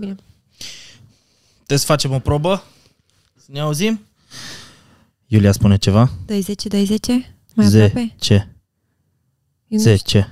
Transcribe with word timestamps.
Bine. 0.00 0.14
Trebuie 1.56 1.78
să 1.78 1.84
facem 1.84 2.12
o 2.12 2.18
probă? 2.18 2.64
Să 3.36 3.46
ne 3.46 3.60
auzim? 3.60 4.00
Iulia 5.26 5.52
spune 5.52 5.76
ceva? 5.76 6.10
20, 6.26 6.62
20? 6.66 7.06
Mai 7.54 7.66
aproape? 7.66 8.14
10. 8.18 8.34
Eu 9.68 9.76
nu 9.76 9.78
10. 9.78 10.30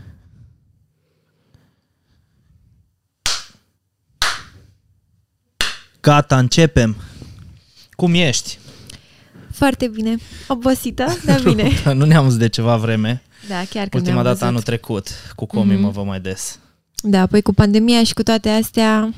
Gata, 6.01 6.38
începem. 6.38 6.96
Cum 7.90 8.15
ești? 8.15 8.49
știu. 8.49 8.60
Foarte 9.53 9.88
bine. 9.88 10.17
Obosită, 10.49 11.06
dar 11.24 11.40
bine. 11.49 11.71
nu 11.94 12.04
ne-am 12.04 12.24
văzut 12.24 12.38
de 12.38 12.49
ceva 12.49 12.76
vreme. 12.76 13.22
Da, 13.49 13.54
chiar 13.71 13.88
că 13.88 13.96
Ultima 13.96 14.12
ne-am 14.12 14.17
dată 14.24 14.28
văzut. 14.28 14.42
anul 14.49 14.62
trecut. 14.62 15.08
Cu 15.37 15.46
comii 15.46 15.74
Mhm. 15.74 15.83
mă 15.85 15.90
văd 15.90 16.05
mai 16.05 16.20
des. 16.20 16.59
Da, 17.02 17.20
apoi 17.20 17.42
cu 17.42 17.52
pandemia 17.52 18.05
și 18.05 18.15
cu 18.15 18.23
toate 18.23 18.48
astea 18.48 19.15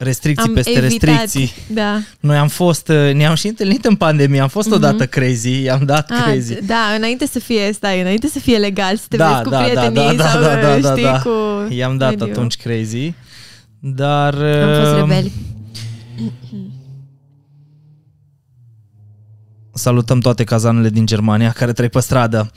Restricții 0.00 0.48
am 0.48 0.54
peste 0.54 0.70
evitat. 0.70 1.08
restricții. 1.20 1.52
Da. 1.74 1.98
Noi 2.20 2.36
am 2.36 2.48
fost, 2.48 2.88
uh, 2.88 3.12
ne-am 3.14 3.34
și 3.34 3.46
întâlnit 3.46 3.84
în 3.84 3.96
pandemie, 3.96 4.40
am 4.40 4.48
fost 4.48 4.66
Mhm. 4.66 4.76
odată 4.76 5.06
crazy, 5.06 5.62
i-am 5.62 5.84
dat 5.84 6.10
Ah, 6.10 6.22
crazy. 6.24 6.54
d- 6.54 6.58
da, 6.66 6.94
înainte 6.96 7.26
să 7.26 7.38
fie, 7.38 7.72
stai, 7.72 8.00
înainte 8.00 8.26
să 8.28 8.38
fie 8.38 8.56
legal, 8.58 8.96
să 8.96 9.04
te 9.08 9.16
Da, 9.16 9.28
vezi 9.28 9.42
cu 9.42 9.48
da, 9.48 9.56
da, 9.58 9.62
prietenii 9.64 10.16
da, 10.16 10.22
da, 10.22 10.28
sau, 10.30 10.40
da, 10.42 10.54
da, 10.54 10.78
da, 10.78 10.90
știi, 10.90 11.02
da. 11.02 11.20
cu 11.20 11.30
I-am 11.68 11.96
dat 11.96 12.08
mediul. 12.10 12.30
atunci 12.30 12.56
crazy. 12.56 13.12
Dar... 13.78 14.34
Am 14.34 14.82
fost 14.82 14.92
uh, 14.94 15.00
rebeli. 15.00 15.32
Salutăm 19.72 20.20
toate 20.20 20.44
cazanele 20.44 20.88
din 20.88 21.06
Germania 21.06 21.50
care 21.50 21.72
trec 21.72 21.90
pe 21.90 22.00
stradă. 22.00 22.50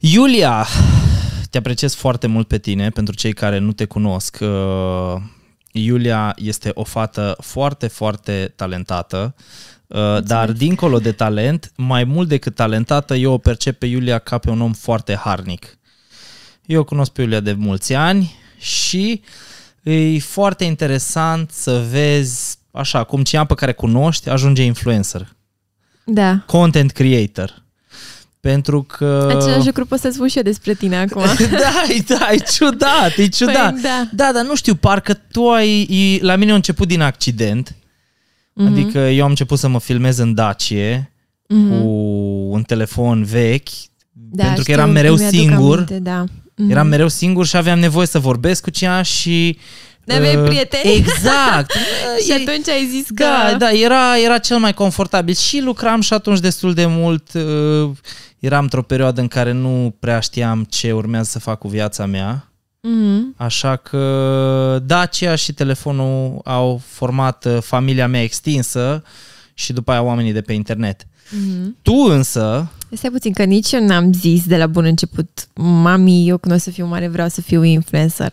Iulia, 0.00 0.66
te 1.50 1.58
apreciez 1.58 1.94
foarte 1.94 2.26
mult 2.26 2.46
pe 2.48 2.58
tine, 2.58 2.88
pentru 2.90 3.14
cei 3.14 3.32
care 3.32 3.58
nu 3.58 3.72
te 3.72 3.84
cunosc. 3.84 4.38
Uh, 5.72 5.82
Iulia 5.82 6.34
este 6.38 6.70
o 6.74 6.84
fată 6.84 7.36
foarte, 7.40 7.86
foarte 7.86 8.52
talentată, 8.56 9.34
uh, 9.86 10.22
dar 10.22 10.52
dincolo 10.52 10.98
de 10.98 11.12
talent, 11.12 11.72
mai 11.76 12.04
mult 12.04 12.28
decât 12.28 12.54
talentată, 12.54 13.14
eu 13.14 13.32
o 13.32 13.38
percep 13.38 13.78
pe 13.78 13.86
Iulia 13.86 14.18
ca 14.18 14.38
pe 14.38 14.50
un 14.50 14.60
om 14.60 14.72
foarte 14.72 15.14
harnic. 15.14 15.78
Eu 16.66 16.80
o 16.80 16.84
cunosc 16.84 17.12
pe 17.12 17.22
Iulia 17.22 17.40
de 17.40 17.52
mulți 17.52 17.94
ani 17.94 18.34
și 18.58 19.22
e 19.82 20.18
foarte 20.18 20.64
interesant 20.64 21.50
să 21.50 21.86
vezi, 21.90 22.58
așa, 22.70 23.04
cum 23.04 23.22
cineva 23.22 23.46
pe 23.46 23.54
care 23.54 23.72
cunoști 23.72 24.28
ajunge 24.28 24.62
influencer 24.62 25.36
Da. 26.04 26.42
content 26.46 26.90
creator. 26.90 27.62
Pentru 28.40 28.82
că... 28.82 29.26
Același 29.36 29.66
lucru 29.66 29.86
pot 29.86 30.00
să 30.00 30.10
spun 30.12 30.28
și 30.28 30.36
eu 30.36 30.42
despre 30.42 30.74
tine 30.74 30.96
acum. 30.96 31.22
da, 31.50 31.82
e, 31.94 32.04
da, 32.08 32.28
e 32.32 32.36
ciudat, 32.36 33.16
e 33.16 33.26
ciudat. 33.28 33.72
Păi, 33.72 33.80
da. 33.82 34.08
da, 34.12 34.30
dar 34.34 34.44
nu 34.44 34.54
știu, 34.54 34.74
parcă 34.74 35.14
tu 35.14 35.48
ai... 35.48 35.82
e- 35.82 36.24
La 36.24 36.36
mine 36.36 36.52
a 36.52 36.54
început 36.54 36.88
din 36.88 37.00
accident. 37.00 37.76
Mhm. 38.54 38.66
Adică 38.66 38.98
eu 38.98 39.22
am 39.24 39.28
început 39.30 39.58
să 39.58 39.68
mă 39.68 39.80
filmez 39.80 40.18
în 40.18 40.34
Dacie 40.34 41.12
cu 41.48 41.54
un 42.50 42.62
telefon 42.62 43.24
vechi, 43.24 43.68
Da, 44.12 44.42
pentru 44.44 44.62
că 44.64 44.70
știu, 44.70 44.72
eram 44.82 44.90
mereu 44.90 45.14
mi-aduc 45.14 45.38
singur. 45.38 45.74
Aminte, 45.74 45.98
da. 45.98 46.24
Mhm. 46.56 46.70
Eram 46.70 46.86
mereu 46.86 47.08
singur 47.08 47.46
și 47.46 47.56
aveam 47.56 47.78
nevoie 47.78 48.06
să 48.06 48.18
vorbesc 48.18 48.62
cu 48.62 48.70
cineva 48.70 49.02
și... 49.02 49.58
N-aveai 50.04 50.36
uh, 50.36 50.42
prieteni? 50.44 50.94
Exact. 50.94 51.72
Și 52.24 52.30
E- 52.30 52.34
atunci 52.34 52.68
ai 52.68 52.88
zis 52.90 53.06
că... 53.14 53.24
Da, 53.24 53.54
da, 53.58 53.70
era, 53.70 54.18
era 54.24 54.38
cel 54.38 54.58
mai 54.58 54.74
confortabil 54.74 55.34
și 55.34 55.60
lucram 55.60 56.00
și 56.00 56.12
atunci 56.12 56.38
destul 56.40 56.74
de 56.74 56.86
mult. 56.86 57.32
uh, 57.34 57.90
Eram 58.40 58.62
într-o 58.62 58.82
perioadă 58.82 59.20
în 59.20 59.28
care 59.28 59.52
nu 59.52 59.94
prea 59.98 60.20
știam 60.20 60.64
ce 60.68 60.92
urmează 60.92 61.28
să 61.32 61.38
fac 61.38 61.58
cu 61.58 61.68
viața 61.68 62.06
mea. 62.06 62.44
Mhm. 62.80 63.34
Așa 63.36 63.76
că 63.76 64.82
Dacia 64.86 65.34
și 65.34 65.52
telefonul 65.52 66.40
au 66.44 66.80
format 66.86 67.44
uh, 67.44 67.58
familia 67.60 68.06
mea 68.08 68.22
extinsă 68.22 69.02
și 69.54 69.72
după 69.72 69.90
aia 69.90 70.02
oamenii 70.02 70.32
de 70.32 70.40
pe 70.40 70.52
internet. 70.52 71.06
Mhm. 71.30 71.76
Tu 71.82 71.94
însă, 71.94 72.70
Stai 72.92 73.10
puțin, 73.10 73.32
că 73.32 73.44
nici 73.44 73.72
eu 73.72 73.84
n-am 73.86 74.12
zis 74.12 74.46
de 74.46 74.56
la 74.56 74.66
bun 74.66 74.84
început, 74.84 75.28
mami, 75.54 76.28
eu 76.28 76.38
când 76.38 76.54
o 76.54 76.58
să 76.58 76.70
fiu 76.70 76.86
mare 76.86 77.08
vreau 77.08 77.28
să 77.28 77.40
fiu 77.40 77.62
influencer. 77.62 78.32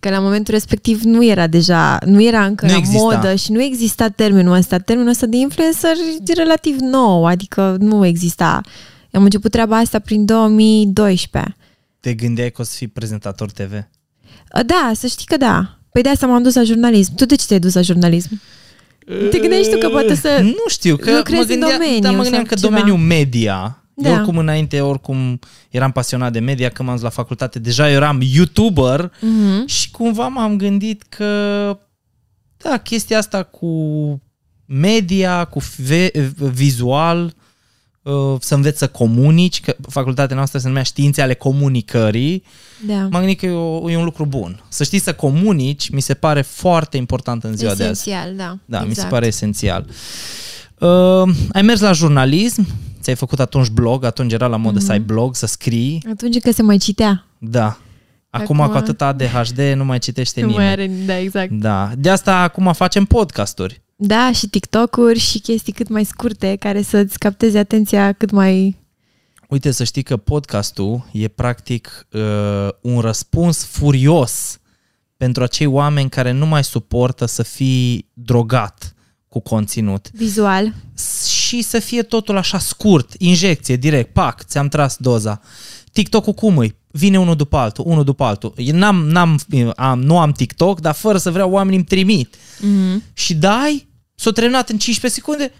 Că 0.00 0.10
la 0.10 0.18
momentul 0.18 0.54
respectiv 0.54 1.02
nu 1.02 1.24
era 1.24 1.46
deja, 1.46 1.98
nu 2.04 2.22
era 2.22 2.44
încă 2.44 2.66
Nu 2.66 2.70
la 2.72 2.78
exista. 2.78 3.02
modă 3.02 3.34
și 3.34 3.52
nu 3.52 3.62
exista 3.62 4.08
termenul 4.08 4.54
ăsta. 4.54 4.78
Termenul 4.78 5.10
ăsta 5.10 5.26
de 5.26 5.36
influencer 5.36 5.90
e 6.26 6.32
relativ 6.32 6.76
nou, 6.78 7.26
adică 7.26 7.76
nu 7.78 8.06
exista. 8.06 8.60
Am 9.14 9.22
început 9.24 9.50
treaba 9.50 9.76
asta 9.76 9.98
prin 9.98 10.24
2012. 10.24 11.56
te 12.00 12.14
gândeai 12.14 12.50
că 12.50 12.60
o 12.60 12.64
să 12.64 12.76
fii 12.76 12.88
prezentator 12.88 13.50
TV? 13.50 13.72
Da, 14.66 14.90
să 14.94 15.06
știi 15.06 15.26
că 15.26 15.36
da. 15.36 15.78
Păi 15.92 16.02
de 16.02 16.08
asta 16.08 16.26
m-am 16.26 16.42
dus 16.42 16.54
la 16.54 16.62
jurnalism. 16.62 17.14
Tu 17.14 17.24
de 17.24 17.34
ce 17.34 17.46
te-ai 17.46 17.58
dus 17.58 17.74
la 17.74 17.80
jurnalism? 17.80 18.40
Te 19.30 19.38
gândești 19.38 19.72
tu 19.72 19.78
că 19.78 19.88
poate 19.88 20.14
să 20.14 20.40
Nu 20.42 20.68
știu, 20.68 20.96
că 20.96 21.16
lucrezi 21.16 21.36
mă 21.36 21.40
în 21.52 21.60
gândeam, 21.60 21.70
domeniu 21.72 22.00
da, 22.00 22.10
mă 22.10 22.22
gândeam 22.22 22.44
sau 22.44 22.44
că 22.44 22.54
ceva. 22.54 22.68
domeniul 22.74 22.98
media. 23.06 23.78
Da. 23.94 24.08
Eu 24.08 24.14
oricum 24.14 24.38
înainte, 24.38 24.80
oricum 24.80 25.38
eram 25.70 25.92
pasionat 25.92 26.32
de 26.32 26.38
media, 26.38 26.68
când 26.68 26.88
m-am 26.88 26.96
dus 26.96 27.04
la 27.04 27.10
facultate, 27.10 27.58
deja 27.58 27.88
eram 27.90 28.20
YouTuber 28.22 29.12
Mhm. 29.20 29.66
și 29.66 29.90
cumva 29.90 30.28
m-am 30.28 30.56
gândit 30.56 31.02
că 31.02 31.78
da, 32.56 32.76
chestia 32.78 33.18
asta 33.18 33.42
cu 33.42 33.68
media, 34.66 35.44
cu 35.44 35.60
ve- 35.76 36.32
vizual, 36.52 37.24
uh, 37.24 37.32
să 38.40 38.54
înveți 38.54 38.78
să 38.78 38.88
comunici, 38.88 39.60
că 39.60 39.76
facultatea 39.88 40.36
noastră 40.36 40.58
se 40.58 40.66
numea 40.66 40.82
științe 40.82 41.22
ale 41.22 41.34
comunicării, 41.34 42.42
Da. 42.86 42.94
m-am 42.94 43.10
gândit 43.20 43.38
că 43.38 43.46
e, 43.46 43.50
o, 43.50 43.90
e 43.90 43.96
un 43.96 44.04
lucru 44.04 44.26
bun. 44.26 44.62
Să 44.68 44.84
știi 44.84 44.98
să 44.98 45.12
comunici, 45.14 45.88
mi 45.90 46.00
se 46.00 46.14
pare 46.14 46.42
foarte 46.42 46.96
important 46.96 47.44
în 47.44 47.56
ziua 47.56 47.74
de 47.74 47.84
azi. 47.84 48.10
Esențial, 48.10 48.34
da. 48.36 48.58
Da, 48.64 48.76
exact. 48.76 48.88
mi 48.88 48.94
se 48.94 49.06
pare 49.06 49.26
esențial. 49.26 49.86
Uh, 50.78 51.34
ai 51.52 51.62
mers 51.62 51.80
la 51.80 51.92
jurnalism, 51.92 52.66
ți-ai 53.00 53.16
făcut 53.16 53.40
atunci 53.40 53.68
blog, 53.68 54.04
atunci 54.04 54.32
era 54.32 54.46
la 54.46 54.56
modă 54.56 54.78
mm-hmm. 54.78 54.84
să 54.84 54.92
ai 54.92 55.00
blog, 55.00 55.34
să 55.36 55.46
scrii. 55.46 56.04
Atunci 56.12 56.38
că 56.38 56.50
se 56.52 56.62
mai 56.62 56.76
citea. 56.76 57.26
Da. 57.38 57.78
Acum, 58.30 58.60
Acum- 58.60 58.70
cu 58.70 58.76
atâta 58.76 59.06
ADHD 59.06 59.58
nu 59.74 59.84
mai 59.84 59.98
citește 59.98 60.40
Nu 60.40 60.46
nimeni. 60.46 60.64
mai 60.64 60.72
are, 60.72 60.86
da, 61.06 61.18
exact. 61.18 61.50
Da. 61.50 61.90
De 61.98 62.10
asta 62.10 62.36
acum 62.36 62.72
facem 62.72 63.04
podcasturi. 63.04 63.82
Da, 63.96 64.32
și 64.32 64.48
TikTok-uri 64.48 65.18
și 65.18 65.38
chestii 65.38 65.72
cât 65.72 65.88
mai 65.88 66.04
scurte 66.04 66.56
care 66.56 66.82
să-ți 66.82 67.18
capteze 67.18 67.58
atenția 67.58 68.12
cât 68.12 68.30
mai... 68.30 68.82
Uite, 69.48 69.70
să 69.70 69.84
știi 69.84 70.02
că 70.02 70.16
podcastul 70.16 71.08
e 71.12 71.28
practic 71.28 72.06
uh, 72.12 72.68
un 72.80 73.00
răspuns 73.00 73.64
furios 73.64 74.58
pentru 75.16 75.42
acei 75.42 75.66
oameni 75.66 76.08
care 76.08 76.30
nu 76.30 76.46
mai 76.46 76.64
suportă 76.64 77.26
să 77.26 77.42
fii 77.42 78.10
drogat 78.12 78.94
cu 79.28 79.40
conținut. 79.40 80.10
Vizual. 80.10 80.74
și 81.46 81.62
să 81.62 81.78
fie 81.78 82.02
totul 82.02 82.36
așa 82.36 82.58
scurt, 82.58 83.14
injecție, 83.18 83.76
direct, 83.76 84.12
pac, 84.12 84.44
ți-am 84.44 84.68
tras 84.68 84.96
doza. 84.96 85.40
TikTok-ul 85.94 86.32
cum 86.32 86.58
îi? 86.58 86.74
Vine 86.90 87.18
unul 87.18 87.36
după 87.36 87.56
altul, 87.56 87.84
unul 87.86 88.04
după 88.04 88.24
altul. 88.24 88.52
Eu 88.56 88.76
N-am, 88.76 89.06
n-am, 89.06 89.40
am, 89.76 90.00
nu 90.02 90.18
am 90.18 90.32
TikTok, 90.32 90.80
dar 90.80 90.94
fără 90.94 91.18
să 91.18 91.30
vreau 91.30 91.50
oamenii 91.50 91.76
îmi 91.76 91.86
trimit. 91.86 92.36
Mm-hmm. 92.36 93.12
Și 93.12 93.34
dai, 93.34 93.88
s-o 94.14 94.30
terminat 94.30 94.68
în 94.68 94.78
15 94.78 95.20
secunde, 95.20 95.52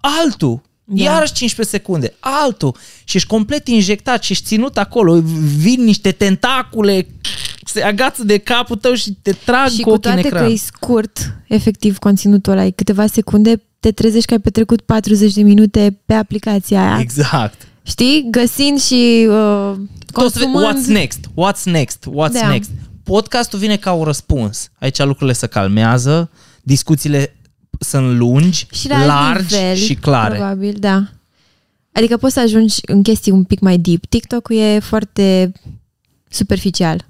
altul. 0.00 0.62
Da. 0.84 0.94
Da. 0.94 1.02
Iarăși 1.02 1.32
15 1.32 1.76
secunde, 1.76 2.14
altul. 2.20 2.76
Și 3.04 3.16
ești 3.16 3.28
complet 3.28 3.68
injectat 3.68 4.22
și 4.22 4.32
ești 4.32 4.44
ținut 4.44 4.78
acolo. 4.78 5.20
Vin 5.56 5.84
niște 5.84 6.10
tentacule, 6.12 7.06
se 7.64 7.82
agață 7.82 8.24
de 8.24 8.38
capul 8.38 8.76
tău 8.76 8.94
și 8.94 9.12
te 9.22 9.32
trag 9.32 9.68
Și 9.68 9.80
cu 9.80 9.88
cu 9.88 9.90
ochii 9.90 10.10
în 10.10 10.14
toate 10.16 10.28
că 10.28 10.36
ecran. 10.36 10.52
e 10.52 10.56
scurt, 10.56 11.34
efectiv, 11.48 11.98
conținutul 11.98 12.52
ăla, 12.52 12.64
e 12.64 12.70
câteva 12.70 13.06
secunde, 13.06 13.62
te 13.80 13.92
trezești 13.92 14.26
că 14.26 14.32
ai 14.32 14.40
petrecut 14.40 14.80
40 14.80 15.32
de 15.32 15.42
minute 15.42 16.00
pe 16.06 16.14
aplicația 16.14 16.80
aia. 16.80 17.00
Exact. 17.00 17.65
Știi? 17.86 18.26
Găsind 18.30 18.80
și 18.80 19.26
uh, 19.28 19.74
Tot 20.12 20.32
să 20.32 20.38
vezi, 20.38 20.50
consumând... 20.50 20.76
what's 20.76 20.86
next? 20.86 21.26
What's 21.26 21.62
next? 21.64 22.06
What's 22.10 22.40
Da. 22.40 22.48
next? 22.48 22.70
Podcastul 23.02 23.58
vine 23.58 23.76
ca 23.76 23.92
un 23.92 24.04
răspuns. 24.04 24.70
Aici 24.78 24.98
lucrurile 24.98 25.32
se 25.32 25.46
calmează, 25.46 26.30
discuțiile 26.62 27.36
sunt 27.78 28.16
lungi, 28.16 28.66
și 28.72 28.88
la 28.88 28.96
alt 28.96 29.06
largi 29.06 29.54
nivel, 29.54 29.74
și 29.74 29.94
clare. 29.94 30.34
Probabil, 30.34 30.76
da. 30.78 31.04
Adică 31.92 32.16
poți 32.16 32.34
să 32.34 32.40
ajungi 32.40 32.74
în 32.86 33.02
chestii 33.02 33.32
un 33.32 33.44
pic 33.44 33.60
mai 33.60 33.78
deep. 33.78 34.06
TikTok-ul 34.06 34.56
e 34.56 34.78
foarte 34.78 35.52
superficial. 36.28 37.06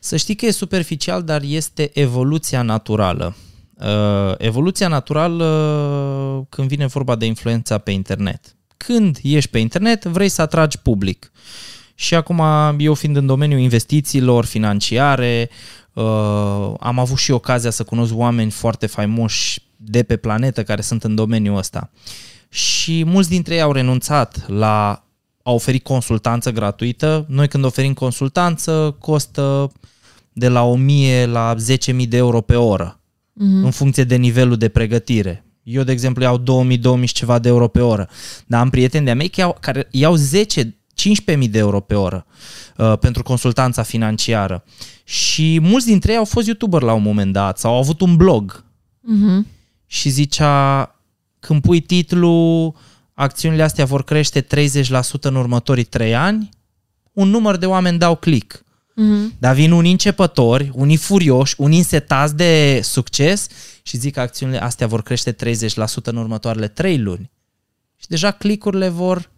Să 0.00 0.16
știi 0.16 0.34
că 0.34 0.46
e 0.46 0.50
superficial, 0.50 1.22
dar 1.22 1.42
este 1.42 1.90
evoluția 1.94 2.62
naturală. 2.62 3.36
Uh, 3.74 4.34
evoluția 4.38 4.88
naturală 4.88 5.44
uh, 5.44 6.46
când 6.48 6.68
vine 6.68 6.86
vorba 6.86 7.16
de 7.16 7.26
influența 7.26 7.78
pe 7.78 7.90
internet. 7.90 8.56
Când 8.84 9.18
ești 9.22 9.50
pe 9.50 9.58
internet, 9.58 10.04
vrei 10.04 10.28
să 10.28 10.42
atragi 10.42 10.78
public. 10.78 11.32
Și 11.94 12.14
acum, 12.14 12.42
eu 12.78 12.94
fiind 12.94 13.16
în 13.16 13.26
domeniul 13.26 13.60
investițiilor 13.60 14.44
financiare, 14.44 15.50
uh, 15.92 16.04
am 16.80 16.98
avut 16.98 17.18
și 17.18 17.30
ocazia 17.30 17.70
să 17.70 17.84
cunosc 17.84 18.16
oameni 18.16 18.50
foarte 18.50 18.86
faimoși 18.86 19.62
de 19.76 20.02
pe 20.02 20.16
planetă 20.16 20.62
care 20.62 20.80
sunt 20.80 21.04
în 21.04 21.14
domeniul 21.14 21.56
ăsta. 21.56 21.90
Și 22.48 23.04
mulți 23.04 23.28
dintre 23.28 23.54
ei 23.54 23.60
au 23.60 23.72
renunțat 23.72 24.48
la 24.48 25.06
a 25.42 25.50
oferi 25.50 25.80
consultanță 25.80 26.50
gratuită. 26.50 27.24
Noi 27.28 27.48
când 27.48 27.64
oferim 27.64 27.94
consultanță 27.94 28.96
costă 28.98 29.72
de 30.32 30.48
la 30.48 30.62
1000 30.62 31.26
la 31.26 31.54
10.000 31.54 32.08
de 32.08 32.16
euro 32.16 32.40
pe 32.40 32.56
oră. 32.56 33.00
în 33.64 33.70
funcție 33.70 34.04
de 34.04 34.16
nivelul 34.16 34.56
de 34.56 34.68
pregătire. 34.68 35.44
Eu, 35.62 35.82
de 35.82 35.92
exemplu, 35.92 36.22
iau 36.22 36.66
2000-2000 37.00 37.04
și 37.04 37.14
ceva 37.14 37.38
de 37.38 37.48
euro 37.48 37.68
pe 37.68 37.80
oră, 37.80 38.08
dar 38.46 38.60
am 38.60 38.70
prieteni 38.70 39.04
de-a 39.04 39.14
mei 39.14 39.28
care 39.28 39.42
iau, 39.42 39.56
care 39.60 39.88
iau 39.90 40.14
10 40.14 40.76
15.000 41.36 41.50
de 41.50 41.58
euro 41.58 41.80
pe 41.80 41.94
oră 41.94 42.26
uh, 42.76 42.98
pentru 42.98 43.22
consultanța 43.22 43.82
financiară. 43.82 44.64
Și 45.04 45.58
mulți 45.62 45.86
dintre 45.86 46.12
ei 46.12 46.18
au 46.18 46.24
fost 46.24 46.46
youtuber 46.46 46.82
la 46.82 46.92
un 46.92 47.02
moment 47.02 47.32
dat 47.32 47.58
sau 47.58 47.72
au 47.72 47.78
avut 47.78 48.00
un 48.00 48.16
blog. 48.16 48.64
Mhm. 49.00 49.46
Și 49.86 50.08
zicea, 50.08 50.94
când 51.40 51.60
pui 51.62 51.80
titlul, 51.80 52.74
acțiunile 53.14 53.62
astea 53.62 53.84
vor 53.84 54.04
crește 54.04 54.40
30% 54.40 55.20
în 55.20 55.34
următorii 55.34 55.84
3 55.84 56.14
ani, 56.14 56.48
un 57.12 57.28
număr 57.28 57.56
de 57.56 57.66
oameni 57.66 57.98
dau 57.98 58.16
click. 58.16 58.64
Mhm. 58.94 59.34
Dar 59.38 59.54
vin 59.54 59.70
unii 59.70 59.90
începători, 59.90 60.70
unii 60.74 60.96
furioși, 60.96 61.54
unii 61.58 61.78
însetați 61.78 62.36
de 62.36 62.80
succes 62.82 63.46
și 63.82 63.96
zic 63.96 64.12
că 64.14 64.20
acțiunile 64.20 64.62
astea 64.62 64.86
vor 64.86 65.02
crește 65.02 65.32
30% 65.32 66.10
în 66.10 66.16
următoarele 66.16 66.68
3 66.68 66.98
luni. 66.98 67.30
Și 67.96 68.08
deja 68.08 68.30
clicurile 68.30 68.88
vor 68.88 69.30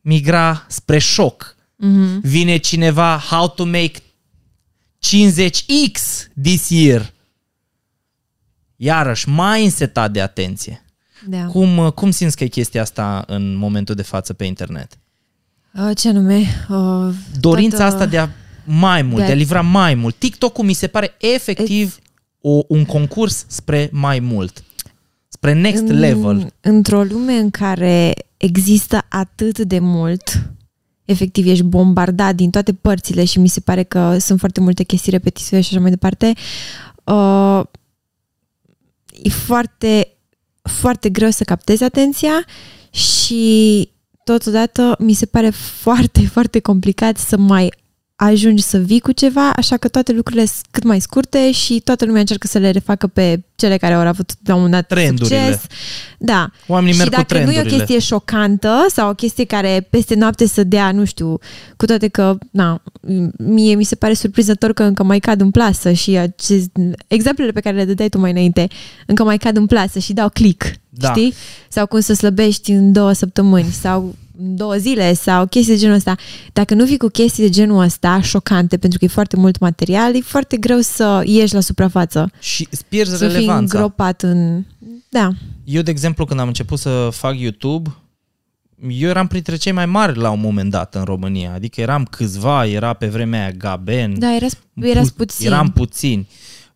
migra 0.00 0.64
spre 0.68 0.98
șoc. 0.98 1.56
Mhm. 1.76 2.20
Vine 2.20 2.56
cineva, 2.56 3.18
how 3.30 3.48
to 3.48 3.64
make 3.64 3.98
50x 4.98 6.28
this 6.42 6.68
year. 6.68 7.12
Iarăși, 8.76 9.28
mai 9.28 9.64
însetat 9.64 10.12
de 10.12 10.20
atenție. 10.22 10.84
Da. 11.26 11.44
Cum, 11.46 11.90
cum 11.90 12.10
simți 12.10 12.36
că 12.36 12.44
e 12.44 12.48
chestia 12.48 12.82
asta 12.82 13.24
în 13.26 13.54
momentul 13.54 13.94
de 13.94 14.02
față 14.02 14.32
pe 14.32 14.44
internet? 14.44 14.98
Uh, 15.74 15.90
ce 15.96 16.08
anume? 16.08 16.66
Uh, 16.68 17.14
Dorința 17.40 17.76
toată- 17.76 17.92
asta 17.92 18.06
de 18.06 18.18
a 18.18 18.28
mai 18.66 19.02
mult, 19.02 19.16
de 19.16 19.22
a- 19.22 19.26
de 19.26 19.32
a 19.32 19.36
livra 19.36 19.60
mai 19.60 19.94
mult. 19.94 20.14
TikTok-ul 20.18 20.64
mi 20.64 20.72
se 20.72 20.86
pare 20.86 21.14
efectiv 21.18 21.98
o, 22.40 22.60
un 22.68 22.84
concurs 22.84 23.44
spre 23.48 23.88
mai 23.92 24.18
mult. 24.20 24.64
Spre 25.28 25.52
next 25.52 25.82
în, 25.88 25.98
level. 25.98 26.52
Într-o 26.60 27.02
lume 27.02 27.32
în 27.32 27.50
care 27.50 28.14
există 28.36 29.04
atât 29.08 29.58
de 29.58 29.78
mult, 29.78 30.50
efectiv 31.04 31.46
ești 31.46 31.64
bombardat 31.64 32.34
din 32.34 32.50
toate 32.50 32.72
părțile 32.72 33.24
și 33.24 33.38
mi 33.38 33.48
se 33.48 33.60
pare 33.60 33.82
că 33.82 34.18
sunt 34.18 34.38
foarte 34.38 34.60
multe 34.60 34.82
chestii 34.82 35.10
repetitive 35.12 35.60
și 35.60 35.68
așa 35.72 35.80
mai 35.80 35.90
departe, 35.90 36.32
uh, 37.04 37.62
e 39.22 39.28
foarte, 39.28 40.08
foarte 40.62 41.08
greu 41.08 41.30
să 41.30 41.44
captezi 41.44 41.82
atenția 41.84 42.44
și 42.90 43.88
totodată 44.24 44.96
mi 44.98 45.12
se 45.12 45.26
pare 45.26 45.50
foarte, 45.50 46.20
foarte 46.34 46.60
complicat 46.60 47.16
să 47.16 47.36
mai 47.36 47.72
ajungi 48.16 48.62
să 48.62 48.78
vii 48.78 49.00
cu 49.00 49.12
ceva, 49.12 49.50
așa 49.56 49.76
că 49.76 49.88
toate 49.88 50.12
lucrurile 50.12 50.44
sunt 50.44 50.66
cât 50.70 50.82
mai 50.82 51.00
scurte 51.00 51.52
și 51.52 51.80
toată 51.84 52.04
lumea 52.04 52.20
încearcă 52.20 52.46
să 52.46 52.58
le 52.58 52.70
refacă 52.70 53.06
pe 53.06 53.44
cele 53.54 53.76
care 53.76 53.94
au 53.94 54.00
avut 54.06 54.30
la 54.44 54.54
un 54.54 54.60
moment 54.60 54.72
dat 54.72 54.86
Trendurile. 54.98 55.38
succes. 55.40 55.60
Da. 56.18 56.50
Oamenii 56.66 56.92
și 56.92 56.98
merg 56.98 57.10
cu 57.14 57.16
dacă 57.20 57.34
nu 57.34 57.40
e 57.40 57.42
o 57.44 57.50
trendurile. 57.52 57.76
chestie 57.78 57.98
șocantă 57.98 58.84
sau 58.88 59.08
o 59.10 59.14
chestie 59.14 59.44
care 59.44 59.86
peste 59.90 60.14
noapte 60.14 60.46
să 60.46 60.64
dea, 60.64 60.92
nu 60.92 61.04
știu, 61.04 61.38
cu 61.76 61.84
toate 61.86 62.08
că, 62.08 62.38
na, 62.50 62.82
mie 63.38 63.74
mi 63.74 63.84
se 63.84 63.94
pare 63.94 64.14
surprinzător 64.14 64.72
că 64.72 64.82
încă 64.82 65.02
mai 65.02 65.18
cad 65.18 65.40
în 65.40 65.50
plasă 65.50 65.92
și 65.92 66.16
acest, 66.16 66.70
exemplele 67.06 67.52
pe 67.52 67.60
care 67.60 67.76
le 67.76 67.84
dădeai 67.84 68.08
tu 68.08 68.18
mai 68.18 68.30
înainte, 68.30 68.66
încă 69.06 69.24
mai 69.24 69.36
cad 69.38 69.56
în 69.56 69.66
plasă 69.66 69.98
și 69.98 70.12
dau 70.12 70.28
click, 70.28 70.64
Da. 70.88 71.08
știi? 71.10 71.34
Sau 71.68 71.86
cum 71.86 72.00
să 72.00 72.14
slăbești 72.14 72.70
în 72.70 72.92
două 72.92 73.12
săptămâni 73.12 73.70
sau 73.70 74.02
în 74.02 74.14
două 74.38 74.74
zile 74.74 75.14
sau 75.14 75.46
chestii 75.46 75.72
de 75.72 75.78
genul 75.80 75.94
ăsta. 75.96 76.14
Dacă 76.52 76.74
nu 76.74 76.84
vii 76.84 76.96
cu 76.96 77.08
chestii 77.08 77.42
de 77.42 77.50
genul 77.50 77.82
ăsta, 77.82 78.20
șocante, 78.20 78.76
pentru 78.76 78.98
că 78.98 79.04
e 79.04 79.08
foarte 79.08 79.36
mult 79.36 79.58
material, 79.58 80.14
e 80.16 80.20
foarte 80.20 80.56
greu 80.56 80.78
să 80.80 81.22
ieși 81.24 81.54
la 81.54 81.60
suprafață. 81.60 82.30
Și 82.40 82.66
îți 82.70 82.84
pierzi 82.88 83.16
Să 83.16 83.24
fii 83.26 83.34
relevanța. 83.34 83.78
îngropat 83.78 84.22
în... 84.22 84.64
Da. 85.08 85.30
Eu, 85.64 85.82
de 85.82 85.90
exemplu, 85.90 86.24
când 86.24 86.40
am 86.40 86.46
început 86.46 86.78
să 86.78 87.08
fac 87.12 87.38
YouTube, 87.38 87.90
eu 88.88 89.08
eram 89.08 89.26
printre 89.26 89.56
cei 89.56 89.72
mai 89.72 89.86
mari 89.86 90.18
la 90.18 90.30
un 90.30 90.40
moment 90.40 90.70
dat 90.70 90.94
în 90.94 91.02
România. 91.04 91.52
Adică 91.54 91.80
eram 91.80 92.04
câțiva, 92.04 92.66
era 92.66 92.92
pe 92.92 93.06
vremea 93.06 93.40
aia 93.40 93.50
Gaben. 93.50 94.18
Da, 94.18 94.34
eras, 94.34 94.58
eras 94.80 95.08
pu- 95.10 95.14
puțin. 95.16 95.46
Eram 95.46 95.70
puțini. 95.70 96.28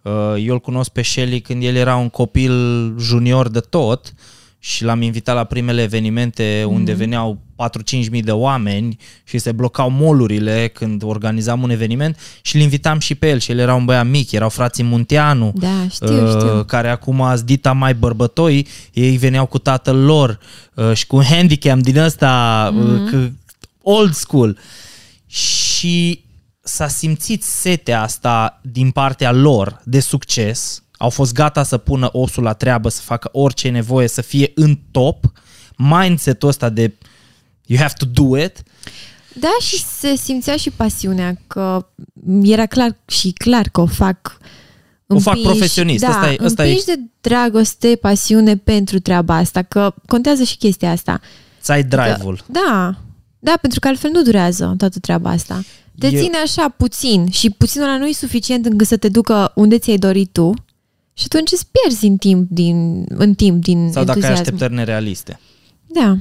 Uh, 0.02 0.12
Eu 0.44 0.52
îl 0.52 0.60
cunosc 0.60 0.90
pe 0.90 1.02
Shelly 1.02 1.40
când 1.40 1.62
el 1.62 1.74
era 1.74 1.96
un 1.96 2.08
copil 2.08 2.52
junior 2.98 3.48
de 3.48 3.60
tot 3.60 4.12
și 4.62 4.84
l-am 4.84 5.02
invitat 5.02 5.34
la 5.34 5.44
primele 5.44 5.82
evenimente 5.82 6.62
Mhm. 6.66 6.74
unde 6.74 6.92
veneau 6.92 7.38
4-5 7.56 8.08
mii 8.10 8.22
de 8.22 8.30
oameni 8.32 8.96
și 9.24 9.38
se 9.38 9.52
blocau 9.52 9.90
molurile 9.90 10.68
când 10.74 11.02
organizam 11.02 11.62
un 11.62 11.70
eveniment 11.70 12.18
și 12.42 12.56
îl 12.56 12.62
invitam 12.62 12.98
și 12.98 13.14
pe 13.14 13.28
el 13.28 13.38
și 13.38 13.50
el 13.50 13.58
era 13.58 13.74
un 13.74 13.84
băiat 13.84 14.06
mic, 14.06 14.32
erau 14.32 14.48
frații 14.48 14.84
Munteanu 14.84 15.52
Da, 15.54 15.86
știu, 15.90 16.28
știu. 16.28 16.64
care 16.64 16.88
acum 16.88 17.20
azi 17.22 17.44
dita 17.44 17.72
mai 17.72 17.94
bărbătoi, 17.94 18.66
ei 18.92 19.16
veneau 19.16 19.46
cu 19.46 19.58
tatăl 19.58 19.96
lor 19.96 20.38
uh, 20.74 20.92
și 20.94 21.06
cu 21.06 21.16
un 21.16 21.24
handicap 21.24 21.78
din 21.78 21.98
ăsta 21.98 22.70
Mhm. 22.74 23.08
mm-hmm. 23.08 23.30
old 23.82 24.14
school. 24.14 24.58
Și 25.26 26.24
s-a 26.62 26.88
simțit 26.88 27.42
setea 27.42 28.02
asta 28.02 28.60
din 28.62 28.90
partea 28.90 29.32
lor 29.32 29.80
de 29.84 30.00
succes. 30.00 30.82
Au 31.02 31.11
fost 31.11 31.32
gata 31.32 31.62
să 31.62 31.76
pună 31.76 32.08
osul 32.12 32.43
la 32.43 32.52
treabă, 32.52 32.88
să 32.88 33.00
facă 33.02 33.29
orice 33.32 33.67
e 33.67 33.70
nevoie, 33.70 34.08
să 34.08 34.23
fie 34.23 34.52
în 34.55 34.79
top. 34.91 35.32
Mindset-ul 35.76 36.49
ăsta 36.49 36.69
de 36.69 36.94
you 37.67 37.79
have 37.81 37.93
to 37.99 38.06
do 38.06 38.38
it. 38.38 38.62
Da, 39.35 39.49
și 39.61 39.82
se 39.99 40.17
simțea 40.17 40.56
și 40.56 40.70
pasiunea, 40.70 41.38
că 41.47 41.87
era 42.43 42.67
clar 42.67 42.97
și 43.06 43.31
clar 43.31 43.69
că 43.69 43.81
o 43.81 43.87
fac 43.87 44.38
O 45.06 45.19
fac 45.19 45.41
profesionist, 45.41 46.05
Da, 46.05 46.08
ăsta 46.08 46.32
e- 46.32 46.37
ăsta 46.44 46.64
e- 46.64 46.69
împinși 46.69 46.87
de 46.87 47.00
dragoste, 47.20 47.99
pasiune 48.00 48.56
pentru 48.56 48.99
treaba 48.99 49.35
asta, 49.37 49.62
că 49.62 49.94
contează 50.06 50.43
și 50.43 50.56
chestia 50.56 50.91
asta. 50.91 51.20
Să 51.61 51.73
ai 51.73 51.82
drive-ul. 51.85 52.44
Da, 52.47 52.94
da, 53.38 53.55
pentru 53.61 53.81
că 53.81 53.88
altfel 53.88 54.11
nu 54.12 54.23
durează 54.23 54.75
toată 54.79 54.99
treaba 54.99 55.31
asta. 55.31 55.62
Te 55.99 56.06
Eu- 56.11 56.23
ține 56.23 56.37
așa 56.37 56.69
puțin 56.69 57.31
și 57.31 57.50
puținul 57.50 57.87
ăla 57.88 57.97
nu 57.97 58.06
e 58.06 58.12
suficient 58.12 58.67
încât 58.67 58.87
să 58.87 58.97
te 58.97 59.08
ducă 59.08 59.52
unde 59.55 59.79
ți-ai 59.79 59.97
dorit 59.97 60.32
tu 60.32 60.55
și 61.20 61.26
atunci 61.32 61.52
îți 61.52 61.67
pierzi 61.70 62.06
în 62.06 62.17
timp 62.17 62.50
din, 62.50 63.05
în 63.08 63.34
timp 63.34 63.62
din 63.62 63.78
Sau 63.93 64.05
dacă 64.05 64.19
ai 64.19 64.25
entuziasm. 64.25 64.40
așteptări 64.40 64.75
nerealiste. 64.75 65.40
Da. 65.87 66.17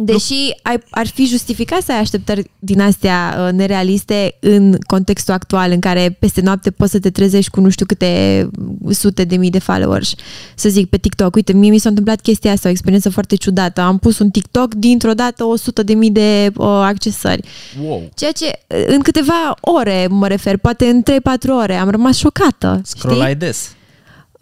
Deși 0.00 0.34
ai, 0.62 0.82
ar 0.90 1.06
fi 1.06 1.26
justificat 1.26 1.82
să 1.82 1.92
ai 1.92 1.98
așteptări 1.98 2.50
din 2.58 2.80
astea 2.80 3.36
uh, 3.38 3.52
nerealiste 3.52 4.36
în 4.40 4.76
contextul 4.86 5.34
actual 5.34 5.70
în 5.70 5.80
care 5.80 6.16
peste 6.18 6.40
noapte 6.40 6.70
poți 6.70 6.90
să 6.90 6.98
te 6.98 7.10
trezești 7.10 7.50
cu 7.50 7.60
nu 7.60 7.68
știu 7.68 7.86
câte 7.86 8.48
sute 8.90 9.24
de 9.24 9.36
mii 9.36 9.50
de 9.50 9.58
followers. 9.58 10.14
Să 10.54 10.68
zic 10.68 10.88
pe 10.88 10.96
TikTok, 10.96 11.34
uite, 11.34 11.52
mie 11.52 11.70
mi 11.70 11.78
s-a 11.78 11.88
întâmplat 11.88 12.20
chestia 12.20 12.52
asta, 12.52 12.68
o 12.68 12.70
experiență 12.70 13.10
foarte 13.10 13.36
ciudată. 13.36 13.80
Am 13.80 13.98
pus 13.98 14.18
un 14.18 14.30
TikTok, 14.30 14.74
dintr-o 14.74 15.12
dată 15.12 15.44
100 15.44 15.82
de 15.82 15.94
mii 15.94 16.10
de 16.10 16.50
uh, 16.56 16.66
accesări. 16.66 17.48
Wow. 17.82 18.10
Ceea 18.14 18.32
ce 18.32 18.46
uh, 18.66 18.84
în 18.86 19.00
câteva 19.00 19.54
ore 19.60 20.06
mă 20.10 20.28
refer, 20.28 20.56
poate 20.56 20.86
în 20.86 21.02
3-4 21.02 21.06
ore, 21.48 21.74
am 21.74 21.90
rămas 21.90 22.16
șocată. 22.16 22.80
știi? 22.86 23.00
Scrollai 23.00 23.34
des. 23.36 23.72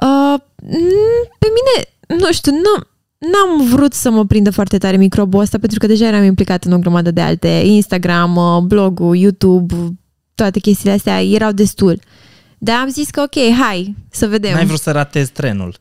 Uh, 0.03 0.41
m, 0.63 1.29
pe 1.39 1.47
mine, 1.57 1.89
nu 2.21 2.33
știu, 2.33 2.53
nu, 2.53 2.87
n-am 3.33 3.69
vrut 3.69 3.93
să 3.93 4.11
mă 4.11 4.25
prindă 4.25 4.51
foarte 4.51 4.79
tare 4.79 4.97
microbul 4.97 5.41
ăsta 5.41 5.59
pentru 5.59 5.79
că 5.79 5.87
deja 5.87 6.07
eram 6.07 6.23
implicat 6.23 6.65
în 6.65 6.73
o 6.73 6.79
grămadă 6.79 7.11
de 7.11 7.21
alte 7.21 7.49
Instagram, 7.49 8.37
uh, 8.37 8.63
blogul, 8.63 9.17
YouTube, 9.17 9.75
toate 10.35 10.59
chestiile 10.59 10.93
astea 10.93 11.23
erau 11.23 11.53
destul. 11.53 12.01
Dar 12.59 12.81
am 12.81 12.89
zis 12.89 13.11
că 13.11 13.21
ok, 13.21 13.59
hai, 13.61 13.95
să 14.11 14.27
vedem. 14.27 14.53
N-ai 14.53 14.67
vrut 14.67 14.81
să 14.81 14.91
ratezi 14.91 15.33
trenul. 15.33 15.75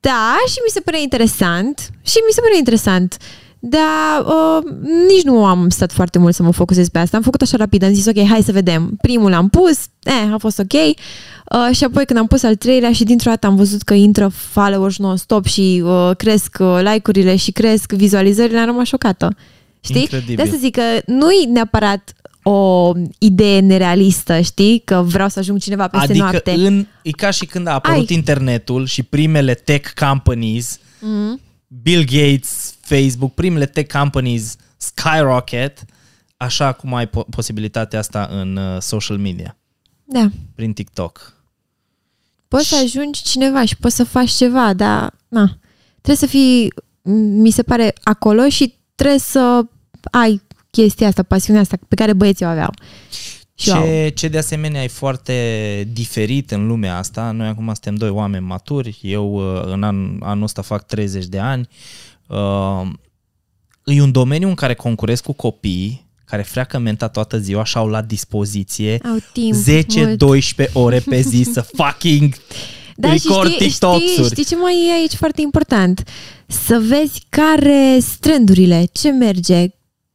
Da, 0.00 0.36
și 0.46 0.58
mi 0.64 0.70
se 0.70 0.80
părea 0.80 1.00
interesant. 1.00 1.90
Și 2.02 2.18
mi 2.26 2.32
se 2.32 2.40
părea 2.40 2.56
interesant. 2.58 3.16
Dar 3.62 4.20
uh, 4.24 4.70
nici 5.08 5.22
nu 5.22 5.44
am 5.44 5.68
stat 5.68 5.92
foarte 5.92 6.18
mult 6.18 6.34
să 6.34 6.42
mă 6.42 6.50
focusez 6.52 6.88
pe 6.88 6.98
asta. 6.98 7.16
Am 7.16 7.22
făcut 7.22 7.42
așa 7.42 7.56
rapid, 7.56 7.82
am 7.82 7.92
zis 7.92 8.06
ok, 8.06 8.26
hai 8.28 8.42
să 8.42 8.52
vedem. 8.52 8.96
Primul 9.02 9.30
l-am 9.30 9.48
pus, 9.48 9.78
eh, 10.02 10.32
a 10.32 10.36
fost 10.38 10.58
ok. 10.58 10.72
Uh, 10.72 11.76
și 11.76 11.84
apoi 11.84 12.04
când 12.04 12.18
am 12.18 12.26
pus 12.26 12.42
al 12.42 12.54
treilea 12.56 12.92
și 12.92 13.04
dintr-o 13.04 13.30
dată 13.30 13.46
am 13.46 13.56
văzut 13.56 13.82
că 13.82 13.94
intră 13.94 14.28
followers 14.28 14.98
non-stop 14.98 15.46
și 15.46 15.82
uh, 15.84 16.10
cresc 16.16 16.56
uh, 16.60 16.78
like-urile 16.92 17.36
și 17.36 17.50
cresc 17.50 17.92
vizualizările, 17.92 18.58
am 18.58 18.66
rămas 18.66 18.86
șocată. 18.86 19.36
Știi? 19.80 20.00
Incredibil. 20.00 20.36
De 20.36 20.42
asta 20.42 20.56
zic 20.56 20.74
că 20.74 20.82
nu-i 21.06 21.44
neapărat 21.48 22.12
o 22.42 22.92
idee 23.18 23.60
nerealistă, 23.60 24.40
știi? 24.40 24.82
Că 24.84 25.02
vreau 25.06 25.28
să 25.28 25.38
ajung 25.38 25.58
cineva 25.58 25.88
peste 25.88 26.10
adică 26.10 26.24
noapte. 26.30 26.50
în, 26.50 26.86
e 27.02 27.10
ca 27.10 27.30
și 27.30 27.46
când 27.46 27.66
a 27.66 27.72
apărut 27.72 28.08
Ai. 28.08 28.16
internetul 28.16 28.86
și 28.86 29.02
primele 29.02 29.54
tech 29.54 29.90
companies, 30.06 30.78
Mhm. 31.00 31.40
Bill 31.82 32.04
Gates, 32.04 32.74
Facebook, 32.80 33.34
primele 33.34 33.66
tech 33.66 33.98
companies 33.98 34.56
skyrocket, 34.76 35.84
așa 36.36 36.72
cum 36.72 36.94
ai 36.94 37.06
po- 37.06 37.26
posibilitatea 37.30 37.98
asta 37.98 38.28
în 38.30 38.56
uh, 38.56 38.80
social 38.80 39.18
media, 39.18 39.56
Da. 40.04 40.28
prin 40.54 40.72
TikTok. 40.72 41.36
Poți 42.48 42.68
să 42.68 42.76
ajungi 42.84 43.22
cineva 43.22 43.64
și 43.64 43.76
poți 43.76 43.96
să 43.96 44.04
faci 44.04 44.30
ceva, 44.30 44.74
dar 44.74 45.14
na, 45.28 45.58
trebuie 45.92 46.16
să 46.16 46.26
fii, 46.26 46.72
mi 47.42 47.50
se 47.50 47.62
pare, 47.62 47.94
acolo 48.02 48.48
și 48.48 48.74
trebuie 48.94 49.18
să 49.18 49.60
ai 50.10 50.42
chestia 50.70 51.06
asta, 51.06 51.22
pasiunea 51.22 51.62
asta 51.62 51.78
pe 51.88 51.94
care 51.94 52.12
băieții 52.12 52.44
o 52.46 52.48
aveau. 52.48 52.70
Și 53.60 53.70
au. 53.70 53.84
Ce, 53.84 54.08
ce 54.14 54.28
de 54.28 54.38
asemenea 54.38 54.82
e 54.82 54.88
foarte 54.88 55.88
diferit 55.92 56.50
în 56.50 56.66
lumea 56.66 56.96
asta, 56.96 57.30
noi 57.30 57.46
acum 57.46 57.66
suntem 57.66 57.94
doi 57.94 58.08
oameni 58.08 58.44
maturi, 58.44 58.98
eu 59.02 59.34
uh, 59.34 59.62
în 59.64 59.82
an, 59.82 60.16
anul 60.20 60.44
ăsta 60.44 60.62
fac 60.62 60.86
30 60.86 61.26
de 61.26 61.38
ani, 61.38 61.68
uh, 62.26 62.88
e 63.84 64.02
un 64.02 64.12
domeniu 64.12 64.48
în 64.48 64.54
care 64.54 64.74
concurez 64.74 65.20
cu 65.20 65.32
copii 65.32 66.08
care 66.24 66.42
freacă 66.42 66.78
menta 66.78 67.08
toată 67.08 67.38
ziua 67.38 67.64
și 67.64 67.76
au 67.76 67.88
la 67.88 68.02
dispoziție 68.02 68.98
Au 69.04 69.18
timp 69.32 69.54
mult. 70.18 70.38
10-12 70.68 70.72
ore 70.72 70.98
pe 70.98 71.20
zi 71.20 71.42
să 71.54 71.60
fucking 71.60 72.34
Da, 72.96 73.14
și 73.14 73.20
record 73.26 73.50
știi, 73.50 73.66
TikToks-uri. 73.66 74.12
știi, 74.12 74.24
știi 74.24 74.44
ce 74.44 74.56
mai 74.56 74.86
e 74.88 74.92
aici 74.92 75.14
foarte 75.14 75.40
important? 75.40 76.08
Să 76.46 76.82
vezi 76.88 77.22
care 77.28 77.98
sunt 78.00 78.16
trendurile, 78.20 78.88
ce 78.92 79.10
merge, 79.10 79.66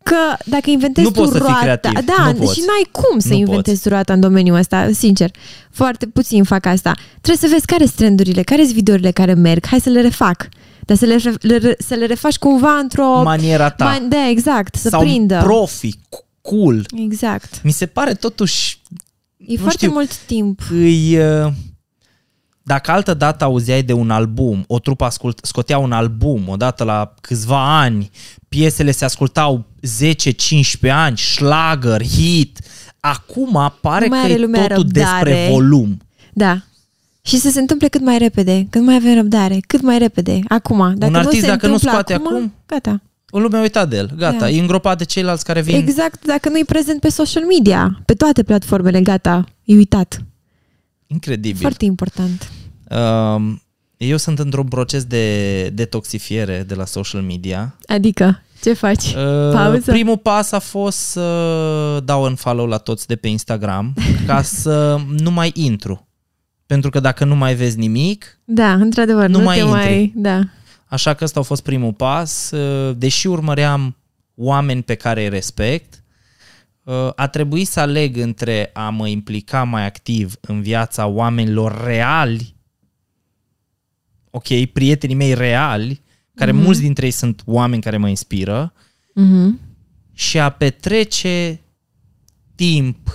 Că 0.09 0.37
dacă 0.45 0.69
inventezi 0.69 1.07
Nu 1.07 1.11
tu 1.13 1.19
poți 1.19 1.31
să 1.31 1.37
fii 1.37 1.45
roata, 1.47 1.59
creativ, 1.89 2.05
da, 2.05 2.31
nu 2.31 2.33
poți. 2.39 2.53
și 2.53 2.59
n-ai 2.67 2.87
cum 2.91 3.19
să 3.19 3.27
Nu 3.27 3.33
inventezi 3.35 3.81
tu 3.81 3.89
roata 3.89 4.13
în 4.13 4.19
domeniul 4.19 4.57
ăsta, 4.57 4.89
sincer. 4.93 5.31
Foarte 5.71 6.05
puțin 6.05 6.43
fac 6.43 6.65
asta. 6.65 6.91
Trebuie 7.21 7.49
să 7.49 7.53
vezi 7.55 7.65
care 7.65 7.83
sunt 7.85 7.95
trendurile, 7.95 8.41
care 8.43 8.61
sunt 8.63 8.73
videourile 8.75 9.11
care 9.11 9.33
merg, 9.33 9.65
hai 9.67 9.79
să 9.79 9.89
le 9.89 10.01
refac. 10.01 10.47
Dar 10.79 10.97
să 10.97 11.05
le, 11.05 11.15
le, 11.41 11.75
să 11.79 11.93
le 11.93 12.05
refaci 12.05 12.37
cumva 12.37 12.77
într-o... 12.77 13.23
Maniera 13.23 13.69
ta. 13.69 13.85
Man, 13.85 14.09
da, 14.09 14.27
exact, 14.29 14.75
să 14.75 14.89
Sau 14.89 15.01
prindă. 15.01 15.39
profi, 15.43 15.91
cool. 16.41 16.85
Exact. 16.97 17.63
Mi 17.63 17.71
se 17.71 17.85
pare 17.85 18.13
totuși 18.13 18.81
E 19.37 19.53
Nu 19.53 19.57
foarte 19.61 19.77
știu. 19.85 19.91
mult 19.91 20.17
timp. 20.17 20.59
îi, 20.71 21.17
uh, 21.17 21.51
dacă 22.67 22.91
altă 22.91 23.13
dată 23.13 23.43
auzeai 23.43 23.83
de 23.83 23.93
un 23.93 24.09
album, 24.09 24.63
o 24.67 24.79
trupă 24.79 25.05
ascult, 25.05 25.39
scotea 25.43 25.77
un 25.77 25.91
album 25.91 26.47
odată 26.47 26.83
la 26.83 27.13
câțiva 27.21 27.79
ani, 27.79 28.09
piesele 28.49 28.91
se 28.91 29.05
ascultau 29.05 29.65
10-15 30.87 30.91
ani, 30.91 31.17
schlager, 31.17 32.03
hit. 32.03 32.59
Acum 32.99 33.73
pare 33.81 34.05
Nu 34.05 34.09
mai 34.09 34.19
că 34.19 34.25
are 34.25 34.33
e 34.33 34.37
lumea 34.37 34.61
totul 34.67 34.75
răbdare. 34.75 35.23
despre 35.31 35.47
volum. 35.51 35.97
Da. 36.33 36.57
Și 37.21 37.37
să 37.37 37.49
se 37.49 37.59
întâmple 37.59 37.87
cât 37.87 38.01
mai 38.01 38.17
repede, 38.17 38.67
cât 38.69 38.81
mai 38.81 38.95
avem 38.95 39.15
răbdare, 39.15 39.59
cât 39.67 39.81
mai 39.81 39.97
repede, 39.97 40.39
acum. 40.47 40.93
Dacă 40.97 41.11
Un 41.11 41.15
artist, 41.15 41.33
nu 41.35 41.39
se 41.41 41.47
dacă 41.47 41.67
nu 41.67 41.73
întâmplă 41.73 41.89
scoate 41.89 42.13
acum, 42.13 42.27
acum, 42.27 42.53
gata. 42.65 43.01
O 43.29 43.39
lume 43.39 43.57
a 43.57 43.61
uitat 43.61 43.89
de 43.89 43.97
el, 43.97 44.11
gata, 44.17 44.37
Da. 44.37 44.49
e 44.49 44.59
îngropat 44.59 44.97
de 44.97 45.03
ceilalți 45.03 45.45
care 45.45 45.61
vin. 45.61 45.75
Exact, 45.75 46.25
dacă 46.25 46.49
nu 46.49 46.57
e 46.57 46.63
prezent 46.65 46.99
pe 46.99 47.09
social 47.09 47.43
media, 47.43 48.01
pe 48.05 48.13
toate 48.13 48.43
platformele, 48.43 49.01
gata, 49.01 49.43
e 49.63 49.75
uitat. 49.75 50.19
Incredibil. 51.07 51.61
Foarte 51.61 51.85
important. 51.85 52.51
Um, 52.89 53.61
eu 53.97 54.17
sunt 54.17 54.39
într-un 54.39 54.67
proces 54.67 55.03
de 55.03 55.69
detoxifiere 55.69 56.63
de 56.67 56.73
la 56.73 56.85
social 56.85 57.21
media. 57.21 57.75
Adică, 57.85 58.41
ce 58.61 58.73
faci? 58.73 59.03
Uh, 59.05 59.13
Pauză? 59.53 59.91
Primul 59.91 60.17
pas 60.17 60.51
a 60.51 60.59
fost 60.59 60.97
să 60.97 62.01
dau 62.03 62.23
un 62.23 62.35
follow 62.35 62.65
la 62.65 62.77
toți 62.77 63.07
de 63.07 63.15
pe 63.15 63.27
Instagram 63.27 63.93
ca 64.27 64.41
să 64.41 64.99
nu 65.17 65.31
mai 65.31 65.51
intru. 65.53 66.07
Pentru 66.65 66.89
că 66.89 66.99
dacă 66.99 67.25
nu 67.25 67.35
mai 67.35 67.55
vezi 67.55 67.77
nimic, 67.77 68.39
Da, 68.45 68.73
într-adevăr, 68.73 69.27
Nu 69.27 69.37
nu, 69.37 69.43
mai 69.43 69.55
te 69.57 69.61
intri. 69.63 69.77
mai... 69.79 70.13
Da. 70.15 70.39
așa 70.85 71.13
că 71.13 71.23
ăsta 71.23 71.39
a 71.39 71.43
fost 71.43 71.63
primul 71.63 71.93
pas. 71.93 72.51
Uh, 72.51 72.95
Deși 72.97 73.27
urmăream 73.27 73.97
oameni 74.35 74.83
pe 74.83 74.95
care 74.95 75.23
îi 75.23 75.29
respect, 75.29 75.93
uh, 75.93 75.99
a 77.15 77.27
trebuit 77.27 77.67
să 77.67 77.79
aleg 77.79 78.17
între 78.17 78.69
a 78.73 78.89
mă 78.89 79.07
implica 79.07 79.63
mai 79.63 79.85
activ 79.85 80.35
în 80.41 80.61
viața 80.61 81.05
oamenilor 81.05 81.83
reali, 81.83 82.55
ok, 84.29 84.65
prietenii 84.73 85.15
mei 85.15 85.33
reali, 85.33 86.01
care 86.35 86.51
Mhm. 86.51 86.61
mulți 86.63 86.81
dintre 86.81 87.05
ei 87.05 87.11
sunt 87.11 87.41
oameni 87.45 87.81
care 87.81 87.97
mă 87.97 88.09
inspiră, 88.09 88.73
Mhm. 89.13 89.59
și 90.13 90.39
a 90.39 90.49
petrece 90.49 91.59
timp 92.55 93.09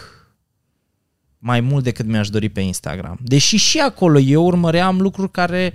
mai 1.39 1.61
mult 1.61 1.85
decât 1.85 2.07
mi-aș 2.07 2.29
dori 2.29 2.49
pe 2.49 2.61
Instagram. 2.61 3.19
Deși 3.23 3.57
și 3.57 3.79
acolo 3.79 4.19
eu 4.19 4.45
urmăream 4.45 5.01
lucruri 5.01 5.31
care 5.31 5.73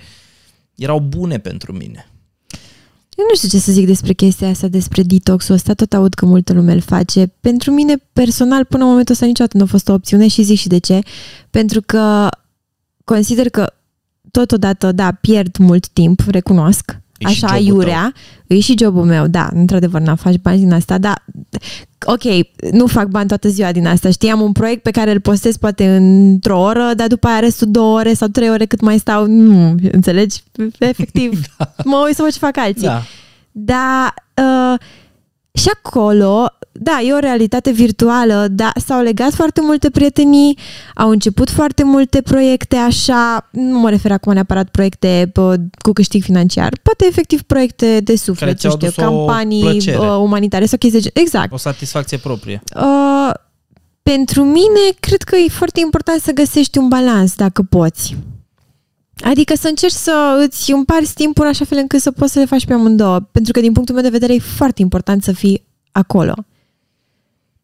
erau 0.76 1.00
bune 1.00 1.38
pentru 1.40 1.72
mine. 1.74 2.10
Eu 3.16 3.26
nu 3.30 3.36
știu 3.36 3.48
ce 3.48 3.58
să 3.58 3.72
zic 3.72 3.86
despre 3.86 4.14
chestia 4.14 4.50
asta, 4.50 4.68
despre 4.68 5.04
detox-ul 5.04 5.56
ăsta, 5.56 5.74
tot 5.74 5.94
aud 5.94 6.14
că 6.14 6.26
multă 6.26 6.54
lume 6.54 6.74
îl 6.74 6.80
face. 6.80 7.34
Pentru 7.40 7.72
mine, 7.72 7.96
personal, 8.14 8.66
până 8.66 8.84
în 8.84 8.90
momentul 8.90 9.14
ăsta 9.14 9.26
niciodată 9.26 9.58
nu 9.58 9.64
a 9.64 9.68
fost 9.68 9.90
o 9.90 9.94
opțiune 9.94 10.28
și 10.28 10.44
zic 10.44 10.58
și 10.58 10.68
de 10.68 10.78
ce. 10.78 11.00
Pentru 11.50 11.82
că 11.82 12.30
consider 13.04 13.50
că 13.50 13.74
totodată, 14.32 14.92
da, 14.92 15.12
pierd 15.12 15.58
mult 15.58 15.88
timp, 15.88 16.20
recunosc, 16.28 16.84
E 16.86 16.92
și 16.92 17.05
așa, 17.26 17.48
jobul 17.48 17.66
iurea, 17.66 18.14
e 18.48 18.60
și 18.60 18.76
jobul 18.78 19.04
meu, 19.04 19.28
da, 19.28 19.50
într-adevăr, 19.54 20.02
n-am 20.02 20.16
faci 20.16 20.40
bani 20.42 20.60
din 20.60 20.74
asta, 20.74 20.98
dar 20.98 21.24
ok, 22.06 22.24
nu 22.72 22.88
fac 22.88 23.08
bani 23.08 23.28
toată 23.28 23.48
ziua 23.48 23.72
din 23.72 23.88
asta, 23.88 24.10
știi, 24.10 24.30
am 24.30 24.42
un 24.42 24.52
proiect 24.52 24.84
pe 24.84 24.92
care 24.92 25.12
îl 25.12 25.20
postez 25.20 25.58
poate 25.58 25.96
într-o 25.96 26.60
oră, 26.60 26.92
dar 26.96 27.08
după 27.08 27.28
aia 27.28 27.40
restul 27.40 27.72
două 27.72 27.98
ore 27.98 28.14
sau 28.14 28.28
trei 28.28 28.50
ore 28.50 28.66
cât 28.66 28.82
mai 28.82 28.98
stau, 28.98 29.26
nu, 29.26 29.76
înțelegi? 29.92 30.44
Efectiv, 30.80 31.46
mă 31.84 32.04
uit 32.06 32.16
să 32.16 32.22
văd 32.22 32.32
ce 32.32 32.40
fac 32.40 32.58
alții. 32.58 32.88
Da. 32.88 33.02
Dar 33.52 34.14
uh, 34.34 34.80
și 35.52 35.70
acolo, 35.74 36.48
da, 36.80 37.00
e 37.04 37.14
o 37.14 37.20
realitate 37.20 37.72
virtuală, 37.72 38.48
dar 38.52 38.72
s-au 38.86 39.02
legat 39.02 39.34
foarte 39.34 39.62
multe 39.62 39.90
prietenii, 39.90 40.58
au 40.96 41.10
început 41.10 41.50
foarte 41.50 41.84
multe 41.84 42.22
proiecte 42.22 42.76
așa, 42.76 43.50
nu 43.52 43.80
mă 43.80 43.90
refer 43.90 44.12
acum 44.12 44.34
neapărat 44.34 44.70
proiecte 44.70 45.30
bă, 45.34 45.56
cu 45.82 45.92
câștig 45.94 46.24
financiar, 46.24 46.74
poate 46.84 47.06
efectiv 47.06 47.42
proiecte 47.42 48.00
de 48.00 48.16
suflet, 48.16 48.38
Care 48.40 48.52
nu 48.52 48.58
ți-au 48.58 48.72
știu, 48.72 48.88
adus 48.88 48.98
o 48.98 49.26
campanii 49.26 49.62
plăcere. 49.62 49.98
uh, 49.98 50.18
umanitare 50.20 50.66
sau 50.66 50.78
chestii 50.78 51.02
de 51.02 51.10
gen- 51.10 51.22
Exact. 51.24 51.54
O 51.54 51.58
satisfacție 51.58 52.18
proprie. 52.18 52.62
Uh, 52.76 53.32
pentru 54.02 54.44
mine, 54.44 54.80
cred 55.00 55.22
că 55.22 55.36
e 55.36 55.48
foarte 55.50 55.80
important 55.80 56.22
să 56.22 56.32
găsești 56.32 56.78
un 56.78 56.88
balans, 56.88 57.36
dacă 57.36 57.62
poți. 57.62 58.16
Adică 59.24 59.54
să 59.56 59.68
încerci 59.68 59.94
să 59.94 60.44
îți 60.48 60.72
împarți 60.72 61.14
timpul 61.14 61.48
așa 61.48 61.66
fel 61.66 61.78
încât 61.78 62.02
să 62.02 62.12
poți 62.12 62.32
să 62.32 62.40
le 62.40 62.46
faci 62.46 62.66
pe 62.66 62.74
amândouă. 62.74 63.20
Pentru 63.32 63.52
că 63.52 63.60
din 63.60 63.72
punctul 63.72 63.96
meu 63.96 64.04
de 64.04 64.10
vedere 64.10 64.34
e 64.34 64.40
foarte 64.40 64.82
important 64.82 65.24
să 65.24 65.32
fii 65.32 65.66
acolo. 65.92 66.34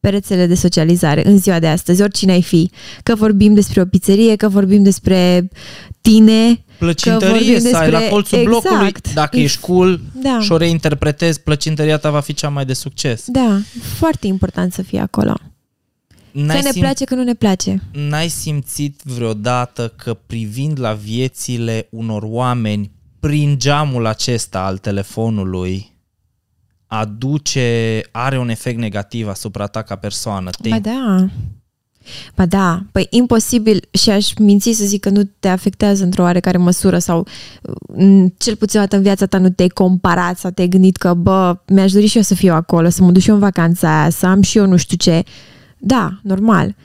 Pe 0.01 0.09
rețele 0.09 0.45
de 0.45 0.55
socializare, 0.55 1.27
în 1.27 1.37
ziua 1.37 1.59
de 1.59 1.67
astăzi, 1.67 2.01
oricine 2.01 2.31
ai 2.31 2.41
fi. 2.41 2.71
Că 3.03 3.15
vorbim 3.15 3.53
despre 3.53 3.81
o 3.81 3.85
pizzerie, 3.85 4.35
că 4.35 4.49
vorbim 4.49 4.83
despre 4.83 5.49
tine. 6.01 6.63
Plăcintărie 6.77 7.53
vorbim 7.53 7.69
să 7.69 7.77
ai 7.77 7.85
la 7.91 7.97
despre- 7.97 8.07
colțul 8.09 8.37
exact. 8.37 8.61
blocului. 8.63 8.91
Dacă 9.13 9.37
E- 9.37 9.41
ești 9.41 9.59
cool 9.59 9.99
Da. 10.21 10.37
și 10.41 10.51
o 10.51 10.57
reinterpretezi, 10.57 11.41
plăcintăria 11.41 11.97
ta 11.97 12.09
va 12.09 12.19
fi 12.19 12.33
cea 12.33 12.49
mai 12.49 12.65
de 12.65 12.73
succes. 12.73 13.23
Da, 13.27 13.59
foarte 13.97 14.27
important 14.27 14.73
să 14.73 14.81
fii 14.81 14.97
acolo. 14.99 15.33
N-ai, 16.31 16.55
Că 16.55 16.61
ne 16.63 16.69
sim- 16.71 16.79
place, 16.81 17.03
că 17.05 17.15
nu 17.15 17.23
ne 17.23 17.33
place. 17.33 17.81
n-ai 18.09 18.27
simțit 18.29 18.99
vreodată 19.03 19.93
că 19.97 20.13
privind 20.27 20.79
la 20.79 20.93
viețile 20.93 21.87
unor 21.91 22.23
oameni 22.25 22.91
prin 23.19 23.59
geamul 23.59 24.05
acesta 24.05 24.59
al 24.65 24.77
telefonului 24.77 25.90
aduce, 26.93 28.01
are 28.11 28.39
un 28.39 28.49
efect 28.49 28.77
negativ 28.77 29.27
asupra 29.27 29.65
ta 29.65 29.81
ca 29.81 29.95
persoană. 29.95 30.49
Te 30.61 30.69
Ba 30.69 30.79
da. 30.79 31.27
Ba 32.35 32.45
da, 32.45 32.79
păi 32.91 33.07
imposibil 33.09 33.87
și 33.91 34.09
aș 34.09 34.33
minți 34.33 34.71
să 34.71 34.85
zic 34.85 35.01
că 35.01 35.09
nu 35.09 35.21
te 35.39 35.47
afectează 35.47 36.03
într-o 36.03 36.23
oarecare 36.23 36.57
măsură 36.57 36.97
sau 36.97 37.27
m, 37.97 38.33
cel 38.37 38.55
puțin 38.55 38.79
o 38.79 38.81
dată 38.81 38.95
în 38.95 39.01
viața 39.01 39.25
ta 39.25 39.37
nu 39.37 39.49
te-ai 39.49 39.67
comparat 39.67 40.37
sau 40.37 40.51
te-ai 40.51 40.67
gândit 40.67 40.97
că 40.97 41.13
bă, 41.13 41.57
mi-aș 41.67 41.91
dori 41.91 42.05
și 42.05 42.17
eu 42.17 42.23
să 42.23 42.35
fiu 42.35 42.53
acolo, 42.53 42.89
să 42.89 43.03
mă 43.03 43.11
duc 43.11 43.21
și 43.21 43.29
eu 43.29 43.35
în 43.35 43.41
vacanța 43.41 43.99
aia, 43.99 44.09
să 44.09 44.25
am 44.25 44.41
și 44.41 44.57
eu 44.57 44.65
nu 44.65 44.77
știu 44.77 44.97
ce. 44.97 45.23
Da, 45.77 46.19
normal. 46.23 46.75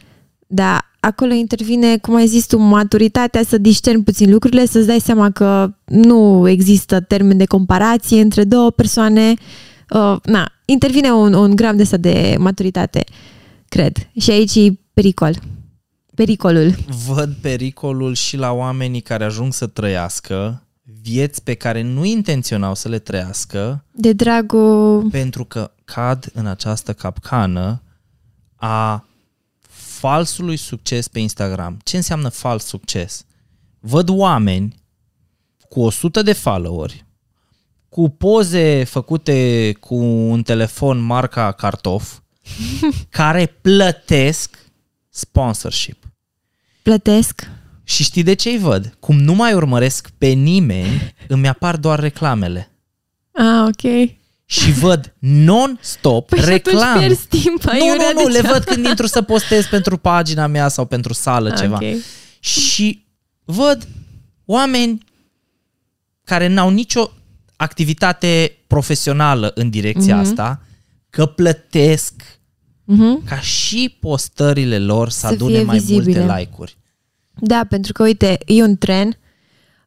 Dar 0.47 0.91
acolo 1.01 1.33
intervine, 1.33 1.99
cum 1.99 2.15
ai 2.15 2.27
zis 2.27 2.47
tu, 2.47 2.59
maturitatea 2.59 3.43
să 3.43 3.59
discerni 3.59 4.03
puțin 4.03 4.31
lucrurile, 4.31 4.67
să-ți 4.67 4.87
dai 4.87 5.01
seama 5.01 5.31
că 5.31 5.75
nu 5.85 6.49
există 6.49 7.01
termen 7.01 7.37
de 7.37 7.45
comparație 7.45 8.21
între 8.21 8.45
două 8.45 8.71
persoane. 8.71 9.31
Uh, 9.31 9.75
na, 10.23 10.53
intervine 10.65 11.13
un, 11.13 11.33
un 11.33 11.57
gram 11.57 11.77
de 11.77 11.83
ăsta 11.83 11.97
de 11.97 12.37
maturitate, 12.39 13.05
cred. 13.69 14.09
Și 14.21 14.31
aici 14.31 14.55
e 14.55 14.79
pericol. 14.93 15.43
Pericolul. 16.15 16.75
văd 17.07 17.35
pericolul 17.41 18.15
și 18.15 18.37
la 18.37 18.53
oamenii 18.53 19.01
care 19.01 19.25
ajung 19.25 19.53
să 19.53 19.67
trăiască 19.67 20.67
vieți 21.03 21.43
pe 21.43 21.55
care 21.55 21.83
nu 21.83 22.05
intenționau 22.05 22.75
să 22.75 22.89
le 22.89 22.99
trăiască 22.99 23.85
De 23.91 24.13
dragul... 24.13 25.09
pentru 25.11 25.45
că 25.45 25.71
cad 25.85 26.31
în 26.33 26.47
această 26.47 26.93
capcană 26.93 27.83
a 28.57 29.07
falsului 29.69 30.57
succes 30.57 31.09
pe 31.09 31.19
Instagram. 31.19 31.79
Ce 31.85 31.97
înseamnă 31.97 32.29
fals 32.29 32.65
succes? 32.65 33.25
Văd 33.81 34.09
oameni 34.09 34.83
cu 35.69 35.81
100 35.81 36.23
de 36.23 36.33
followeri, 36.33 37.05
cu 37.97 38.09
poze 38.09 38.85
făcute 38.85 39.73
cu 39.81 39.95
un 40.05 40.43
telefon 40.43 40.99
marca 40.99 41.53
cartof, 41.53 42.13
care 43.19 43.47
plătesc 43.47 44.59
sponsorship. 45.09 46.05
Plătesc. 46.83 47.49
Și 47.85 48.03
știi 48.03 48.23
de 48.23 48.35
ce 48.35 48.49
îi 48.49 48.59
văd? 48.59 48.97
Cum 49.01 49.19
nu 49.19 49.35
mai 49.35 49.55
urmăresc 49.55 50.11
pe 50.19 50.27
nimeni, 50.27 51.15
îmi 51.29 51.49
apar 51.49 51.77
doar 51.77 52.01
reclamele. 52.01 52.71
Ah, 53.33 53.67
ok. 53.69 54.11
și 54.45 54.73
văd 54.73 55.15
non-stop 55.19 56.29
Păi 56.29 56.39
și 56.39 56.45
reclame. 56.45 56.85
atunci 56.85 57.05
pierzi 57.05 57.27
timp, 57.27 57.63
nu, 57.63 57.71
aiurea, 57.71 58.11
nu, 58.15 58.21
nu, 58.21 58.27
de 58.27 58.33
le 58.33 58.41
ce? 58.41 58.47
văd 58.53 58.65
când 58.65 58.87
intru 58.87 59.07
să 59.07 59.23
postez 59.23 59.67
pentru 59.67 59.97
pagina 59.97 60.47
mea 60.47 60.69
sau 60.69 60.85
pentru 60.85 61.13
sală 61.13 61.51
ceva. 61.51 61.79
Ok. 61.83 61.97
Și 62.41 63.05
văd 63.45 63.89
oameni 64.45 65.05
care 66.25 66.47
n-au 66.47 66.71
nicio 66.71 67.11
activitate 67.57 68.57
profesională 68.67 69.53
în 69.55 69.71
direcția 69.71 70.17
Mhm. 70.17 70.25
asta, 70.25 70.61
că 71.11 71.27
plătesc 71.27 72.15
Mhm. 72.85 73.25
ca 73.25 73.41
și 73.41 73.97
postările 74.01 74.79
lor 74.79 75.09
să, 75.09 75.19
Să 75.19 75.27
adune 75.27 75.55
fie 75.57 75.63
mai 75.65 75.79
vizibile. 75.79 76.19
multe 76.21 76.39
like-uri. 76.39 76.77
Da, 77.41 77.67
pentru 77.69 77.93
că, 77.93 78.03
uite, 78.03 78.39
e 78.47 78.63
un 78.63 78.77
tren, 78.77 79.09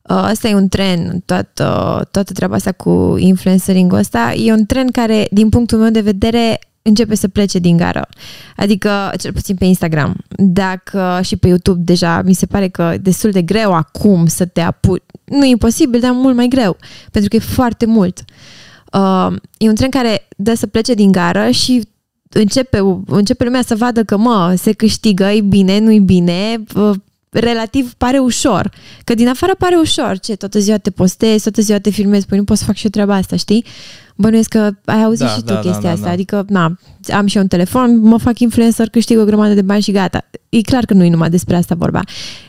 uh, 0.01 0.27
ăsta 0.31 0.47
e 0.47 0.53
un 0.55 0.67
tren, 0.67 1.21
toată, 1.25 2.07
toată 2.11 2.33
treaba 2.33 2.55
asta 2.55 2.71
cu 2.71 3.15
influencering 3.19 3.93
ăsta, 3.93 4.33
e 4.33 4.51
un 4.51 4.65
tren 4.65 4.87
care, 4.91 5.27
din 5.31 5.49
punctul 5.49 5.79
meu 5.79 5.89
de 5.89 6.01
vedere, 6.01 6.59
începe 6.89 7.15
să 7.15 7.27
plece 7.27 7.59
din 7.59 7.77
gară. 7.77 8.07
Adică, 8.55 9.11
cel 9.19 9.33
puțin 9.33 9.55
pe 9.55 9.65
Instagram. 9.65 10.17
Dacă 10.29 11.19
și 11.23 11.35
pe 11.35 11.47
YouTube 11.47 11.81
deja 11.83 12.21
mi 12.21 12.33
se 12.33 12.45
pare 12.45 12.67
că 12.67 12.91
e 12.93 12.97
destul 12.97 13.31
de 13.31 13.41
greu 13.41 13.73
acum 13.73 14.27
să 14.27 14.45
te 14.45 14.61
apuci. 14.61 15.03
Nu 15.25 15.45
e 15.45 15.49
imposibil, 15.49 15.99
dar 15.99 16.11
mult 16.11 16.35
mai 16.35 16.47
greu. 16.47 16.77
Pentru 17.11 17.29
că 17.29 17.35
e 17.35 17.53
foarte 17.53 17.85
mult. 17.85 18.23
Uh, 18.93 19.35
e 19.57 19.67
un 19.67 19.75
tren 19.75 19.89
care 19.89 20.27
dă 20.37 20.53
să 20.53 20.67
plece 20.67 20.93
din 20.93 21.11
gară 21.11 21.49
și 21.49 21.87
începe, 22.29 23.01
începe 23.05 23.43
lumea 23.43 23.61
să 23.61 23.75
vadă 23.75 24.03
că, 24.03 24.17
mă, 24.17 24.53
se 24.57 24.71
câștigă, 24.71 25.23
e 25.23 25.41
bine, 25.41 25.79
nu-i 25.79 25.99
bine, 25.99 26.63
uh, 26.75 26.95
relativ 27.29 27.93
pare 27.93 28.17
ușor. 28.19 28.71
Că 29.03 29.13
din 29.13 29.27
afară 29.27 29.55
pare 29.57 29.75
ușor. 29.75 30.19
Ce, 30.19 30.35
toată 30.35 30.59
ziua 30.59 30.77
te 30.77 30.89
postezi, 30.89 31.43
toată 31.43 31.61
ziua 31.61 31.79
te 31.79 31.89
filmezi, 31.89 32.25
păi 32.25 32.37
nu 32.37 32.43
pot 32.43 32.57
să 32.57 32.63
fac 32.63 32.75
și 32.75 32.83
eu 32.83 32.89
treaba 32.89 33.15
asta, 33.15 33.35
știi? 33.35 33.65
Bănuiesc 34.15 34.49
că 34.49 34.71
ai 34.85 35.03
auzit 35.03 35.25
Da, 35.25 35.31
și 35.31 35.39
tu 35.39 35.53
da, 35.53 35.59
chestia 35.59 35.71
da, 35.73 35.87
da, 35.87 35.91
asta. 35.91 36.05
da. 36.05 36.11
Adică, 36.11 36.45
na, 36.47 36.77
am 37.13 37.25
și 37.25 37.35
eu 37.35 37.41
un 37.41 37.47
telefon, 37.47 37.99
mă 37.99 38.17
fac 38.17 38.39
influencer, 38.39 38.89
câștig 38.89 39.17
o 39.17 39.23
grămadă 39.23 39.53
de 39.53 39.61
bani 39.61 39.81
și 39.81 39.91
gata. 39.91 40.29
E 40.49 40.61
clar 40.61 40.85
că 40.85 40.93
nu 40.93 41.03
e 41.03 41.09
numai 41.09 41.29
despre 41.29 41.55
asta 41.55 41.75
vorba. 41.75 42.01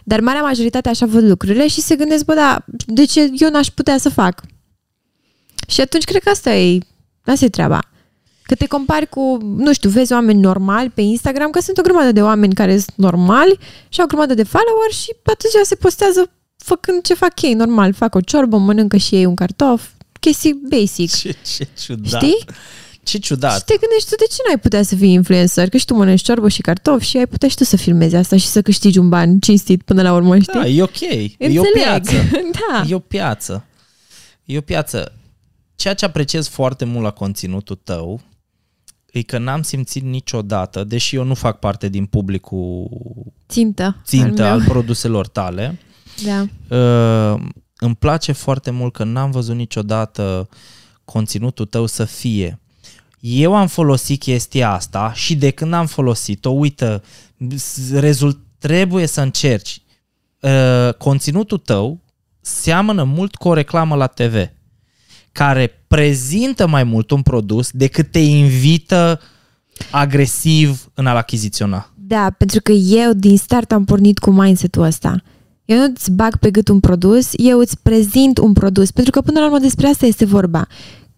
Dar 0.04 0.20
marea 0.20 0.42
majoritate 0.42 0.88
așa 0.88 1.06
văd 1.06 1.24
lucrurile 1.24 1.68
și 1.68 1.80
se 1.80 1.96
gândesc, 1.96 2.24
bă, 2.24 2.34
da, 2.34 2.64
de 2.86 3.04
ce 3.04 3.30
eu 3.38 3.50
n-aș 3.50 3.66
putea 3.66 3.98
să 3.98 4.08
fac? 4.08 4.42
Și 5.68 5.80
atunci 5.80 6.04
cred 6.04 6.22
că 6.22 6.28
asta 6.28 6.54
e, 6.54 6.78
asta 7.24 7.44
e 7.44 7.48
treaba. 7.48 7.89
Că 8.50 8.56
te 8.56 8.66
compari 8.66 9.08
cu, 9.08 9.38
nu 9.56 9.72
știu, 9.72 9.90
vezi 9.90 10.12
oameni 10.12 10.40
normali 10.40 10.90
pe 10.90 11.00
Instagram, 11.00 11.50
că 11.50 11.60
sunt 11.60 11.78
o 11.78 11.82
grămadă 11.82 12.12
de 12.12 12.22
oameni 12.22 12.54
care 12.54 12.72
sunt 12.72 12.92
normali 12.96 13.58
și 13.88 13.98
au 14.00 14.04
o 14.04 14.08
grămadă 14.08 14.34
de 14.34 14.42
follower 14.42 14.90
și 14.90 15.14
toată 15.22 15.46
ziua 15.50 15.62
se 15.64 15.74
postează 15.74 16.30
făcând 16.56 17.02
ce 17.02 17.14
fac 17.14 17.42
ei, 17.42 17.54
normal. 17.54 17.92
Fac 17.92 18.14
o 18.14 18.20
ciorbă, 18.20 18.56
mănâncă 18.56 18.96
și 18.96 19.14
ei 19.14 19.24
un 19.24 19.34
cartof, 19.34 19.88
chestii 20.20 20.60
basic. 20.70 21.14
Ce, 21.16 21.36
ce 21.56 21.68
ciudat. 21.84 22.22
Știi? 22.22 22.44
Ce 23.02 23.16
Și 23.16 23.18
ciudat. 23.18 23.64
te 23.64 23.76
gândești 23.80 24.08
tu, 24.08 24.14
de 24.16 24.24
ce 24.30 24.36
n-ai 24.46 24.58
putea 24.58 24.82
să 24.82 24.96
fii 24.96 25.12
influencer? 25.12 25.68
Că 25.68 25.76
și 25.76 25.84
tu 25.84 25.94
mănânci 25.94 26.22
ciorbă 26.22 26.48
și 26.48 26.60
cartofi 26.60 27.06
și 27.06 27.16
ai 27.16 27.26
putea 27.26 27.48
și 27.48 27.56
tu 27.56 27.64
să 27.64 27.76
filmezi 27.76 28.16
asta 28.16 28.36
și 28.36 28.46
să 28.46 28.62
câștigi 28.62 28.98
un 28.98 29.08
ban 29.08 29.38
cinstit 29.38 29.82
până 29.82 30.02
la 30.02 30.12
urmă, 30.14 30.38
știi? 30.38 30.60
Da, 30.60 30.66
e 30.66 30.82
ok. 30.82 31.00
E 31.00 31.30
o 31.38 31.44
Înțeleg. 31.46 31.72
piață. 31.72 32.12
da. 32.70 32.84
E 32.88 32.94
o 32.94 32.98
piață. 32.98 33.64
E 34.44 34.58
o 34.58 34.60
piață. 34.60 35.12
Ceea 35.74 35.94
ce 35.94 36.04
apreciez 36.04 36.48
foarte 36.48 36.84
mult 36.84 37.04
la 37.04 37.10
conținutul 37.10 37.80
tău 37.84 38.20
e 39.12 39.22
că 39.22 39.38
n-am 39.38 39.62
simțit 39.62 40.02
niciodată, 40.02 40.84
deși 40.84 41.16
eu 41.16 41.24
nu 41.24 41.34
fac 41.34 41.58
parte 41.58 41.88
din 41.88 42.06
publicul 42.06 42.88
Țintă. 43.48 43.96
țintă 44.04 44.42
al 44.44 44.50
al 44.50 44.58
meu. 44.58 44.68
produselor 44.72 45.26
tale, 45.28 45.78
Da. 46.24 46.46
uh, 46.76 47.40
îmi 47.78 47.94
place 47.96 48.32
foarte 48.32 48.70
mult 48.70 48.92
că 48.92 49.04
n-am 49.04 49.30
văzut 49.30 49.54
niciodată 49.56 50.48
conținutul 51.04 51.66
tău 51.66 51.86
să 51.86 52.04
fie. 52.04 52.58
Eu 53.20 53.54
am 53.56 53.66
folosit 53.66 54.20
chestia 54.20 54.72
asta 54.72 55.12
și 55.14 55.34
de 55.36 55.50
când 55.50 55.72
am 55.72 55.86
folosit-o, 55.86 56.50
uită, 56.50 57.02
s- 57.56 57.92
rezult, 57.92 58.38
trebuie 58.58 59.06
să 59.06 59.20
încerci. 59.20 59.82
Uh, 60.40 60.94
conținutul 60.98 61.58
tău 61.58 62.00
seamănă 62.40 63.02
mult 63.04 63.34
cu 63.34 63.48
o 63.48 63.52
reclamă 63.54 63.94
la 63.96 64.06
TV 64.06 64.48
care 65.32 65.84
prezintă 65.88 66.66
mai 66.66 66.84
mult 66.84 67.10
un 67.10 67.22
produs 67.22 67.70
decât 67.70 68.10
te 68.10 68.18
invită 68.18 69.20
agresiv 69.90 70.90
în 70.94 71.06
a-l 71.06 71.16
achiziționa. 71.16 71.90
Da, 71.94 72.34
pentru 72.38 72.60
că 72.62 72.72
eu 72.72 73.12
din 73.12 73.36
start 73.36 73.72
am 73.72 73.84
pornit 73.84 74.18
cu 74.18 74.30
mindset-ul 74.30 74.82
ăsta. 74.82 75.22
Eu 75.64 75.76
nu 75.78 75.84
îți 75.94 76.10
bag 76.10 76.36
pe 76.36 76.50
gât 76.50 76.68
un 76.68 76.80
produs, 76.80 77.30
eu 77.36 77.58
îți 77.58 77.78
prezint 77.82 78.38
un 78.38 78.52
produs, 78.52 78.90
pentru 78.90 79.12
că 79.12 79.20
până 79.20 79.40
la 79.40 79.46
urmă 79.46 79.58
despre 79.58 79.86
asta 79.86 80.06
este 80.06 80.24
vorba. 80.24 80.66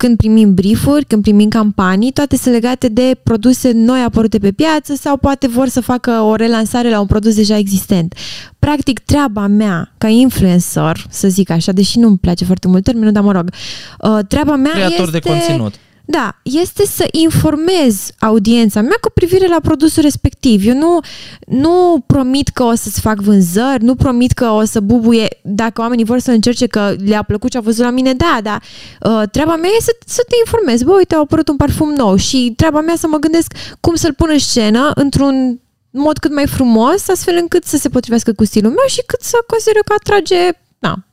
Când 0.03 0.17
primim 0.17 0.55
briefuri, 0.55 1.05
când 1.05 1.23
primim 1.23 1.49
campanii, 1.49 2.13
toate 2.13 2.37
sunt 2.37 2.55
legate 2.55 2.89
de 2.89 3.17
produse 3.23 3.71
noi 3.75 4.03
apărute 4.03 4.39
pe 4.39 4.53
piață 4.53 4.95
sau 4.95 5.17
poate 5.17 5.47
vor 5.47 5.69
să 5.69 5.81
facă 5.81 6.11
o 6.11 6.35
relansare 6.35 6.91
la 6.91 7.01
un 7.01 7.07
produs 7.07 7.35
deja 7.35 7.57
existent. 7.57 8.15
Practic, 8.59 8.99
treaba 8.99 9.47
mea 9.47 9.93
ca 9.99 10.09
influencer, 10.09 11.07
să 11.11 11.29
zic 11.29 11.51
așa, 11.51 11.73
deși 11.73 11.99
nu-mi 11.99 12.19
place 12.19 12.45
foarte 12.45 12.69
mult 12.69 12.85
termenul, 12.85 13.13
dar 13.13 13.23
mă 13.23 13.33
rog, 13.33 13.51
uh, 13.99 14.19
treaba 14.29 14.57
mea 14.57 14.73
Creator 14.73 15.07
este... 15.07 15.19
de 15.19 15.29
conținut. 15.29 15.75
Da, 16.05 16.41
este 16.43 16.87
să 16.87 17.07
informez 17.11 18.11
audiența 18.19 18.81
mea 18.81 18.97
cu 19.01 19.11
privire 19.15 19.49
la 19.49 19.61
produsul 19.63 20.03
respectiv. 20.03 20.67
Eu 20.67 20.75
nu, 20.75 20.99
nu 21.47 22.05
promit 22.07 22.49
că 22.49 22.63
o 22.63 22.75
să-ți 22.75 23.01
fac 23.01 23.21
vânzări, 23.21 23.85
nu 23.85 23.95
promit 23.95 24.33
că 24.33 24.49
o 24.49 24.65
să 24.65 24.81
bubuie 24.81 25.29
dacă 25.43 25.81
oamenii 25.81 26.05
vor 26.05 26.19
să 26.19 26.31
încerce 26.31 26.67
că 26.67 26.95
le-a 27.05 27.23
plăcut 27.23 27.51
ce 27.51 27.59
a 27.59 27.61
văzut 27.61 27.85
la 27.85 27.91
mine, 27.91 28.13
da, 28.13 28.39
dar 28.43 28.63
uh, 29.01 29.29
treaba 29.31 29.57
mea 29.57 29.71
e 29.79 29.83
să, 29.83 29.97
să 30.07 30.23
te 30.29 30.35
informez. 30.45 30.83
Bă, 30.83 30.93
uite, 30.93 31.15
a 31.15 31.19
apărut 31.19 31.49
un 31.49 31.57
parfum 31.57 31.93
nou 31.93 32.17
și 32.17 32.53
treaba 32.57 32.81
mea 32.81 32.97
să 32.97 33.07
mă 33.07 33.17
gândesc 33.17 33.55
cum 33.81 33.95
să-l 33.95 34.15
pun 34.15 34.29
în 34.33 34.39
scenă 34.39 34.91
într-un 34.95 35.61
mod 35.91 36.19
cât 36.19 36.35
mai 36.35 36.47
frumos, 36.47 37.09
astfel 37.09 37.37
încât 37.41 37.65
să 37.65 37.77
se 37.77 37.89
potrivească 37.89 38.33
cu 38.33 38.45
stilul 38.45 38.71
meu 38.71 38.87
și 38.89 39.03
cât 39.07 39.21
să 39.21 39.37
consider 39.47 39.77
eu 39.77 39.83
că 39.85 39.95
atrage, 39.97 40.49
na, 40.79 41.05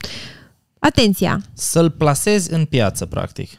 atenția. 0.80 1.42
Să-l 1.54 1.90
plasezi 1.90 2.54
în 2.54 2.66
piață, 2.66 3.06
practic. 3.06 3.50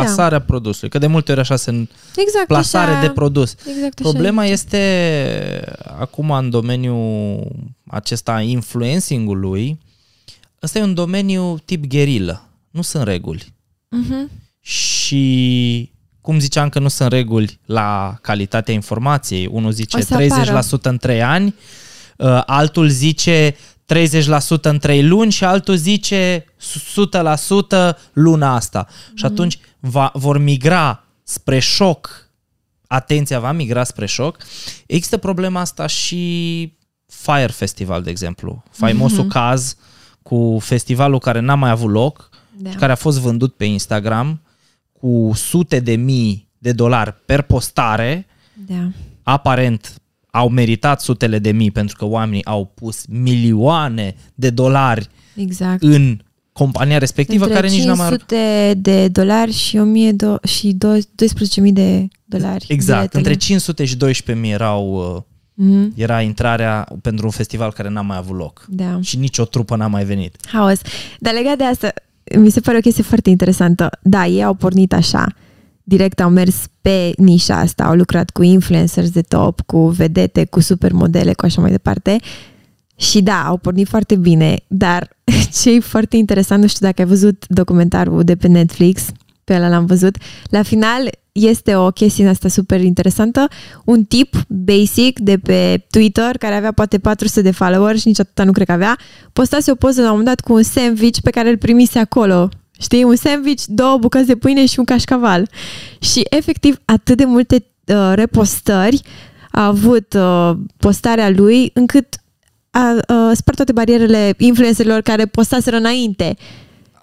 Plasarea 0.00 0.38
da. 0.38 0.44
produsului. 0.44 0.88
Că 0.90 0.98
de 0.98 1.06
multe 1.06 1.30
ori 1.32 1.40
așa 1.40 1.56
se 1.56 1.70
Exact 2.16 2.46
plasare 2.46 2.90
așa. 2.90 3.00
de 3.00 3.10
produs. 3.10 3.50
Exact 3.50 3.98
așa. 4.00 4.10
Problema 4.10 4.44
este 4.44 5.64
acum 5.98 6.30
în 6.30 6.50
domeniul 6.50 7.48
acesta 7.86 8.32
a 8.32 8.40
influencing-ului, 8.40 9.78
ăsta 10.62 10.78
e 10.78 10.82
un 10.82 10.94
domeniu 10.94 11.58
tip 11.64 11.86
gherilă. 11.86 12.48
Nu 12.70 12.82
sunt 12.82 13.04
reguli. 13.04 13.52
Mhm. 13.88 14.30
Și 14.60 15.90
cum 16.20 16.38
ziceam 16.38 16.68
că 16.68 16.78
nu 16.78 16.88
sunt 16.88 17.12
reguli 17.12 17.58
la 17.66 18.16
calitatea 18.20 18.74
informației, 18.74 19.46
unul 19.50 19.70
zice 19.72 19.96
O 19.96 20.00
să 20.00 20.14
30% 20.14 20.28
apară. 20.48 20.78
în 20.82 20.96
3 20.96 21.22
ani, 21.22 21.54
uh, 22.16 22.42
altul 22.46 22.88
zice 22.88 23.54
30% 23.86 24.60
în 24.62 24.78
3 24.78 25.06
luni 25.06 25.30
și 25.30 25.44
altul 25.44 25.76
zice 25.76 26.44
100% 26.60 27.96
luna 28.12 28.54
asta. 28.54 28.86
Mhm. 29.06 29.16
Și 29.16 29.24
atunci 29.24 29.58
va, 29.80 30.10
vor 30.14 30.38
migra 30.38 31.04
spre 31.22 31.58
șoc, 31.58 32.30
atenția 32.86 33.40
va 33.40 33.52
migra 33.52 33.84
spre 33.84 34.06
șoc. 34.06 34.36
Există 34.86 35.16
problema 35.16 35.60
asta 35.60 35.86
și 35.86 36.72
Fire 37.06 37.46
Festival, 37.52 38.02
de 38.02 38.10
exemplu. 38.10 38.62
Faimosul 38.70 39.18
Mhm. 39.24 39.28
caz 39.28 39.76
cu 40.22 40.58
festivalul 40.60 41.18
care 41.18 41.40
n-a 41.40 41.54
mai 41.54 41.70
avut 41.70 41.90
loc, 41.90 42.28
Da. 42.56 42.70
și 42.70 42.76
care 42.76 42.92
a 42.92 42.96
fost 42.96 43.18
vândut 43.18 43.54
pe 43.56 43.64
Instagram 43.64 44.40
cu 44.92 45.30
sute 45.34 45.80
de 45.80 45.94
mii 45.94 46.48
de 46.58 46.72
dolari 46.72 47.12
per 47.26 47.42
postare, 47.42 48.26
Da. 48.66 48.88
aparent 49.22 49.94
au 50.34 50.48
meritat 50.48 51.00
sutele 51.00 51.38
de 51.38 51.50
mii 51.52 51.70
pentru 51.70 51.96
că 51.98 52.04
oamenii 52.04 52.44
au 52.44 52.72
pus 52.74 53.04
milioane 53.08 54.14
de 54.34 54.50
dolari 54.50 55.08
Exact. 55.34 55.82
în 55.82 56.18
compania 56.52 56.98
respectivă 56.98 57.44
Între 57.44 57.60
care 57.60 57.72
nici 57.72 57.84
n-a 57.84 57.94
mai 57.94 58.06
500 58.08 58.74
de 58.76 59.08
dolari 59.08 59.52
și 59.52 59.76
1000 59.76 60.12
do- 60.12 60.48
și 60.48 60.76
do- 60.76 60.98
12.000 61.62 61.72
de 61.72 62.08
dolari. 62.24 62.64
Exact, 62.68 62.98
biletele. 62.98 63.18
între 63.22 63.34
500 63.34 63.84
și 63.84 63.96
12.000 63.96 64.52
erau, 64.52 65.14
uh, 65.16 65.22
Mhm, 65.54 65.92
era 65.96 66.20
intrarea 66.22 66.88
pentru 67.02 67.24
un 67.24 67.30
festival 67.30 67.72
care 67.72 67.88
n-a 67.88 68.00
mai 68.00 68.16
avut 68.16 68.36
loc. 68.36 68.64
Da. 68.68 68.98
Și 69.00 69.16
nicio 69.18 69.44
trupă 69.44 69.76
n-a 69.76 69.86
mai 69.86 70.04
venit. 70.04 70.36
Haos. 70.52 70.80
Dar 71.18 71.32
legat 71.32 71.56
de 71.58 71.64
asta, 71.64 71.92
mi 72.38 72.50
se 72.50 72.60
pare 72.60 72.76
o 72.76 72.80
chestie 72.80 73.02
foarte 73.02 73.30
interesantă. 73.30 73.90
Da, 74.02 74.26
ei 74.26 74.44
au 74.44 74.54
pornit 74.54 74.92
așa. 74.92 75.26
Direct 75.84 76.20
au 76.20 76.30
mers 76.30 76.56
pe 76.80 77.12
nișa 77.16 77.58
asta, 77.58 77.84
au 77.84 77.94
lucrat 77.94 78.30
cu 78.30 78.42
influencers 78.42 79.10
de 79.10 79.22
top, 79.22 79.60
cu 79.60 79.86
vedete, 79.86 80.44
cu 80.44 80.60
supermodele, 80.60 81.32
cu 81.32 81.44
așa 81.44 81.60
mai 81.60 81.70
departe. 81.70 82.20
Și 82.96 83.22
da, 83.22 83.44
au 83.46 83.56
pornit 83.56 83.88
foarte 83.88 84.16
bine, 84.16 84.58
dar 84.66 85.16
ce 85.60 85.74
e 85.74 85.80
foarte 85.80 86.16
interesant, 86.16 86.60
nu 86.60 86.66
știu 86.66 86.86
dacă 86.86 87.02
ai 87.02 87.08
văzut 87.08 87.44
documentarul 87.48 88.22
de 88.22 88.36
pe 88.36 88.48
Netflix, 88.48 89.02
pe 89.44 89.54
ăla 89.54 89.68
l-am 89.68 89.86
văzut, 89.86 90.16
la 90.44 90.62
final 90.62 91.10
este 91.32 91.76
o 91.76 91.90
chestie 91.90 92.28
asta 92.28 92.48
super 92.48 92.80
interesantă, 92.80 93.48
un 93.84 94.04
tip 94.04 94.34
basic 94.48 95.18
de 95.18 95.38
pe 95.38 95.86
Twitter, 95.90 96.36
care 96.36 96.54
avea 96.54 96.72
poate 96.72 96.98
400 96.98 97.42
de 97.42 97.50
followers, 97.50 98.04
nici 98.04 98.20
atâta 98.20 98.44
nu 98.44 98.52
cred 98.52 98.66
că 98.66 98.72
avea, 98.72 98.98
postase 99.32 99.70
o 99.70 99.74
poză 99.74 100.00
la 100.00 100.12
un 100.12 100.18
moment 100.18 100.28
dat 100.36 100.40
cu 100.40 100.52
un 100.52 100.62
sandwich 100.62 101.20
pe 101.20 101.30
care 101.30 101.50
îl 101.50 101.56
primise 101.56 101.98
acolo 101.98 102.48
Știi, 102.82 103.02
un 103.04 103.16
sandwich, 103.16 103.62
două 103.66 103.96
bucăți 103.96 104.26
de 104.26 104.36
pâine 104.36 104.66
și 104.66 104.78
un 104.78 104.84
cașcaval. 104.84 105.48
Și 105.98 106.26
efectiv 106.30 106.80
atât 106.84 107.16
de 107.16 107.24
multe 107.24 107.64
uh, 107.86 108.12
repostări 108.14 109.00
a 109.50 109.66
avut 109.66 110.14
uh, 110.14 110.50
postarea 110.76 111.30
lui 111.30 111.70
încât 111.74 112.06
a 112.70 112.92
uh, 112.92 113.30
spart 113.34 113.56
toate 113.56 113.72
barierele 113.72 114.34
influencerilor 114.38 115.00
care 115.00 115.26
postaseră 115.26 115.76
înainte. 115.76 116.36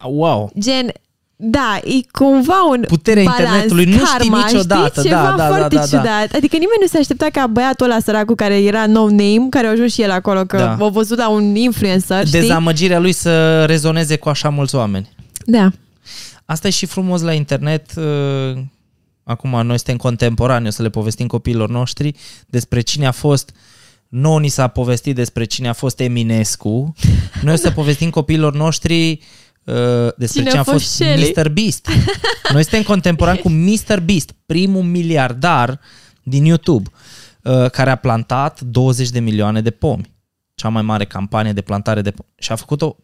Wow! 0.03 0.51
Gen, 0.59 0.91
da, 1.35 1.79
e 1.83 1.99
cumva 2.11 2.63
un 2.69 2.83
Puterea 2.87 3.23
balans, 3.23 3.39
internetului, 3.43 3.85
nu 3.85 3.91
știi 3.91 4.29
karma, 4.29 4.45
niciodată. 4.45 4.99
Știi? 4.99 5.09
Da, 5.09 5.17
Ceva 5.17 5.29
da, 5.29 5.35
da, 5.35 5.47
foarte 5.47 5.75
da, 5.75 5.81
da. 5.81 5.87
ciudat. 5.87 6.33
Adică 6.33 6.55
nimeni 6.57 6.77
nu 6.81 6.87
se 6.87 6.97
aștepta 6.97 7.27
ca 7.31 7.47
băiatul 7.47 7.85
ăla 7.85 7.99
săracul 7.99 8.35
care 8.35 8.63
era 8.63 8.85
no-name, 8.85 9.47
care 9.49 9.67
a 9.67 9.69
ajuns 9.69 9.93
și 9.93 10.01
el 10.01 10.11
acolo, 10.11 10.43
că 10.43 10.57
Da. 10.57 10.75
da. 10.79 10.85
a 10.85 10.89
văzut 10.89 11.17
la 11.17 11.29
un 11.29 11.55
influencer, 11.55 12.27
știi? 12.27 12.39
Dezamăgirea 12.39 12.99
lui 12.99 13.11
să 13.11 13.65
rezoneze 13.65 14.17
cu 14.17 14.29
așa 14.29 14.49
mulți 14.49 14.75
oameni. 14.75 15.09
Da. 15.51 15.71
Asta 16.45 16.67
e 16.67 16.71
și 16.71 16.85
frumos 16.85 17.21
la 17.21 17.33
internet. 17.33 17.93
uh, 17.95 18.61
Acum 19.23 19.49
noi 19.49 19.75
suntem 19.77 19.97
contemporani, 19.97 20.67
o 20.67 20.69
să 20.69 20.81
le 20.81 20.89
povestim 20.89 21.27
copiilor 21.27 21.69
noștri 21.69 22.15
despre 22.47 22.81
cine 22.81 23.05
a 23.05 23.11
fost 23.11 23.51
nu 24.09 24.37
ni 24.37 24.47
s-a 24.47 24.67
povestit 24.67 25.15
despre 25.15 25.45
cine 25.45 25.67
a 25.67 25.73
fost 25.73 25.99
Eminescu. 25.99 26.93
Noi 27.43 27.53
o 27.53 27.57
să 27.57 27.71
povestim 27.71 28.09
copiilor 28.09 28.55
noștri 28.55 29.11
uh, 29.63 29.75
despre 30.17 30.39
Cine 30.39 30.45
cine 30.45 30.57
a 30.57 30.59
a 30.59 30.63
fost 30.63 30.77
fost 30.77 30.93
Shelley. 30.93 31.33
Mr. 31.35 31.49
Beast. 31.49 31.87
Noi 32.53 32.61
suntem 32.63 32.83
contemporani 32.83 33.39
cu 33.39 33.49
Mr. 33.49 33.99
Beast, 33.99 34.31
primul 34.45 34.83
miliardar 34.83 35.79
din 36.23 36.45
YouTube, 36.45 36.89
uh, 37.43 37.69
care 37.69 37.89
a 37.89 37.95
plantat 37.95 38.61
20 38.61 39.09
de 39.09 39.19
milioane 39.19 39.61
de 39.61 39.71
pomi. 39.71 40.13
Cea 40.55 40.69
mai 40.69 40.81
mare 40.81 41.05
campanie 41.05 41.53
de 41.53 41.61
plantare 41.61 42.01
de 42.01 42.11
pomi. 42.11 42.29
Și 42.37 42.51
a 42.51 42.55
făcut-o, 42.55 42.95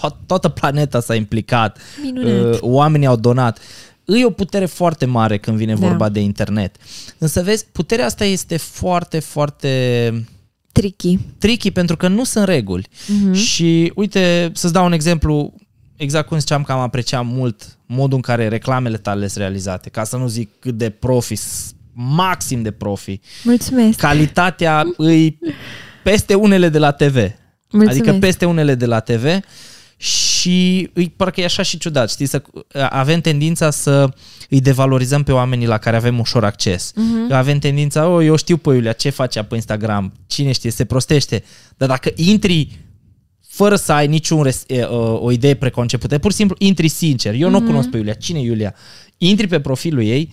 to- 0.00 0.16
toată 0.26 0.48
planeta 0.48 1.00
s-a 1.00 1.14
implicat. 1.14 1.78
Minunat. 2.02 2.52
Uh, 2.54 2.58
oamenii 2.60 3.06
au 3.06 3.16
donat. 3.16 3.58
E 4.04 4.24
o 4.24 4.30
putere 4.30 4.66
foarte 4.66 5.04
mare 5.04 5.38
când 5.38 5.56
vine 5.56 5.74
Da. 5.74 5.86
vorba 5.86 6.08
de 6.08 6.20
internet. 6.20 6.76
Însă 7.18 7.42
vezi, 7.42 7.66
puterea 7.72 8.04
asta 8.04 8.24
este 8.24 8.56
foarte, 8.56 9.18
foarte 9.18 10.26
Tricky. 10.72 11.18
tricky 11.38 11.70
pentru 11.70 11.96
că 11.96 12.08
nu 12.08 12.24
sunt 12.24 12.44
reguli. 12.44 12.88
Mhm. 13.06 13.32
Și 13.32 13.92
uite, 13.94 14.50
să-ți 14.54 14.72
dau 14.72 14.84
un 14.84 14.92
exemplu, 14.92 15.54
exact 15.96 16.28
cum 16.28 16.38
ziceam 16.38 16.62
că 16.62 16.72
am 16.72 16.78
apreciat 16.78 17.24
mult 17.24 17.76
modul 17.86 18.16
în 18.16 18.20
care 18.22 18.48
reclamele 18.48 18.96
tale 18.96 19.26
sunt 19.26 19.36
realizate, 19.44 19.88
ca 19.90 20.04
să 20.04 20.16
nu 20.16 20.28
zic 20.28 20.50
cât 20.58 20.74
de 20.78 20.90
profi, 20.90 21.34
s- 21.36 21.74
maxim 21.94 22.62
de 22.62 22.70
profi. 22.70 23.20
Mulțumesc. 23.44 23.98
Calitatea 23.98 24.84
îi 24.96 25.38
peste 26.02 26.34
unele 26.34 26.68
de 26.68 26.78
la 26.78 26.90
TV. 26.90 27.14
Mulțumesc. 27.70 27.90
Adică 28.00 28.12
peste 28.26 28.44
unele 28.44 28.74
de 28.74 28.86
la 28.86 29.00
TV 29.00 29.24
și 30.02 30.90
îi, 30.92 31.12
parcă 31.16 31.40
e 31.40 31.44
așa 31.44 31.62
și 31.62 31.78
ciudat, 31.78 32.10
știi, 32.10 32.26
să 32.26 32.42
avem 32.90 33.20
tendința 33.20 33.70
să 33.70 34.08
îi 34.48 34.60
devalorizăm 34.60 35.22
pe 35.22 35.32
oamenii 35.32 35.66
la 35.66 35.78
care 35.78 35.96
avem 35.96 36.18
ușor 36.18 36.44
acces. 36.44 36.92
Mhm. 36.94 37.26
Uh-huh. 37.28 37.32
Avem 37.34 37.58
tendința, 37.58 38.06
oh, 38.08 38.24
eu 38.24 38.36
știu 38.36 38.56
pe 38.56 38.70
Iulia 38.70 38.92
ce 38.92 39.10
face 39.10 39.38
ea 39.38 39.44
pe 39.44 39.54
Instagram, 39.54 40.12
cine 40.26 40.52
știe, 40.52 40.70
se 40.70 40.84
prostește. 40.84 41.44
Dar 41.76 41.88
dacă 41.88 42.10
intri 42.14 42.78
fără 43.48 43.76
să 43.76 43.92
ai 43.92 44.06
niciun 44.06 44.42
res, 44.42 44.64
e, 44.66 44.82
o, 44.82 45.24
o 45.24 45.30
idee 45.30 45.54
preconcepută, 45.54 46.18
pur 46.18 46.30
și 46.30 46.36
simplu 46.36 46.56
intri 46.58 46.88
sincer. 46.88 47.34
Eu 47.34 47.50
nu 47.50 47.56
Mhm. 47.56 47.64
o 47.64 47.68
cunosc 47.68 47.88
pe 47.88 47.96
Iulia. 47.96 48.12
Cine 48.14 48.38
e 48.38 48.42
Iulia? 48.42 48.74
Intri 49.18 49.46
pe 49.46 49.60
profilul 49.60 50.02
ei, 50.02 50.32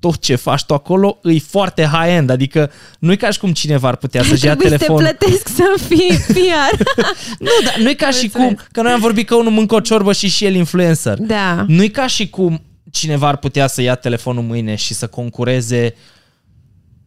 tot 0.00 0.18
ce 0.20 0.34
faci 0.34 0.64
tu 0.64 0.74
acolo 0.74 1.18
e 1.22 1.38
foarte 1.38 1.84
high-end, 1.92 2.30
adică 2.30 2.70
nu 2.98 3.12
e 3.12 3.16
ca 3.16 3.30
și 3.30 3.38
cum 3.38 3.52
cineva 3.52 3.88
ar 3.88 3.96
putea 3.96 4.22
să-și 4.22 4.44
ia 4.44 4.54
Trebuie 4.56 4.78
să 4.78 4.84
te 4.84 4.84
telefonul. 4.84 5.16
plătesc 5.18 5.48
să 5.48 5.74
fii 5.88 6.18
PR. 6.34 6.82
Nu, 7.46 7.50
dar 7.64 7.76
nu 7.78 7.88
e 7.88 7.94
ca 7.94 8.10
și 8.10 8.28
cum, 8.28 8.40
Mulțumesc. 8.40 8.70
că 8.72 8.82
noi 8.82 8.92
am 8.92 9.00
vorbit 9.00 9.26
că 9.26 9.34
unul 9.34 9.52
mâncă 9.52 9.74
o 9.74 9.80
ciorbă 9.80 10.12
și 10.12 10.28
și 10.28 10.44
el 10.44 10.54
influencer. 10.54 11.18
da. 11.20 11.64
Nu 11.68 11.82
e 11.82 11.88
ca 11.88 12.06
și 12.06 12.28
cum 12.30 12.62
cineva 12.90 13.28
ar 13.28 13.36
putea 13.36 13.66
să 13.66 13.82
ia 13.82 13.94
telefonul 13.94 14.42
mâine 14.42 14.74
și 14.74 14.94
să 14.94 15.06
concureze 15.06 15.94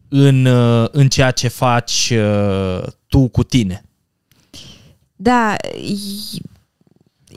în, 0.08 0.44
uh, 0.44 0.88
în 0.90 1.08
ceea 1.08 1.30
ce 1.30 1.48
faci 1.48 2.12
uh, 2.16 2.82
tu 3.08 3.28
cu 3.28 3.42
tine. 3.42 3.84
Da, 5.16 5.56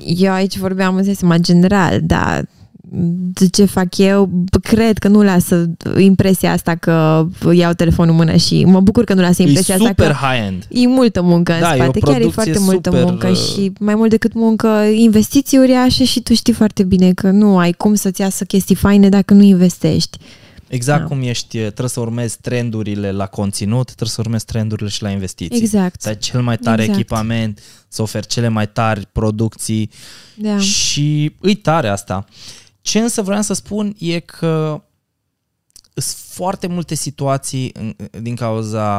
eu 0.06 0.32
aici 0.34 0.58
vorbeam 0.58 0.96
în 0.96 1.04
sensul 1.04 1.28
mai 1.28 1.40
general, 1.40 2.00
dar 2.04 2.46
de 3.34 3.48
ce 3.48 3.66
fac 3.66 3.98
eu, 3.98 4.30
cred 4.64 4.98
că 4.98 5.08
nu 5.08 5.22
lasă 5.24 5.70
impresia 5.98 6.52
asta 6.52 6.76
că 6.76 7.28
iau 7.54 7.74
telefonul 7.74 8.12
în 8.12 8.18
mână 8.26 8.36
și 8.36 8.64
mă 8.66 8.80
bucur 8.80 9.04
că 9.04 9.14
nu 9.14 9.22
lasă 9.22 9.42
E 9.42 9.46
impresia 9.48 9.76
asta 9.76 9.88
super 9.88 10.08
că 10.08 10.14
high-end. 10.14 10.66
e 10.70 10.88
multă 10.88 11.22
muncă 11.22 11.54
în 11.54 11.60
Da, 11.60 11.76
e 11.76 11.80
o 11.80 11.84
spate, 11.84 12.00
chiar 12.00 12.16
e 12.16 12.20
producție 12.20 12.54
foarte 12.54 12.60
multă 12.60 12.90
super, 12.90 13.04
muncă 13.06 13.28
uh, 13.28 13.36
și 13.38 13.72
mai 13.80 13.96
mult 13.96 14.10
decât 14.10 14.34
muncă, 14.34 14.68
investiții 14.96 15.58
uriașe 15.58 16.04
și 16.06 16.22
tu 16.22 16.34
știi 16.34 16.54
foarte 16.54 16.84
bine 16.84 17.14
că 17.14 17.30
nu 17.30 17.58
ai 17.58 17.72
cum 17.72 17.94
să-ți 17.96 18.22
iasă 18.22 18.44
chestii 18.44 18.76
faine 18.76 19.10
dacă 19.10 19.34
nu 19.34 19.42
investești. 19.42 20.18
Exact 20.68 21.02
Da. 21.02 21.08
cum 21.08 21.22
ești, 21.22 21.58
trebuie 21.58 21.90
să 21.90 22.00
urmezi 22.00 22.38
trendurile 22.42 23.12
la 23.12 23.26
conținut, 23.26 23.86
trebuie 23.86 24.10
să 24.10 24.22
urmezi 24.26 24.46
trendurile 24.46 24.90
și 24.90 25.02
la 25.02 25.10
investiții. 25.10 25.60
Exact. 25.62 26.02
Să 26.02 26.08
ai 26.10 26.18
cel 26.18 26.42
mai 26.42 26.58
tare 26.58 26.82
Exact. 26.82 27.00
echipament, 27.00 27.60
să 27.88 28.02
oferi 28.02 28.28
cele 28.28 28.48
mai 28.48 28.68
tari 28.70 29.08
producții 29.12 29.90
Da. 30.36 30.58
și 30.58 31.36
îi 31.40 31.56
tare 31.56 31.88
asta. 31.88 32.26
Ce 32.86 33.00
însă 33.00 33.22
vreau 33.22 33.42
să 33.42 33.54
spun 33.54 33.96
e 33.98 34.20
că 34.20 34.82
sunt 35.94 36.16
foarte 36.30 36.68
multe 36.68 36.96
situații 36.96 37.72
în, 37.74 37.96
din 38.22 38.36
cauza 38.36 38.90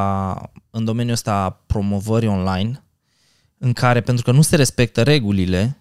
în 0.70 0.84
domeniul 0.84 1.14
ăsta 1.14 1.32
a 1.32 1.50
promovării 1.66 2.28
online 2.28 2.84
în 3.58 3.72
care, 3.72 4.00
pentru 4.00 4.24
că 4.24 4.32
nu 4.32 4.42
se 4.42 4.56
respectă 4.56 5.02
regulile, 5.02 5.78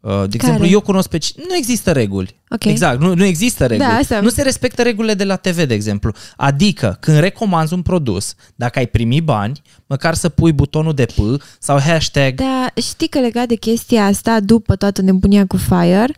uh, 0.00 0.10
de 0.28 0.28
exemplu, 0.36 0.66
eu 0.66 0.80
cunosc 0.80 1.08
pe... 1.08 1.18
ci- 1.18 1.34
Nu 1.34 1.56
există 1.56 1.92
reguli. 1.92 2.40
Ok. 2.48 2.64
Exact, 2.64 3.00
nu, 3.00 3.14
nu 3.14 3.24
există 3.24 3.66
reguli. 3.66 3.88
Da, 3.88 3.94
asta. 3.94 4.20
Nu 4.20 4.28
se 4.28 4.42
respectă 4.42 4.82
regulile 4.82 5.14
de 5.14 5.24
la 5.24 5.36
TV, 5.36 5.62
de 5.66 5.74
exemplu. 5.74 6.12
Adică, 6.36 6.96
când 7.00 7.18
recomanzi 7.18 7.72
un 7.74 7.82
produs, 7.82 8.34
dacă 8.54 8.78
ai 8.78 8.86
primi 8.86 9.20
bani, 9.20 9.62
măcar 9.86 10.14
să 10.14 10.28
pui 10.28 10.52
butonul 10.52 10.94
de 10.94 11.04
P 11.06 11.42
sau 11.58 11.78
hashtag 11.80 12.34
Da, 12.34 12.66
știi 12.82 13.08
că 13.08 13.20
legat 13.20 13.48
de 13.48 13.54
chestia 13.56 14.04
asta, 14.04 14.40
după 14.40 14.76
toată 14.76 15.02
nebunia 15.02 15.46
cu 15.46 15.56
Fire, 15.56 16.08
uh, 16.08 16.14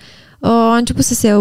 a 0.50 0.76
început 0.76 1.04
să 1.04 1.14
se 1.14 1.32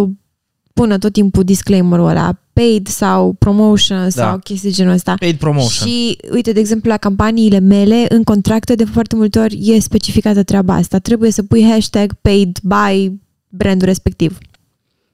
pună 0.74 0.98
tot 0.98 1.14
timpul 1.14 1.44
disclaimer-ul 1.44 2.08
ăla, 2.08 2.36
paid 2.54 2.88
sau 2.88 3.34
promotion 3.34 3.98
Da. 4.04 4.10
sau 4.10 4.38
chestii 4.38 4.70
de 4.70 4.76
genul 4.76 4.94
ăsta. 4.94 5.16
paid 5.20 5.38
promotion. 5.38 5.88
Și, 5.88 6.18
uite, 6.32 6.52
de 6.52 6.60
exemplu, 6.60 6.90
la 6.90 6.98
campaniile 6.98 7.60
mele, 7.60 8.06
în 8.10 8.24
contracte, 8.24 8.76
de 8.76 8.86
foarte 8.86 9.16
multe 9.16 9.40
ori, 9.40 9.58
e 9.70 9.80
specificată 9.80 10.44
treaba 10.44 10.74
asta. 10.74 11.00
Trebuie 11.00 11.32
să 11.32 11.44
pui 11.44 11.70
hashtag 11.70 12.14
paid 12.22 12.58
by 12.64 13.12
brandul 13.50 13.88
respectiv. 13.88 14.38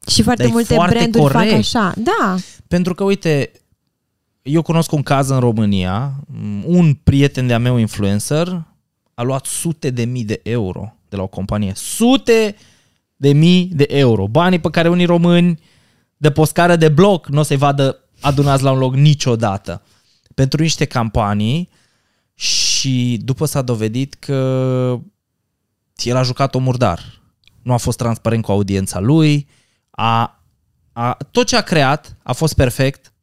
Și 0.07 0.21
foarte 0.21 0.41
Dar 0.41 0.51
e 0.51 0.53
multe 0.53 0.73
foarte 0.73 0.95
branduri 0.97 1.23
corect. 1.33 1.49
fac 1.49 1.57
așa. 1.59 1.93
Da, 1.97 2.35
Pentru 2.67 2.93
că, 2.93 3.03
uite, 3.03 3.51
eu 4.41 4.61
cunosc 4.61 4.91
un 4.91 5.01
caz 5.03 5.29
în 5.29 5.39
România, 5.39 6.13
un 6.65 6.93
prieten 7.03 7.47
de-a 7.47 7.57
meu 7.59 7.77
influencer 7.77 8.63
a 9.13 9.21
luat 9.21 9.45
sute 9.45 9.89
de 9.89 10.03
mii 10.05 10.25
de 10.25 10.39
euro 10.43 10.93
de 11.09 11.15
la 11.15 11.21
o 11.21 11.27
companie. 11.27 11.71
Sute 11.75 12.55
de 13.17 13.33
mii 13.33 13.65
de 13.65 13.85
euro. 13.89 14.27
Banii 14.27 14.59
pe 14.59 14.69
care 14.69 14.89
unii 14.89 15.05
români 15.05 15.59
de 16.17 16.31
pe 16.31 16.41
o 16.41 16.45
scară 16.45 16.75
de 16.75 16.89
bloc 16.89 17.27
nu 17.27 17.39
o 17.39 17.43
să-i 17.43 17.57
vadă 17.57 17.99
adunați 18.21 18.63
la 18.63 18.71
un 18.71 18.77
loc 18.77 18.95
niciodată. 18.95 19.81
Pentru 20.35 20.61
niște 20.61 20.85
campanii 20.85 21.69
și 22.33 23.19
după 23.23 23.45
s-a 23.45 23.61
dovedit 23.61 24.13
că 24.13 24.99
el 25.95 26.15
a 26.15 26.23
jucat-o 26.23 26.59
murdar. 26.59 27.21
Nu 27.61 27.73
a 27.73 27.77
fost 27.77 27.97
transparent 27.97 28.43
cu 28.43 28.51
audiența 28.51 28.99
lui, 28.99 29.47
a, 29.89 30.41
a, 30.93 31.17
tot 31.31 31.47
ce 31.47 31.55
a 31.55 31.61
creat 31.61 32.17
a 32.23 32.33
fost 32.33 32.53
perfect, 32.53 33.13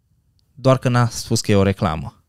doar 0.55 0.79
că 0.79 0.89
n-a 0.89 1.09
spus 1.09 1.41
că 1.41 1.51
e 1.51 1.55
o 1.55 1.63
reclamă. 1.63 2.25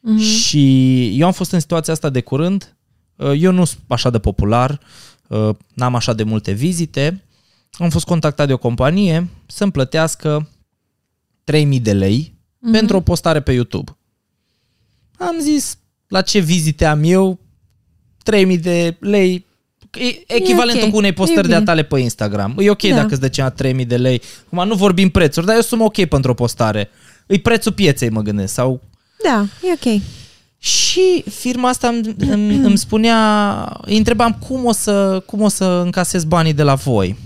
Mhm. 0.00 0.18
Și 0.18 1.20
eu 1.20 1.26
am 1.26 1.32
fost 1.32 1.52
în 1.52 1.60
situația 1.60 1.92
asta 1.92 2.10
de 2.10 2.20
curând, 2.20 2.76
Uh, 3.16 3.32
eu 3.38 3.52
nu 3.52 3.64
sunt 3.64 3.80
așa 3.86 4.10
de 4.10 4.18
popular, 4.18 4.70
uh, 4.70 4.78
n-am 5.74 5.94
așa 5.94 6.12
de 6.12 6.22
multe 6.22 6.52
vizite, 6.52 7.24
am 7.72 7.90
fost 7.90 8.04
contactat 8.04 8.46
de 8.46 8.52
o 8.52 8.56
companie 8.58 9.28
să-mi 9.46 9.72
plătească 9.72 10.48
3000 11.44 11.80
de 11.80 11.92
lei 11.92 12.34
Mhm. 12.58 12.72
pentru 12.72 12.96
o 12.96 13.00
postare 13.00 13.40
pe 13.40 13.52
YouTube. 13.52 13.96
Am 15.18 15.36
zis, 15.40 15.78
la 16.08 16.20
ce 16.22 16.38
vizite 16.38 16.84
am 16.84 17.00
eu, 17.04 17.38
3000 18.24 18.58
de 18.58 18.96
lei, 19.00 19.46
e 19.92 20.34
echivalentul 20.34 20.84
ok, 20.84 20.90
cu 20.90 20.96
unei 20.96 21.10
e 21.10 21.12
postări 21.12 21.48
de 21.48 21.54
a 21.54 21.58
bine. 21.58 21.64
tale 21.70 21.82
pe 21.84 21.98
Instagram. 22.00 22.56
E 22.58 22.70
ok 22.70 22.82
Da. 22.82 22.94
dacă 22.94 23.08
îți 23.10 23.20
dă 23.20 23.28
cineva 23.28 23.52
3000 23.52 23.84
de 23.84 23.96
lei. 23.96 24.22
Acum 24.50 24.66
nu 24.68 24.74
vorbim 24.74 25.08
prețuri, 25.08 25.46
dar 25.46 25.54
eu 25.54 25.60
sunt 25.60 25.80
ok 25.80 26.04
pentru 26.04 26.30
o 26.30 26.34
postare. 26.34 26.88
E 27.26 27.38
prețul 27.38 27.72
pieței, 27.72 28.08
mă 28.08 28.20
gândesc. 28.22 28.52
Sau... 28.54 28.80
da, 29.24 29.46
e 29.62 29.72
ok. 29.72 30.02
Și 30.58 31.24
firma 31.30 31.68
asta 31.68 31.88
îmi, 31.88 32.14
îmi, 32.18 32.54
îmi 32.54 32.78
spunea, 32.78 33.62
îi 33.84 33.96
întrebam 33.96 34.32
cum 34.32 34.64
o, 34.64 34.72
să, 34.72 35.22
cum 35.26 35.40
o 35.40 35.48
să 35.48 35.64
încasez 35.64 36.24
banii 36.24 36.52
de 36.54 36.62
la 36.62 36.74
voi. 36.74 37.16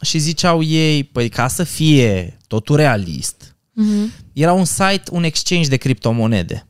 Și 0.00 0.18
ziceau 0.18 0.62
ei, 0.62 1.04
păi 1.04 1.28
ca 1.28 1.48
să 1.48 1.64
fie 1.64 2.38
totul 2.46 2.76
realist, 2.76 3.56
Mhm. 3.74 4.12
era 4.32 4.52
un 4.52 4.64
site, 4.64 5.02
un 5.10 5.24
exchange 5.24 5.68
de 5.68 5.76
criptomonede. 5.76 6.66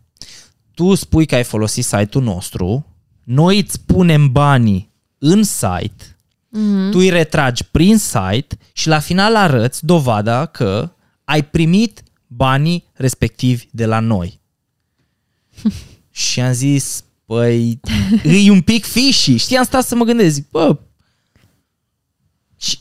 Tu 0.75 0.95
spui 0.95 1.27
că 1.27 1.35
ai 1.35 1.45
folosit 1.45 1.85
site-ul 1.85 2.25
nostru, 2.25 2.87
noi 3.25 3.59
îți 3.59 3.81
punem 3.81 4.33
banii 4.33 4.93
în 5.19 5.43
site 5.43 6.17
Mhm. 6.49 6.91
tu 6.91 6.99
îi 6.99 7.09
retragi 7.09 7.65
prin 7.65 7.99
site 7.99 8.59
și 8.73 8.89
la 8.89 8.99
final 8.99 9.37
arăți 9.37 9.85
dovada 9.87 10.47
că 10.47 10.93
ai 11.25 11.45
primit 11.45 12.03
banii 12.27 12.85
respectivi 12.93 13.69
de 13.71 13.87
la 13.87 14.01
noi. 14.01 14.41
și 16.15 16.41
am 16.41 16.53
zis, 16.53 17.05
păi, 17.25 17.81
e 18.25 18.51
un 18.51 18.61
pic 18.61 18.85
fishy. 18.85 19.37
Știi, 19.37 19.57
am 19.57 19.65
stat 19.65 19.87
să 19.87 19.95
mă 19.95 20.05
gândesc, 20.05 20.35
zic, 20.35 20.51
bă, 20.51 20.79
și 22.57 22.79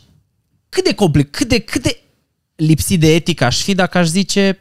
cât 0.69 0.83
de 0.83 0.93
complicat, 0.93 1.31
cât 1.31 1.47
de, 1.47 1.59
cât 1.59 1.81
de 1.81 2.01
lipsit 2.55 2.99
de 2.99 3.13
etică 3.15 3.43
aș 3.43 3.61
fi 3.61 3.73
dacă 3.73 3.97
aș 3.97 4.07
zice, 4.07 4.59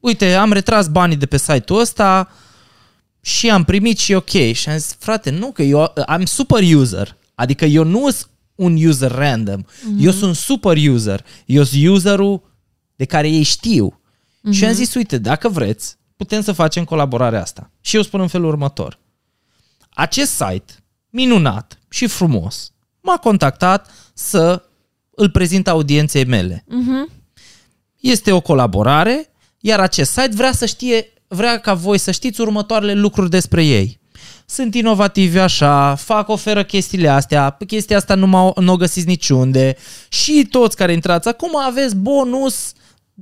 uite, 0.00 0.34
am 0.34 0.52
retras 0.52 0.88
banii 0.88 1.16
de 1.16 1.26
pe 1.26 1.36
site-ul 1.36 1.80
ăsta 1.80 2.30
și 3.20 3.50
am 3.50 3.64
primit 3.64 3.98
și 3.98 4.12
ok. 4.12 4.30
Și 4.52 4.68
am 4.68 4.78
zis, 4.78 4.96
frate, 4.98 5.30
nu, 5.30 5.52
că 5.52 5.62
eu 5.62 5.92
am 6.06 6.24
super 6.24 6.62
user. 6.74 7.16
Adică 7.34 7.64
eu 7.64 7.84
nu 7.84 8.10
sunt 8.10 8.30
un 8.54 8.84
user 8.84 9.10
random. 9.10 9.62
Mm-hmm. 9.62 9.98
Eu 9.98 10.10
sunt 10.10 10.36
super 10.36 10.76
user. 10.88 11.24
Eu 11.46 11.62
sunt 11.62 11.86
userul 11.86 12.42
de 12.96 13.04
care 13.04 13.28
ei 13.28 13.42
știu. 13.42 14.00
Mm-hmm. 14.00 14.52
Și 14.52 14.64
am 14.64 14.72
zis, 14.72 14.94
uite, 14.94 15.18
dacă 15.18 15.48
vreți, 15.48 15.96
putem 16.20 16.42
să 16.42 16.52
facem 16.52 16.84
colaborarea 16.84 17.40
asta. 17.40 17.70
Și 17.80 17.96
eu 17.96 18.02
spun 18.02 18.20
în 18.20 18.28
felul 18.28 18.48
următor. 18.48 18.98
Acest 19.90 20.30
site, 20.30 20.72
minunat 21.10 21.78
și 21.88 22.06
frumos, 22.06 22.72
m-a 23.00 23.16
contactat 23.16 23.90
să 24.14 24.62
îl 25.10 25.30
prezint 25.30 25.68
audienței 25.68 26.24
mele. 26.24 26.64
Mhm. 26.68 27.10
Este 28.00 28.32
o 28.32 28.40
colaborare, 28.40 29.32
iar 29.60 29.80
acest 29.80 30.10
site 30.10 30.30
vrea 30.34 30.52
să 30.52 30.66
știe, 30.66 31.12
vrea 31.28 31.58
ca 31.58 31.74
voi 31.74 31.98
să 31.98 32.10
știți 32.10 32.40
următoarele 32.40 32.94
lucruri 32.94 33.30
despre 33.30 33.64
ei. 33.64 34.00
Sunt 34.46 34.74
inovativi 34.74 35.38
așa, 35.38 35.94
fac, 35.94 36.28
oferă 36.28 36.64
chestiile 36.64 37.08
astea, 37.08 37.56
chestia 37.66 37.96
asta 37.96 38.14
nu, 38.14 38.26
m-au, 38.26 38.56
nu 38.60 38.72
o 38.72 38.76
găsiți 38.76 39.06
niciunde 39.06 39.76
și 40.08 40.46
toți 40.50 40.76
care 40.76 40.92
intrați 40.92 41.28
acum 41.28 41.56
aveți 41.56 41.96
bonus 41.96 42.72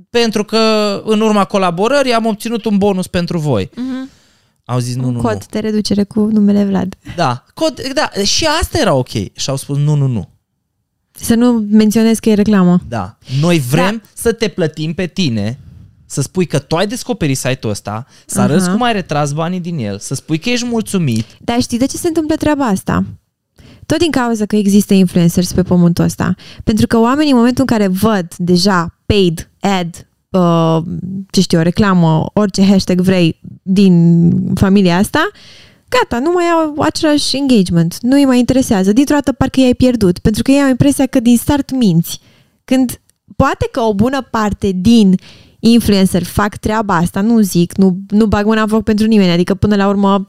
pentru 0.09 0.43
că 0.43 0.57
în 1.05 1.21
urma 1.21 1.45
colaborării 1.45 2.13
am 2.13 2.25
obținut 2.25 2.65
un 2.65 2.77
bonus 2.77 3.07
pentru 3.07 3.37
voi. 3.39 3.69
Mhm. 3.75 4.09
Au 4.65 4.79
zis 4.79 4.95
nu, 4.95 5.07
Un 5.07 5.13
nu, 5.13 5.21
cod 5.21 5.33
nu. 5.33 5.39
de 5.49 5.59
reducere 5.59 6.03
cu 6.03 6.19
numele 6.19 6.63
Vlad. 6.63 6.95
Da, 7.15 7.43
cod, 7.53 7.81
da, 7.93 8.09
și 8.23 8.47
asta 8.61 8.77
era 8.79 8.93
ok. 8.93 9.09
Și 9.09 9.49
au 9.49 9.55
spus 9.55 9.77
nu, 9.77 9.95
nu, 9.95 10.07
nu. 10.07 10.29
Să 11.11 11.35
nu 11.35 11.65
menționez 11.69 12.19
că 12.19 12.29
e 12.29 12.33
reclamă. 12.33 12.79
Da. 12.87 13.17
Noi 13.41 13.59
vrem 13.59 13.95
da. 14.03 14.09
să 14.13 14.31
te 14.31 14.47
plătim 14.47 14.93
pe 14.93 15.05
tine, 15.07 15.59
să 16.05 16.21
spui 16.21 16.45
că 16.45 16.59
tu 16.59 16.75
ai 16.75 16.87
descoperit 16.87 17.37
site-ul 17.37 17.71
ăsta, 17.71 18.05
să 18.25 18.41
arăți 18.41 18.63
Aha. 18.63 18.71
cum 18.71 18.81
ai 18.81 18.93
retras 18.93 19.31
banii 19.31 19.59
din 19.59 19.77
el, 19.77 19.99
să 19.99 20.15
spui 20.15 20.37
că 20.37 20.49
ești 20.49 20.65
mulțumit. 20.65 21.25
Dar 21.41 21.61
știi 21.61 21.77
de 21.77 21.85
ce 21.85 21.97
se 21.97 22.07
întâmplă 22.07 22.35
treaba 22.35 22.65
asta? 22.65 23.03
Tot 23.89 23.99
din 23.99 24.11
cauza 24.11 24.45
că 24.45 24.55
există 24.55 24.93
influencers 24.93 25.51
pe 25.51 25.63
pământul 25.63 26.03
ăsta. 26.03 26.35
Pentru 26.63 26.87
că 26.87 26.99
oamenii 26.99 27.31
în 27.31 27.37
momentul 27.37 27.65
în 27.67 27.77
care 27.77 27.87
văd 27.87 28.35
deja 28.37 28.99
paid, 29.05 29.49
ad, 29.59 30.07
uh, 30.29 30.77
ce 31.29 31.41
știu, 31.41 31.61
reclamă, 31.61 32.29
orice 32.33 32.65
hashtag 32.65 33.01
vrei 33.01 33.39
din 33.61 34.31
familia 34.55 34.97
asta, 34.97 35.29
gata, 35.87 36.19
nu 36.19 36.31
mai 36.31 36.43
au 36.45 36.81
același 36.81 37.37
engagement, 37.37 37.97
nu 38.01 38.15
îi 38.15 38.25
mai 38.25 38.39
interesează. 38.39 38.93
Dintr-o 38.93 39.15
dată 39.15 39.31
parcă 39.31 39.59
i-ai 39.59 39.73
pierdut, 39.73 40.19
pentru 40.19 40.43
că 40.43 40.51
ei 40.51 40.61
au 40.61 40.69
impresia 40.69 41.05
că 41.05 41.19
din 41.19 41.37
start 41.37 41.71
minți. 41.71 42.19
Când 42.65 43.01
poate 43.35 43.67
că 43.71 43.79
o 43.79 43.93
bună 43.93 44.27
parte 44.31 44.71
din 44.75 45.15
influencer 45.59 46.23
fac 46.23 46.55
treaba 46.55 46.95
asta, 46.95 47.21
nu 47.21 47.39
zic, 47.39 47.77
nu, 47.77 47.97
nu 48.07 48.25
bag 48.25 48.45
mâna 48.45 48.61
în 48.61 48.67
foc 48.67 48.83
pentru 48.83 49.05
nimeni, 49.05 49.31
adică 49.31 49.53
până 49.53 49.75
la 49.75 49.87
urmă 49.87 50.25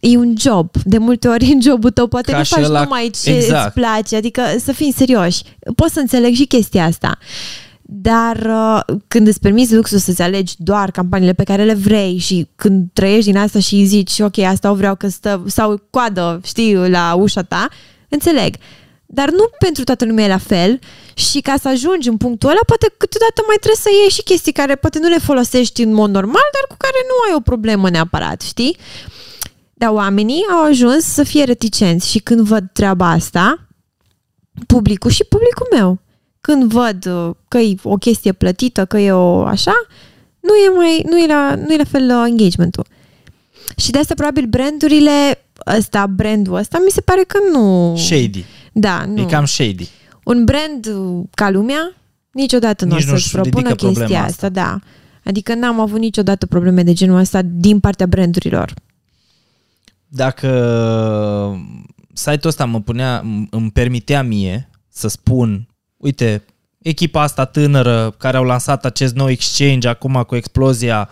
e 0.00 0.16
un 0.16 0.34
job. 0.38 0.70
De 0.84 0.98
multe 0.98 1.28
ori 1.28 1.44
în 1.52 1.60
jobul 1.60 1.90
tău 1.90 2.06
poate 2.06 2.30
Ca 2.30 2.38
nu 2.38 2.44
și 2.44 2.54
faci 2.54 2.64
ăla- 2.64 2.82
numai 2.82 3.10
ce 3.22 3.30
exact. 3.30 3.64
îți 3.66 3.74
place, 3.74 4.16
adică 4.16 4.42
să 4.64 4.72
fim 4.72 4.92
serioși. 4.96 5.42
Pot 5.76 5.90
să 5.90 6.00
înțeleg 6.00 6.34
și 6.34 6.44
chestia 6.44 6.84
asta. 6.84 7.18
Dar 7.82 8.36
uh, 8.36 8.96
când 9.08 9.26
îți 9.26 9.40
permiți 9.40 9.74
luxul 9.74 9.98
să-ți 9.98 10.22
alegi 10.22 10.54
doar 10.58 10.90
campaniile 10.90 11.32
pe 11.32 11.44
care 11.44 11.64
le 11.64 11.74
vrei 11.74 12.16
și 12.18 12.46
când 12.56 12.84
trăiești 12.92 13.30
din 13.30 13.40
asta 13.40 13.58
și 13.58 13.84
zici, 13.84 14.18
ok, 14.20 14.38
asta 14.38 14.70
o 14.70 14.74
vreau 14.74 14.94
că 14.94 15.08
stă, 15.08 15.42
sau 15.46 15.80
coadă, 15.90 16.40
știi, 16.44 16.74
la 16.88 17.14
ușa 17.14 17.42
ta, 17.42 17.68
înțeleg. 18.08 18.54
Dar 19.06 19.30
nu 19.30 19.44
pentru 19.58 19.84
toată 19.84 20.04
lumea 20.04 20.24
e 20.24 20.28
la 20.28 20.38
fel 20.38 20.78
și 21.14 21.40
ca 21.40 21.54
să 21.60 21.68
ajungi 21.68 22.08
în 22.08 22.16
punctul 22.16 22.48
ăla, 22.48 22.58
poate 22.66 22.94
câteodată 22.96 23.42
mai 23.46 23.56
trebuie 23.60 23.80
să 23.82 23.88
iei 24.00 24.10
și 24.10 24.22
chestii 24.22 24.52
care 24.52 24.74
poate 24.74 24.98
nu 24.98 25.08
le 25.08 25.18
folosești 25.18 25.82
în 25.82 25.92
mod 25.92 26.10
normal, 26.10 26.48
dar 26.56 26.64
cu 26.68 26.74
care 26.78 26.98
nu 27.08 27.14
ai 27.28 27.34
o 27.36 27.40
problemă 27.40 27.90
neapărat, 27.90 28.40
știi? 28.40 28.76
Dar 29.80 29.90
oamenii 29.90 30.44
au 30.52 30.64
ajuns 30.64 31.04
să 31.04 31.22
fie 31.22 31.44
reticenți 31.44 32.10
și 32.10 32.18
când 32.18 32.40
văd 32.40 32.70
treaba 32.72 33.10
asta, 33.10 33.68
publicul 34.66 35.10
și 35.10 35.24
publicul 35.24 35.66
meu, 35.72 35.98
când 36.40 36.72
văd 36.72 37.06
uh, 37.06 37.34
că 37.48 37.58
e 37.58 37.74
o 37.82 37.94
chestie 37.94 38.32
plătită, 38.32 38.84
că 38.84 38.98
e 38.98 39.12
o 39.12 39.44
așa, 39.44 39.72
nu 40.40 40.54
e, 40.54 40.76
mai, 40.76 41.04
nu 41.10 41.18
e, 41.18 41.26
la, 41.26 41.54
nu 41.54 41.72
e 41.72 41.76
la 41.76 41.84
fel 41.84 42.10
uh, 42.10 42.24
engagementul. 42.26 42.86
Și 43.76 43.90
de 43.90 43.98
asta 43.98 44.14
probabil 44.14 44.46
brandurile 44.46 45.44
ăsta, 45.76 46.06
brandul 46.06 46.54
ăsta, 46.54 46.78
mi 46.84 46.90
se 46.90 47.00
pare 47.00 47.22
că 47.26 47.38
nu... 47.52 47.94
Shady. 47.96 48.44
Da, 48.72 49.04
nu. 49.04 49.20
E 49.20 49.24
cam 49.24 49.44
shady. 49.44 49.88
Un 50.24 50.44
brand 50.44 50.86
uh, 50.86 51.24
ca 51.34 51.50
lumea 51.50 51.94
niciodată 52.30 52.84
nu 52.84 52.92
o 52.92 52.94
Nici 52.94 53.04
să-și 53.04 53.12
nu-și 53.12 53.30
propună 53.30 53.68
ridică 53.68 53.74
problema 53.74 54.06
chestia 54.06 54.24
asta. 54.24 54.46
asta, 54.46 54.48
da. 54.48 54.78
Adică 55.24 55.54
n-am 55.54 55.80
avut 55.80 55.98
niciodată 55.98 56.46
probleme 56.46 56.82
de 56.82 56.92
genul 56.92 57.18
ăsta 57.18 57.40
din 57.42 57.80
partea 57.80 58.06
brandurilor. 58.06 58.74
Dacă 60.12 60.48
site-ul 62.12 62.48
ăsta 62.48 62.64
mă 62.64 62.80
punea, 62.80 63.24
îmi 63.50 63.70
permitea 63.70 64.22
mie 64.22 64.70
să 64.88 65.08
spun, 65.08 65.68
uite, 65.96 66.44
echipa 66.82 67.22
asta 67.22 67.44
tânără 67.44 68.14
care 68.18 68.36
au 68.36 68.44
lansat 68.44 68.84
acest 68.84 69.14
nou 69.14 69.30
exchange 69.30 69.88
acum 69.88 70.22
cu 70.26 70.36
explozia, 70.36 71.08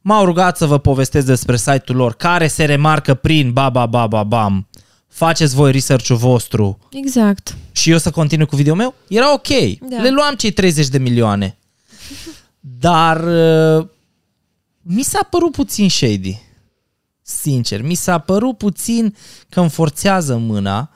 m-au 0.00 0.24
rugat 0.24 0.56
să 0.56 0.66
vă 0.66 0.78
povestesc 0.78 1.26
despre 1.26 1.56
site-ul 1.56 1.98
lor, 1.98 2.14
care 2.14 2.46
se 2.46 2.64
remarcă 2.64 3.14
prin 3.14 3.52
ba 3.52 3.68
ba 3.70 3.86
ba 3.86 4.06
ba 4.06 4.22
bam. 4.22 4.68
Faceți 5.08 5.54
voi 5.54 5.72
research-ul 5.72 6.16
vostru 6.16 6.78
Exact. 6.92 7.56
și 7.72 7.90
eu 7.90 7.98
să 7.98 8.10
continui 8.10 8.46
cu 8.46 8.56
video 8.56 8.74
meu, 8.74 8.94
era 9.08 9.32
ok. 9.32 9.48
Da. 9.80 10.00
Le 10.02 10.10
luam 10.10 10.34
cei 10.34 10.50
30 10.50 10.88
de 10.88 10.98
milioane. 10.98 11.58
Dar 12.60 13.24
uh, 13.24 13.86
mi 14.82 15.02
s-a 15.02 15.26
părut 15.30 15.52
puțin 15.52 15.88
shady. 15.88 16.38
Sincer, 17.30 17.82
mi 17.82 17.94
s-a 17.94 18.18
părut 18.18 18.58
puțin 18.58 19.16
că 19.48 19.60
îmi 19.60 19.70
forțează 19.70 20.36
mâna 20.36 20.90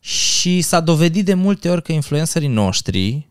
și 0.00 0.60
s-a 0.62 0.80
dovedit 0.80 1.24
de 1.24 1.34
multe 1.34 1.70
ori 1.70 1.82
că 1.82 1.92
influencerii 1.92 2.48
noștri, 2.48 3.28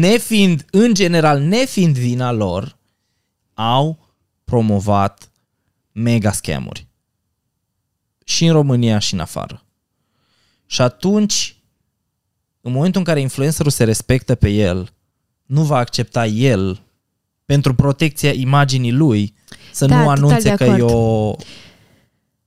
nefiind, 0.00 0.64
în 0.70 0.94
general, 0.94 1.40
nefiind 1.40 1.98
vina 1.98 2.32
lor, 2.32 2.76
au 3.54 4.08
promovat 4.44 5.32
mega 5.92 6.32
scamuri. 6.32 6.86
Și 8.24 8.44
în 8.44 8.52
România 8.52 8.98
și 8.98 9.14
în 9.14 9.20
afară. 9.20 9.64
Și 10.66 10.80
atunci, 10.80 11.56
în 12.60 12.72
momentul 12.72 13.00
în 13.00 13.06
care 13.06 13.20
influencerul 13.20 13.70
se 13.70 13.84
respectă 13.84 14.34
pe 14.34 14.48
el, 14.48 14.92
nu 15.46 15.62
va 15.62 15.76
accepta 15.76 16.26
el 16.26 16.82
pentru 17.44 17.74
protecția 17.74 18.32
imaginii 18.32 18.92
lui 18.92 19.34
să 19.72 19.86
Da, 19.86 19.96
nu 19.96 20.02
total 20.04 20.16
anunțe 20.16 20.48
de 20.48 20.54
că 20.54 20.64
e 20.64 20.70
acord. 20.70 20.90
o... 20.94 21.36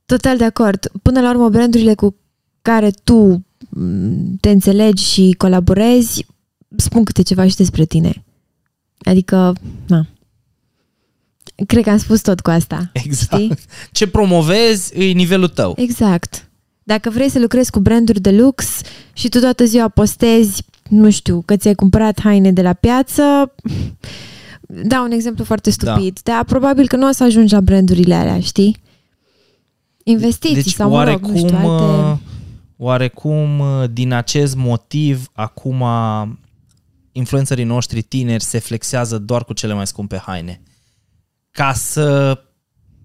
Total 0.06 0.38
de 0.38 0.44
acord. 0.44 0.92
Până 1.02 1.22
la 1.22 1.30
urmă, 1.30 1.50
brandurile 1.50 1.94
cu 1.94 2.16
care 2.62 2.92
tu 3.04 3.46
m, 3.70 4.38
te 4.40 4.50
înțelegi 4.50 5.04
și 5.04 5.36
colaborezi 5.38 6.26
spun 6.76 7.04
câte 7.04 7.22
ceva 7.22 7.48
și 7.48 7.56
despre 7.56 7.86
tine. 7.86 8.24
Adică, 9.00 9.56
na. 9.88 10.08
Cred 11.68 11.84
că 11.84 11.90
am 11.90 11.98
spus 11.98 12.22
tot 12.22 12.40
cu 12.40 12.50
asta. 12.50 12.90
Exact. 12.94 13.42
Știi? 13.42 13.54
Ce 13.92 14.08
promovezi 14.08 15.00
e 15.00 15.12
nivelul 15.12 15.48
tău. 15.48 15.74
Exact. 15.78 16.48
Dacă 16.84 17.10
vrei 17.10 17.30
să 17.30 17.40
lucrezi 17.40 17.72
cu 17.72 17.80
branduri 17.80 18.20
de 18.20 18.32
lux 18.32 18.66
și 19.14 19.30
tu 19.30 19.40
toată 19.40 19.66
ziua 19.66 19.88
postezi, 19.88 20.64
nu 20.90 21.10
știu, 21.10 21.44
că 21.46 21.56
ți-ai 21.56 21.76
cumpărat 21.76 22.22
haine 22.22 22.52
de 22.52 22.62
la 22.62 22.74
piață, 22.74 23.54
da, 24.84 25.02
un 25.02 25.12
exemplu 25.12 25.44
foarte 25.44 25.70
stupid, 25.70 26.20
da. 26.24 26.34
dar 26.34 26.44
probabil 26.44 26.88
că 26.88 26.96
nu 26.96 27.08
o 27.08 27.12
să 27.12 27.24
ajungi 27.24 27.54
la 27.54 27.62
brandurile 27.62 28.16
alea, 28.16 28.40
știi? 28.40 28.78
Investiții 30.04 30.64
Deci 30.64 30.74
sau, 30.74 30.90
mă 30.90 31.04
rog, 31.04 31.26
nu 31.26 31.38
știu, 31.38 31.56
oarecum, 31.56 31.74
uh, 31.74 32.06
alte... 32.06 32.22
oarecum 32.78 33.60
uh, 33.60 33.84
din 33.92 34.12
acest 34.14 34.56
motiv 34.56 35.30
acum 35.34 35.84
influencerii 37.12 37.64
noștri 37.64 38.02
tineri 38.02 38.44
se 38.44 38.60
flexează 38.60 39.18
doar 39.18 39.44
cu 39.44 39.54
cele 39.54 39.74
mai 39.74 39.88
scumpe 39.88 40.22
haine. 40.26 40.62
Ca 41.52 41.74
să 41.74 42.38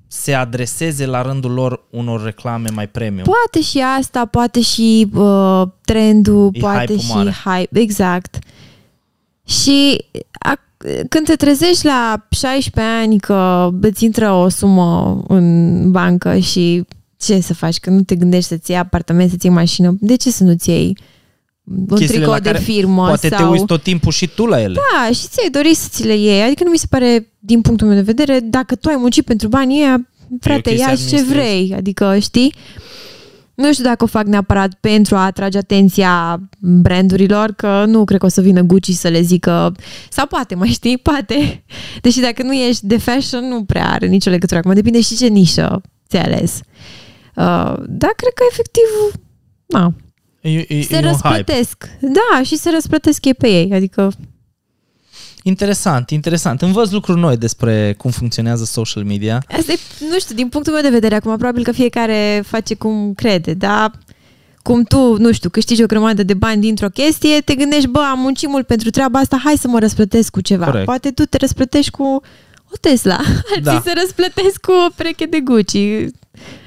se 0.07 0.35
adreseze 0.35 1.07
la 1.07 1.23
rândul 1.23 1.53
lor 1.53 1.87
unor 1.91 2.25
reclame 2.25 2.69
mai 2.71 2.89
premium. 2.89 3.25
Poate 3.25 3.61
și 3.67 3.85
asta, 3.99 4.25
poate 4.25 4.61
și 4.61 5.11
uh, 5.15 5.63
trendul, 5.85 6.51
E 6.53 6.59
poate 6.59 6.79
hype-ul 6.79 6.99
și 6.99 7.13
mare. 7.13 7.35
hype, 7.45 7.79
exact. 7.79 8.39
Și 9.47 10.05
a, 10.33 10.59
când 11.09 11.27
te 11.27 11.37
trezești 11.37 11.87
la 11.87 12.27
16 12.31 12.93
ani 12.93 13.19
că 13.19 13.71
îți 13.81 14.05
intră 14.05 14.33
o 14.33 14.49
sumă 14.49 15.23
în 15.29 15.91
bancă 15.91 16.39
și 16.39 16.85
ce 17.17 17.41
să 17.41 17.55
faci? 17.55 17.79
Că 17.79 17.91
nu 17.91 18.03
te 18.03 18.15
gândești 18.15 18.49
să-ți 18.49 18.71
iei 18.71 18.81
apartament, 18.81 19.31
să-ți 19.31 19.47
iei 19.47 19.55
mașină. 19.55 19.97
De 20.01 20.17
ce 20.17 20.31
să 20.31 20.45
nu-ți 20.45 20.69
iei 20.69 20.97
un 21.71 21.87
Chestiile 21.87 22.07
tricou 22.15 22.33
la 22.33 22.41
de 22.41 22.51
care 22.51 22.63
firmă 22.63 23.07
Poate 23.07 23.29
sau... 23.29 23.39
te 23.39 23.45
uiți 23.45 23.65
tot 23.65 23.83
timpul 23.83 24.13
și 24.13 24.27
tu 24.27 24.47
la 24.47 24.61
ele. 24.61 24.75
Da, 24.75 25.13
și 25.13 25.27
ți-ai 25.29 25.51
dorit 25.51 25.77
să 25.77 25.89
ți 25.91 26.07
le 26.07 26.17
iei. 26.17 26.43
Adică 26.43 26.65
nu 26.65 26.71
mi 26.71 26.79
se 26.79 26.87
pare, 26.91 27.33
din 27.39 27.61
punctul 27.61 27.87
meu 27.87 27.97
de 27.97 28.03
vedere, 28.03 28.41
dacă 28.41 28.75
tu 28.75 28.89
ai 28.89 28.97
muncit 28.99 29.25
pentru 29.25 29.49
banii 29.49 29.81
ăia, 29.81 30.09
frate, 30.41 30.71
chestie 30.71 30.79
ia 30.79 30.87
ce 30.87 30.93
administrativă. 30.93 31.33
vrei. 31.33 31.75
Adică, 31.77 32.19
știi? 32.19 32.55
Nu 33.63 33.73
știu 33.73 33.85
dacă 33.85 34.05
o 34.05 34.07
fac 34.07 34.27
neapărat 34.27 34.75
pentru 34.81 35.17
a 35.17 35.25
atrage 35.25 35.59
atenția 35.59 36.41
brandurilor, 36.61 37.53
că 37.53 37.85
nu 37.87 38.05
cred 38.05 38.21
că 38.21 38.27
o 38.27 38.29
să 38.29 38.41
vină 38.41 38.61
Gucci 38.63 38.91
să 38.91 39.09
le 39.09 39.21
zică, 39.21 39.75
sau 40.11 40.27
poate, 40.27 40.55
mai 40.55 40.69
știi, 40.69 40.99
poate. 40.99 41.65
Deși 42.03 42.21
dacă 42.21 42.43
nu 42.43 42.53
ești 42.53 42.87
de 42.87 42.99
fashion, 42.99 43.49
nu 43.49 43.65
prea 43.65 43.91
are 43.91 44.07
nicio 44.07 44.31
legătură. 44.31 44.59
Acum 44.59 44.75
depinde 44.75 45.01
și 45.01 45.17
ce 45.17 45.27
nișă 45.27 45.81
ți-ai 46.09 46.23
ales. 46.23 46.61
Uh, 47.35 47.75
dar 47.87 48.13
cred 48.17 48.33
că 48.35 48.43
efectiv, 48.51 49.21
na, 49.67 49.95
E, 50.41 50.51
e, 50.69 50.83
se 50.83 50.95
e 50.95 50.97
un 50.97 51.03
hype. 51.03 51.07
răsplătesc. 51.09 51.89
Da, 52.01 52.43
și 52.43 52.57
se 52.57 52.71
răsplătesc 52.71 53.25
ei 53.25 53.35
pe 53.35 53.49
ei. 53.49 53.73
Adică 53.75 54.13
Interesant, 55.43 56.11
interesant. 56.11 56.63
Învăț 56.63 56.91
lucruri 56.91 57.19
noi 57.21 57.37
despre 57.37 57.95
cum 57.99 58.11
funcționează 58.11 58.65
social 58.65 59.05
media. 59.05 59.43
Asta 59.59 59.73
e, 59.73 59.79
nu 60.11 60.19
știu, 60.19 60.35
din 60.35 60.49
punctul 60.49 60.73
meu 60.73 60.83
de 60.83 60.89
vedere, 60.89 61.15
acum 61.15 61.37
probabil 61.37 61.65
că 61.65 61.73
fiecare 61.73 62.43
face 62.47 62.75
cum 62.75 63.13
crede, 63.15 63.55
dar 63.55 63.93
cum 64.63 64.83
tu, 64.83 65.17
nu 65.17 65.33
știu, 65.33 65.51
câștigi 65.51 65.83
o 65.83 65.87
grămadă 65.87 66.23
de 66.23 66.35
bani 66.35 66.61
dintr-o 66.61 66.89
chestie, 66.89 67.41
te 67.41 67.55
gândești, 67.55 67.89
bă, 67.89 68.01
am 68.11 68.19
muncit 68.19 68.49
mult 68.49 68.67
pentru 68.67 68.91
treaba 68.91 69.19
asta, 69.19 69.41
hai 69.45 69.57
să 69.57 69.69
mă 69.69 69.79
răsplătesc 69.79 70.31
cu 70.31 70.41
ceva. 70.41 70.65
Corect. 70.65 70.85
Poate 70.85 71.11
tu 71.11 71.23
te 71.25 71.37
răsplătești 71.37 71.91
cu 71.91 72.03
o 72.73 72.77
Tesla, 72.81 73.17
alții 73.55 73.63
Da. 73.63 73.83
se 73.85 73.93
răsplătesc 74.01 74.61
cu 74.61 74.73
o 74.73 74.91
pereche 74.97 75.25
de 75.25 75.41
Gucci. 75.41 76.11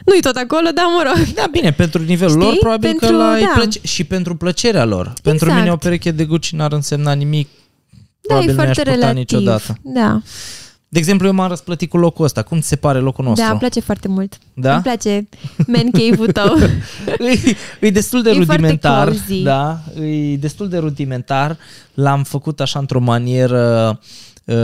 Nu-i 0.05 0.21
tot 0.21 0.35
acolo, 0.35 0.69
dar 0.73 0.85
mă 0.85 1.03
rog. 1.05 1.27
Da, 1.33 1.45
bine, 1.51 1.71
pentru 1.71 2.01
nivelul 2.03 2.31
Știi? 2.33 2.43
lor, 2.43 2.57
probabil 2.59 2.89
că 2.91 2.97
Pentru- 3.05 3.17
la 3.17 3.37
da. 3.39 3.51
plăce- 3.55 3.79
și 3.83 4.03
pentru 4.03 4.35
plăcerea 4.35 4.85
lor. 4.85 5.13
Pentru 5.23 5.45
Exact. 5.45 5.59
mine 5.61 5.73
o 5.73 5.77
pereche 5.77 6.11
de 6.11 6.25
Gucci 6.25 6.51
n-ar 6.51 6.73
însemna 6.73 7.13
nimic. 7.13 7.47
Da, 8.29 8.35
e 8.39 8.43
Probabil 8.45 8.55
nu 8.55 8.63
i-aș 8.63 8.65
foarte 8.75 8.81
purta 8.81 8.91
relativ. 8.91 9.17
niciodată. 9.17 9.77
Da, 9.81 10.21
De 10.87 10.99
exemplu, 10.99 11.27
eu 11.27 11.33
m-am 11.33 11.47
răsplătit 11.49 11.89
cu 11.89 11.97
locul 11.97 12.25
ăsta. 12.25 12.41
Cum 12.43 12.59
ți 12.59 12.67
se 12.67 12.75
pare 12.75 12.99
locul 12.99 13.23
nostru? 13.25 13.43
da, 13.45 13.49
îmi 13.51 13.59
place 13.59 13.79
foarte 13.79 14.07
mult. 14.07 14.37
Da? 14.53 14.73
Îmi 14.73 14.81
place 14.81 15.27
man 15.67 15.91
cave-ul 15.91 16.31
tău. 16.41 16.57
e, 17.19 17.55
e 17.79 17.89
destul 17.89 18.21
de 18.21 18.29
E 18.29 18.33
foarte 18.33 18.51
rudimentar. 18.51 19.07
cozy. 19.07 19.41
Da, 19.41 19.79
e 20.01 20.35
destul 20.37 20.69
de 20.69 20.77
rudimentar. 20.77 21.57
L-am 21.93 22.23
făcut 22.23 22.59
așa 22.59 22.79
într-o 22.79 22.99
manieră 22.99 23.99
uh, 24.45 24.55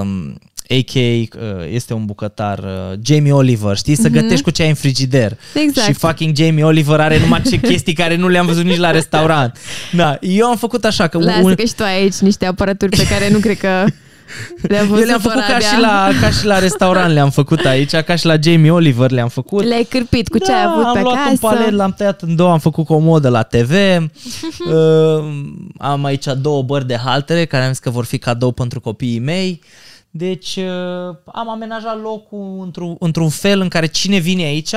um, 0.00 0.38
AK 0.70 0.94
uh, 0.94 1.30
este 1.70 1.94
un 1.94 2.04
bucătar 2.04 2.58
uh, 2.58 2.98
Jamie 3.02 3.32
Oliver, 3.32 3.76
știi? 3.76 3.94
Să 3.96 4.08
gătești 4.08 4.42
cu 4.44 4.50
ce 4.50 4.62
ai 4.62 4.68
în 4.68 4.74
frigider. 4.74 5.30
Mhm. 5.54 5.58
Exact. 5.68 5.86
Și 5.86 5.92
fucking 5.92 6.36
Jamie 6.36 6.64
Oliver 6.64 7.00
are 7.00 7.20
numai 7.20 7.42
ce 7.42 7.56
chestii 7.68 7.92
care 7.92 8.16
nu 8.16 8.28
le-am 8.28 8.46
văzut 8.46 8.64
nici 8.64 8.76
la 8.76 8.90
restaurant. 8.90 9.56
Da, 9.92 10.16
eu 10.20 10.46
am 10.46 10.56
făcut 10.56 10.84
așa 10.84 11.06
că 11.06 11.18
Lasă 11.18 11.40
un, 11.42 11.54
că 11.54 11.64
și 11.64 11.74
tu 11.74 11.82
ai 11.82 12.00
aici 12.00 12.14
niște 12.14 12.46
apărături 12.46 12.96
pe 12.96 13.06
care 13.06 13.30
nu 13.30 13.38
cred 13.38 13.58
că 13.58 13.84
le-am 14.62 14.84
eu 14.86 14.90
văzut 14.90 15.06
le-am 15.06 15.20
făcut 15.20 15.40
ca 15.40 15.46
Oradea. 15.48 15.68
și, 15.68 15.80
la, 15.80 16.08
ca 16.20 16.30
și 16.30 16.46
la 16.46 16.58
restaurant 16.58 17.12
le-am 17.12 17.30
făcut 17.30 17.64
aici, 17.64 17.94
ca 17.96 18.14
și 18.16 18.26
la 18.26 18.34
Jamie 18.42 18.70
Oliver 18.70 19.10
le-am 19.10 19.28
făcut. 19.28 19.64
Le-ai 19.64 19.86
cârpit 19.90 20.28
cu 20.28 20.38
ce 20.38 20.52
ai 20.52 20.64
avut 20.66 20.82
Da, 20.82 20.88
am 20.88 20.94
pe 20.94 21.00
luat 21.00 21.14
acasă. 21.14 21.30
un 21.30 21.36
palet, 21.36 21.70
l-am 21.70 21.92
tăiat 21.96 22.22
în 22.22 22.36
două, 22.36 22.50
am 22.50 22.58
făcut 22.58 22.84
comodă 22.86 23.28
la 23.28 23.42
TV. 23.42 23.70
uh, 24.72 25.24
am 25.78 26.04
aici 26.04 26.24
două 26.40 26.62
bări 26.62 26.86
de 26.86 26.96
haltere 27.04 27.44
care 27.44 27.62
am 27.64 27.70
zis 27.70 27.78
că 27.78 27.90
vor 27.90 28.04
fi 28.04 28.18
cadou 28.18 28.52
pentru 28.52 28.80
copiii 28.80 29.18
mei. 29.18 29.60
Deci 30.10 30.56
uh, 30.56 31.16
am 31.24 31.48
amenajat 31.50 32.00
locul 32.02 32.60
într-un, 32.62 32.96
într-un 32.98 33.28
fel 33.28 33.60
în 33.60 33.68
care 33.68 33.86
cine 33.86 34.18
vine 34.18 34.42
aici 34.42 34.74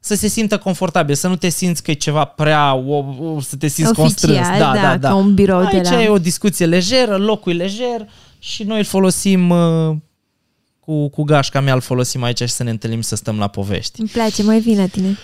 să 0.00 0.14
se 0.14 0.28
simtă 0.28 0.58
confortabil, 0.58 1.14
să 1.14 1.28
nu 1.28 1.36
te 1.36 1.48
simți 1.48 1.82
că 1.82 1.90
e 1.90 1.94
ceva 1.94 2.24
prea, 2.24 2.74
o, 2.74 3.04
o, 3.34 3.40
să 3.40 3.56
te 3.56 3.66
simți 3.66 3.90
Oficial, 3.90 4.04
constrâns. 4.04 4.58
Da, 4.58 4.72
da, 4.74 4.80
da, 4.80 4.96
da. 4.96 5.08
ca 5.08 5.14
un 5.14 5.34
birou 5.34 5.60
de 5.60 5.76
Aici 5.76 5.88
la- 5.88 6.02
e 6.02 6.08
o 6.08 6.18
discuție 6.18 6.66
lejeră, 6.66 7.16
locul 7.16 7.52
e 7.52 7.54
lejer 7.54 8.08
și 8.38 8.62
noi 8.62 8.78
îl 8.78 8.84
folosim 8.84 9.50
uh, 9.50 9.96
cu, 10.80 11.08
cu 11.08 11.22
gașca 11.22 11.60
mea, 11.60 11.74
îl 11.74 11.80
folosim 11.80 12.22
aici 12.22 12.38
și 12.38 12.48
să 12.48 12.62
ne 12.62 12.70
întâlnim 12.70 13.00
să 13.00 13.16
stăm 13.16 13.38
la 13.38 13.48
povești. 13.48 14.00
Îmi 14.00 14.08
place, 14.08 14.42
mai 14.42 14.60
vin 14.60 14.78
la 14.78 14.86
tine. 14.86 15.18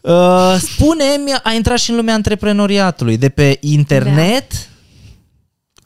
Uh, 0.00 0.56
spune-mi, 0.58 1.32
a 1.42 1.52
intrat 1.52 1.78
și 1.78 1.90
în 1.90 1.96
lumea 1.96 2.14
antreprenoriatului, 2.14 3.16
de 3.16 3.28
pe 3.28 3.58
internet, 3.60 4.52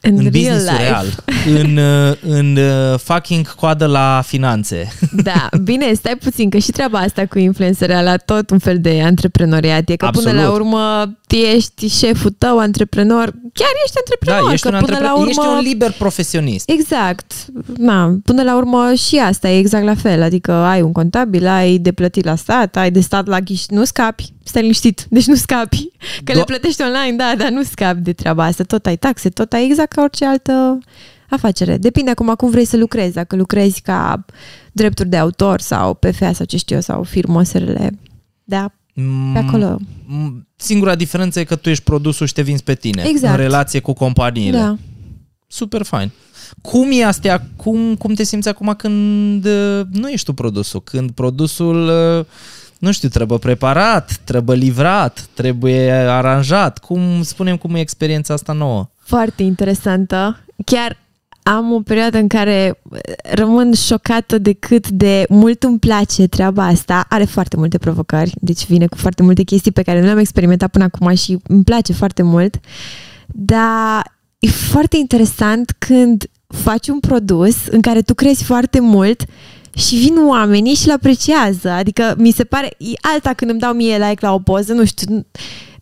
În, 0.08 0.12
în 0.16 0.18
real 0.18 0.30
business 0.30 0.64
life. 0.70 0.82
real, 0.82 1.06
în, 1.46 1.76
uh, 2.08 2.16
în 2.20 2.56
uh, 2.56 2.98
fucking 2.98 3.54
coadă 3.54 3.86
la 3.86 4.22
finanțe. 4.26 4.88
Da, 5.12 5.48
bine, 5.62 5.92
stai 5.92 6.16
puțin, 6.16 6.50
că 6.50 6.58
și 6.58 6.70
treaba 6.70 6.98
asta 6.98 7.26
cu 7.26 7.38
influențarea 7.38 8.02
la 8.02 8.16
tot 8.16 8.50
un 8.50 8.58
fel 8.58 8.80
de 8.80 9.02
antreprenoriat. 9.04 9.88
E 9.88 9.96
că 9.96 10.06
Absolut. 10.06 10.30
până 10.30 10.42
la 10.42 10.50
urmă 10.50 11.12
tu 11.26 11.34
ești 11.34 11.88
șeful 11.98 12.34
tău, 12.38 12.58
antreprenor, 12.58 13.24
chiar 13.52 13.68
ești 13.84 13.94
Da, 13.94 14.00
antreprenor. 14.00 14.52
ești 14.52 14.68
că 14.68 14.74
un, 14.74 14.80
până 14.80 14.92
antrepre- 14.96 15.04
la 15.06 15.14
urmă... 15.14 15.28
ești 15.28 15.46
un 15.46 15.58
liber 15.58 15.92
profesionist. 15.98 16.70
Exact. 16.70 17.32
Na, 17.76 18.16
până 18.24 18.42
la 18.42 18.56
urmă 18.56 18.92
și 19.06 19.16
asta 19.18 19.48
e 19.48 19.58
exact 19.58 19.84
la 19.84 19.94
fel. 19.94 20.22
Adică 20.22 20.52
ai 20.52 20.80
un 20.82 20.92
contabil, 20.92 21.46
ai 21.46 21.78
de 21.78 21.92
plătit 21.92 22.24
la 22.24 22.36
stat, 22.36 22.76
ai 22.76 22.90
de 22.90 23.00
stat 23.00 23.26
la 23.26 23.40
ghiș, 23.40 23.66
nu 23.68 23.84
scapi. 23.84 24.34
Stai 24.44 24.62
liniștit, 24.62 25.06
deci 25.08 25.24
nu 25.26 25.34
scapi. 25.34 25.88
Că 26.24 26.32
Do- 26.32 26.36
le 26.36 26.42
plătești 26.44 26.82
online, 26.82 27.16
da, 27.16 27.32
dar 27.38 27.48
nu 27.50 27.62
scapi 27.62 28.00
de 28.00 28.12
treaba 28.12 28.44
asta. 28.44 28.62
Tot 28.64 28.86
ai 28.86 28.96
taxe, 28.96 29.28
tot 29.28 29.52
ai 29.52 29.64
exact 29.64 29.95
ca 29.96 30.02
orice 30.02 30.24
altă 30.24 30.78
afacere. 31.30 31.76
Depinde 31.76 32.10
acum 32.10 32.34
cum 32.34 32.50
vrei 32.50 32.64
să 32.64 32.76
lucrezi. 32.76 33.14
Dacă 33.14 33.36
lucrezi 33.36 33.80
ca 33.80 34.24
drepturi 34.72 35.08
de 35.08 35.16
autor 35.16 35.60
sau 35.60 35.94
PFA 35.94 36.32
sau 36.32 36.46
ce 36.46 36.56
știu 36.56 36.74
eu, 36.74 36.82
sau 36.82 37.02
firmă 37.02 37.42
SRL. 37.42 37.76
Da, 38.44 38.72
pe 39.32 39.38
acolo. 39.38 39.78
Mm, 40.06 40.48
Singura 40.56 40.94
diferență 40.94 41.40
e 41.40 41.44
că 41.44 41.56
tu 41.56 41.68
ești 41.68 41.84
produsul 41.84 42.26
și 42.26 42.32
te 42.32 42.42
vinzi 42.42 42.62
pe 42.62 42.74
tine. 42.74 43.02
Exact. 43.06 43.32
În 43.32 43.40
relație 43.40 43.80
cu 43.80 43.92
companiile. 43.92 44.58
Da. 44.58 44.76
Super 45.46 45.82
fain. 45.82 46.10
Cum 46.60 46.88
e 46.92 47.04
astea? 47.04 47.46
Cum, 47.56 47.94
cum 47.94 48.14
te 48.14 48.22
simți 48.22 48.48
acum 48.48 48.74
când 48.76 49.44
uh, 49.44 49.80
nu 49.92 50.08
ești 50.08 50.26
tu 50.26 50.32
produsul? 50.32 50.82
Când 50.82 51.10
produsul, 51.10 51.88
uh, 51.88 52.24
nu 52.78 52.92
știu, 52.92 53.08
trebuie 53.08 53.38
preparat, 53.38 54.20
trebuie 54.24 54.56
livrat, 54.56 55.28
trebuie 55.34 55.90
aranjat. 55.90 56.78
Cum, 56.78 57.22
spunem 57.22 57.56
cum 57.56 57.74
e 57.74 57.80
experiența 57.80 58.34
asta 58.34 58.52
nouă? 58.52 58.88
Foarte 59.06 59.42
interesantă. 59.42 60.40
Chiar 60.64 60.96
am 61.42 61.72
o 61.72 61.80
perioadă 61.80 62.18
în 62.18 62.28
care 62.28 62.80
rămân 63.22 63.72
șocată 63.72 64.38
de 64.38 64.52
cât 64.52 64.88
de 64.88 65.24
mult 65.28 65.62
îmi 65.62 65.78
place 65.78 66.26
treaba 66.26 66.64
asta. 66.66 67.06
Are 67.08 67.24
foarte 67.24 67.56
multe 67.56 67.78
provocări, 67.78 68.32
deci 68.40 68.66
vine 68.66 68.86
cu 68.86 68.96
foarte 68.96 69.22
multe 69.22 69.42
chestii 69.42 69.72
pe 69.72 69.82
care 69.82 69.98
nu 69.98 70.04
le-am 70.04 70.18
experimentat 70.18 70.70
până 70.70 70.84
acum 70.84 71.14
și 71.14 71.38
îmi 71.48 71.64
place 71.64 71.92
foarte 71.92 72.22
mult. 72.22 72.60
Dar 73.26 74.16
e 74.38 74.48
foarte 74.48 74.96
interesant 74.96 75.74
când 75.78 76.24
faci 76.46 76.88
un 76.88 77.00
produs 77.00 77.56
în 77.66 77.80
care 77.80 78.02
tu 78.02 78.14
crezi 78.14 78.44
foarte 78.44 78.80
mult 78.80 79.24
și 79.76 79.96
vin 79.96 80.14
oamenii 80.28 80.74
și 80.74 80.86
îl 80.86 80.92
apreciază. 80.92 81.70
Adică 81.70 82.14
mi 82.18 82.30
se 82.30 82.44
pare, 82.44 82.66
e 82.78 82.92
alta 83.00 83.32
când 83.32 83.50
îmi 83.50 83.60
dau 83.60 83.72
mie 83.72 83.96
like 83.96 84.26
la 84.26 84.34
o 84.34 84.38
poză, 84.38 84.72
nu 84.72 84.84
știu, 84.84 85.26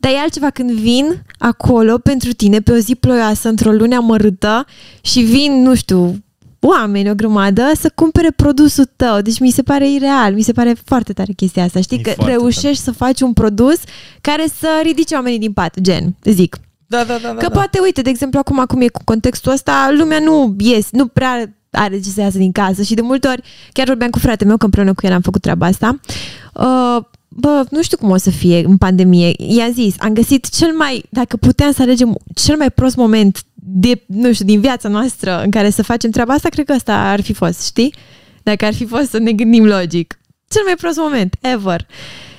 dar 0.05 0.13
e 0.13 0.19
altceva 0.19 0.51
când 0.51 0.71
vin 0.71 1.23
acolo 1.39 1.99
pentru 1.99 2.33
tine 2.33 2.61
pe 2.61 2.73
o 2.73 2.77
zi 2.77 2.95
ploioasă, 2.95 3.49
într-o 3.49 3.73
lună 3.73 3.97
amărâtă 3.97 4.67
și 5.01 5.21
vin, 5.21 5.63
nu 5.63 5.75
știu, 5.75 6.25
oameni, 6.61 7.11
o 7.11 7.15
grămadă, 7.15 7.63
să 7.81 7.91
cumpere 7.95 8.31
produsul 8.31 8.91
tău. 8.97 9.21
Deci 9.21 9.39
mi 9.39 9.51
se 9.51 9.63
pare 9.63 9.91
ireal, 9.91 10.35
mi 10.35 10.43
se 10.43 10.53
pare 10.53 10.75
foarte 10.85 11.13
tare 11.13 11.33
chestia 11.33 11.65
asta. 11.65 11.81
Știi 11.81 11.99
E 11.99 12.01
că 12.01 12.11
foarte 12.11 12.33
reușești 12.33 12.83
să 12.83 12.93
faci 12.93 13.21
un 13.21 13.33
produs 13.33 13.81
care 14.21 14.45
să 14.59 14.69
ridice 14.83 15.15
oamenii 15.15 15.39
din 15.39 15.53
pat, 15.53 15.81
gen, 15.81 16.15
zic. 16.25 16.57
Da, 16.87 17.05
da, 17.05 17.19
da. 17.23 17.29
da 17.29 17.35
Că 17.35 17.49
da. 17.49 17.55
poate, 17.55 17.79
uite, 17.83 18.03
de 18.03 18.11
exemplu, 18.11 18.39
acum 18.39 18.65
cum 18.69 18.81
e 18.81 18.89
cu 18.89 19.01
contextul 19.05 19.53
ăsta, 19.53 19.91
lumea 19.97 20.19
nu 20.19 20.57
ies, 20.59 20.89
nu 20.91 21.07
prea 21.07 21.55
are 21.71 22.01
ce 22.01 22.09
să 22.09 22.21
iasă 22.21 22.39
din 22.39 22.53
casă 22.53 22.83
și 22.83 22.95
de 22.95 23.01
multe 23.01 23.29
ori, 23.29 23.43
chiar 23.73 23.87
vorbeam 23.87 24.11
cu 24.11 24.19
fratele 24.19 24.49
meu, 24.49 24.57
că 24.57 24.65
împreună 24.65 24.95
cu 24.95 25.07
el 25.07 25.13
am 25.13 25.21
făcut 25.21 25.41
treaba 25.41 25.67
asta, 25.67 26.01
uh, 26.55 27.05
bă, 27.37 27.65
nu 27.71 27.83
știu 27.83 27.97
cum 27.97 28.11
o 28.11 28.17
să 28.17 28.31
fie 28.31 28.65
în 28.65 28.77
pandemie. 28.77 29.33
I-am 29.37 29.73
zis, 29.73 29.95
am 29.99 30.13
găsit 30.13 30.49
cel 30.49 30.73
mai, 30.73 31.05
dacă 31.11 31.37
puteam 31.37 31.73
să 31.73 31.83
alegem 31.83 32.19
cel 32.35 32.57
mai 32.57 32.71
prost 32.71 32.97
moment 32.97 33.45
de, 33.55 34.03
nu 34.07 34.33
știu, 34.33 34.45
din 34.45 34.61
viața 34.61 34.89
noastră 34.89 35.43
în 35.43 35.51
care 35.51 35.71
să 35.71 35.83
facem 35.83 36.11
treaba 36.11 36.35
asta, 36.35 36.49
cred 36.49 36.67
că 36.67 36.73
asta 36.73 37.11
ar 37.11 37.21
fi 37.21 37.33
fost, 37.33 37.65
știi? 37.65 37.95
Dacă 38.43 38.65
ar 38.65 38.75
fi 38.75 38.85
fost 38.85 39.11
să 39.11 39.19
ne 39.19 39.33
gândim 39.33 39.65
logic. 39.65 40.19
Cel 40.49 40.63
mai 40.65 40.75
prost 40.75 40.97
moment, 40.97 41.37
ever. 41.41 41.87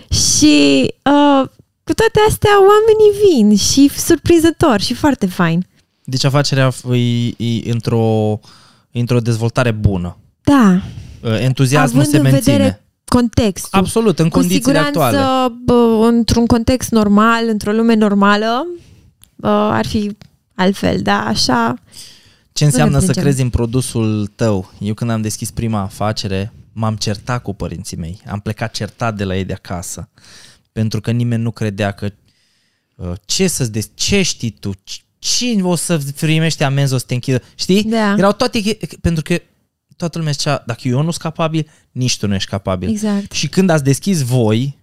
Și 0.09 0.83
uh, 1.03 1.47
cu 1.83 1.93
toate 1.93 2.19
astea, 2.27 2.51
oamenii 2.59 3.19
vin 3.25 3.57
și 3.57 3.89
surprinzător 3.99 4.81
și 4.81 4.93
foarte 4.93 5.25
fain. 5.25 5.67
Deci 6.03 6.23
afacerea 6.23 6.71
e, 6.91 7.27
e 7.37 7.71
într-o, 7.71 8.39
e 8.91 8.99
într-o 8.99 9.19
dezvoltare 9.19 9.71
bună. 9.71 10.17
Da, 10.43 10.81
Entuziasmul 11.39 11.99
având 11.99 12.13
se 12.13 12.17
în 12.17 12.23
menține. 12.23 12.53
vedere 12.53 12.84
contextul. 13.05 13.79
Absolut, 13.79 14.19
în 14.19 14.29
Cu 14.29 14.37
condițiile 14.39 14.63
siguranță, 14.63 14.99
actuale. 15.01 15.53
bă, 15.65 16.07
într-un 16.11 16.45
context 16.45 16.89
normal, 16.91 17.47
într-o 17.47 17.71
lume 17.71 17.93
normală, 17.93 18.67
bă, 19.35 19.47
ar 19.47 19.85
fi 19.85 20.17
altfel, 20.55 20.99
da, 21.01 21.25
așa. 21.25 21.73
Ce 22.53 22.65
înseamnă 22.65 22.93
să 22.99 23.03
plângem. 23.03 23.23
crezi 23.23 23.41
în 23.41 23.49
produsul 23.49 24.31
tău? 24.35 24.71
Eu 24.79 24.93
când 24.93 25.09
am 25.09 25.21
deschis 25.21 25.51
prima 25.51 25.81
afacere, 25.81 26.53
m-am 26.73 26.95
certat 26.95 27.41
cu 27.41 27.53
părinții 27.53 27.97
mei. 27.97 28.19
Am 28.29 28.39
plecat 28.39 28.73
certat 28.73 29.15
de 29.15 29.23
la 29.23 29.35
ei 29.35 29.43
de 29.45 29.53
acasă. 29.53 30.09
Pentru 30.71 31.01
că 31.01 31.11
nimeni 31.11 31.41
nu 31.43 31.51
credea 31.51 31.91
că 31.91 32.09
uh, 32.95 33.11
ce 33.25 33.47
să-ți 33.47 33.71
des- 33.71 33.89
ce 33.93 34.21
știi 34.21 34.49
tu, 34.59 34.71
cine 35.19 35.63
o 35.63 35.75
să 35.75 35.99
primești 36.19 36.63
amenzi, 36.63 36.93
o 36.93 36.97
să 36.97 37.03
te 37.07 37.13
închidă, 37.13 37.41
știi? 37.55 37.83
Da. 37.83 38.15
Erau 38.17 38.31
toate, 38.31 38.77
pentru 39.01 39.23
că 39.23 39.41
toată 39.95 40.17
lumea 40.17 40.33
zicea, 40.33 40.63
dacă 40.65 40.87
eu 40.87 40.97
nu 40.97 41.11
sunt 41.11 41.21
capabil, 41.21 41.69
nici 41.91 42.17
tu 42.17 42.27
nu 42.27 42.35
ești 42.35 42.49
capabil. 42.49 42.89
Exact. 42.89 43.31
Și 43.31 43.47
când 43.47 43.69
ați 43.69 43.83
deschis 43.83 44.21
voi, 44.21 44.77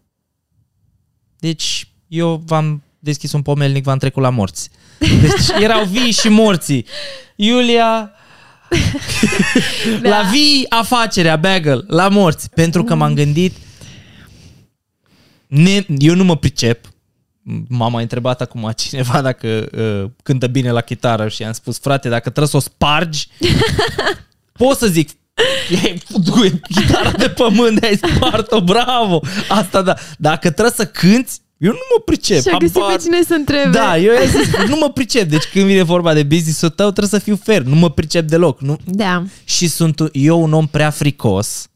deci 1.39 1.89
eu 2.09 2.43
v-am 2.47 2.83
deschis 2.99 3.33
un 3.33 3.43
pomelnic, 3.43 3.85
v-am 3.85 3.99
trecut 3.99 4.23
la 4.23 4.31
morți. 4.31 4.71
Deci 4.99 5.49
erau 5.65 5.85
vii 5.85 6.11
și 6.13 6.29
morții. 6.29 6.87
Iulia, 7.37 8.11
Da. 10.03 10.09
la 10.09 10.29
vii 10.31 10.67
afacerea, 10.69 11.37
bagel, 11.37 11.85
la 11.89 12.09
morți. 12.09 12.51
Pentru 12.51 12.85
că 12.85 12.95
m-am 12.95 13.15
gândit, 13.15 13.57
ne, 15.47 15.85
eu 15.99 16.15
nu 16.15 16.25
mă 16.25 16.37
pricep, 16.37 16.93
m-a 17.69 17.89
mai 17.89 18.03
întrebat 18.03 18.41
acum 18.41 18.73
cineva 18.77 19.21
dacă 19.21 19.69
uh, 19.77 20.11
cântă 20.23 20.47
bine 20.47 20.71
la 20.71 20.81
chitară 20.81 21.29
și 21.29 21.45
am 21.45 21.53
spus, 21.53 21.79
frate, 21.79 22.09
dacă 22.09 22.23
trebuie 22.23 22.47
să 22.47 22.57
o 22.57 22.61
spargi, 22.61 23.29
pot 24.63 24.79
să 24.79 24.87
zic, 24.87 25.11
e 25.85 25.99
chitara 26.75 27.11
de 27.11 27.29
pământ, 27.29 27.83
ai 27.83 27.97
spart-o, 27.97 28.61
bravo! 28.61 29.21
Asta 29.49 29.83
da. 29.83 29.95
Dacă 30.19 30.51
trebuie 30.51 30.75
să 30.77 30.87
cânti, 30.87 31.33
eu 31.57 31.71
nu 31.71 31.79
mă 31.97 32.03
pricep. 32.05 32.41
Și 32.41 32.49
a 32.49 32.57
găsit 32.57 32.77
habar- 32.83 32.97
pe 32.97 33.03
cine 33.03 33.23
să 33.23 33.35
întrebe. 33.35 33.71
Da, 33.71 33.99
eu 33.99 34.13
i-am 34.15 34.27
zis, 34.27 34.69
nu 34.69 34.77
mă 34.77 34.91
pricep. 34.91 35.29
Deci 35.29 35.45
când 35.53 35.65
vine 35.65 35.83
vorba 35.83 36.15
de 36.15 36.23
business-ul 36.23 36.69
tău, 36.69 36.91
trebuie 36.91 37.21
să 37.21 37.25
fiu 37.25 37.37
fer. 37.43 37.63
Nu 37.63 37.75
mă 37.75 37.91
pricep 37.91 38.29
deloc. 38.29 38.61
Nu? 38.61 38.79
Da. 38.85 39.25
Și 39.45 39.69
sunt 39.69 40.01
eu 40.13 40.43
un 40.43 40.53
om 40.53 40.67
prea 40.67 40.91
fricos 40.91 41.67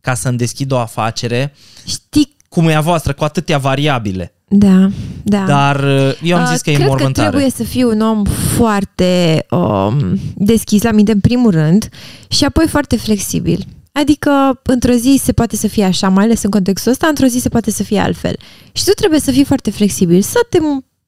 ca 0.00 0.14
să-mi 0.14 0.38
deschid 0.38 0.72
o 0.72 0.78
afacere 0.78 1.54
Știi 1.86 2.36
cum 2.48 2.68
e 2.68 2.74
a 2.74 2.80
voastră, 2.80 3.12
cu 3.12 3.24
atâtea 3.24 3.58
variabile. 3.58 4.34
Da, 4.54 4.90
da. 5.22 5.44
Dar 5.46 5.84
uh, 5.84 6.12
eu 6.22 6.36
am 6.36 6.42
Uh, 6.42 6.48
zis 6.52 6.60
că 6.60 6.70
e 6.70 6.74
Cred 6.74 6.86
că 6.86 6.92
mormântare. 6.92 7.28
trebuie 7.28 7.50
să 7.50 7.62
fii 7.62 7.82
un 7.82 8.00
om 8.00 8.24
foarte 8.56 9.46
um, 9.50 10.18
deschis 10.34 10.82
la 10.82 10.90
minte 10.90 11.12
în 11.12 11.20
primul 11.20 11.50
rând 11.50 11.88
și 12.28 12.44
apoi 12.44 12.66
foarte 12.68 12.96
flexibil. 12.96 13.66
Adică 13.92 14.60
într-o 14.62 14.92
zi 14.92 15.20
se 15.22 15.32
poate 15.32 15.56
să 15.56 15.68
fie 15.68 15.84
așa, 15.84 16.08
mai 16.08 16.24
ales 16.24 16.42
în 16.42 16.50
contextul 16.50 16.92
ăsta, 16.92 17.06
într-o 17.06 17.26
zi 17.26 17.38
se 17.38 17.48
poate 17.48 17.70
să 17.70 17.82
fie 17.82 17.98
altfel. 17.98 18.36
Și 18.72 18.84
tu 18.84 18.90
trebuie 18.90 19.20
să 19.20 19.30
fii 19.30 19.44
foarte 19.44 19.70
flexibil, 19.70 20.20
să 20.22 20.38
te, 20.48 20.58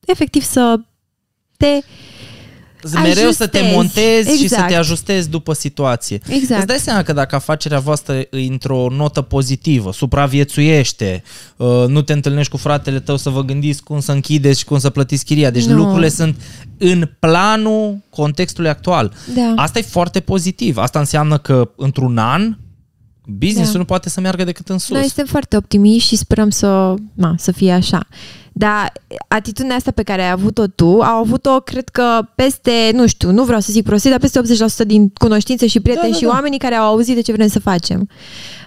efectiv, 0.07 0.43
să 0.43 0.81
te... 1.57 1.67
Mereu 2.93 3.31
să 3.31 3.47
te 3.47 3.59
ajustezi. 3.59 3.75
montezi 3.77 4.31
și 4.31 4.37
să 4.37 4.43
Exact. 4.55 4.69
te 4.69 4.75
ajustezi 4.75 5.29
după 5.31 5.53
situație. 5.53 6.21
Exact. 6.29 6.59
Îți 6.59 6.67
dai 6.67 6.79
seama 6.79 7.03
că 7.03 7.13
dacă 7.13 7.35
afacerea 7.35 7.79
voastră 7.79 8.15
e 8.15 8.29
într-o 8.49 8.87
notă 8.91 9.21
pozitivă, 9.21 9.93
supraviețuiește, 9.93 11.23
uh, 11.57 11.85
nu 11.87 12.03
te 12.03 12.13
întâlnești 12.13 12.51
cu 12.51 12.57
fratele 12.57 13.01
tău 13.01 13.17
să 13.17 13.31
vă 13.31 13.45
gândiți 13.45 13.83
cum 13.83 14.01
să 14.01 14.13
închideți 14.13 14.59
și 14.59 14.65
cum 14.65 14.79
să 14.79 14.91
plătiți 14.91 15.25
chiria. 15.25 15.51
Deci 15.51 15.65
Nu. 15.65 15.77
lucrurile 15.77 16.09
sunt 16.09 16.37
în 16.79 17.11
planul 17.19 17.99
contextului 18.11 18.71
actual. 18.71 19.13
Da. 19.35 19.53
Asta 19.57 19.79
e 19.79 19.83
foarte 19.83 20.21
pozitiv. 20.21 20.77
Asta 20.77 20.99
înseamnă 20.99 21.39
că 21.39 21.71
într-un 21.77 22.19
an 22.19 22.57
business-ul 23.27 23.73
Da. 23.73 23.79
nu 23.79 23.85
poate 23.85 24.09
să 24.09 24.21
meargă 24.21 24.45
decât 24.45 24.69
în 24.69 24.79
sus. 24.79 24.91
Noi 24.97 25.03
suntem 25.05 25.27
foarte 25.27 25.57
optimiști 25.57 26.09
și 26.09 26.17
sperăm 26.17 26.51
să, 26.51 26.95
na, 27.15 27.35
să 27.39 27.53
fie 27.53 27.73
așa. 27.73 28.07
Dar 28.53 28.93
atitudinea 29.29 29.77
asta 29.77 29.91
pe 29.91 30.03
care 30.03 30.23
ai 30.23 30.31
avut-o 30.31 30.67
tu, 30.67 31.01
au 31.01 31.19
avut-o, 31.19 31.61
cred 31.61 31.89
că, 31.89 32.21
peste, 32.35 32.91
nu 32.93 33.07
știu, 33.07 33.31
nu 33.31 33.45
vreau 33.45 33.61
să 33.61 33.73
zic 33.73 33.85
prostii, 33.85 34.11
dar 34.11 34.19
peste 34.19 34.41
80% 34.85 34.87
din 34.87 35.09
cunoștințe 35.09 35.67
și 35.67 35.81
prieteni 35.81 36.07
Da, 36.07 36.13
da, 36.13 36.19
și 36.19 36.25
da. 36.25 36.31
oamenii 36.31 36.59
care 36.59 36.75
au 36.75 36.87
auzit 36.87 37.15
de 37.15 37.21
ce 37.21 37.33
vrem 37.33 37.49
să 37.49 37.61
facem. 37.61 38.09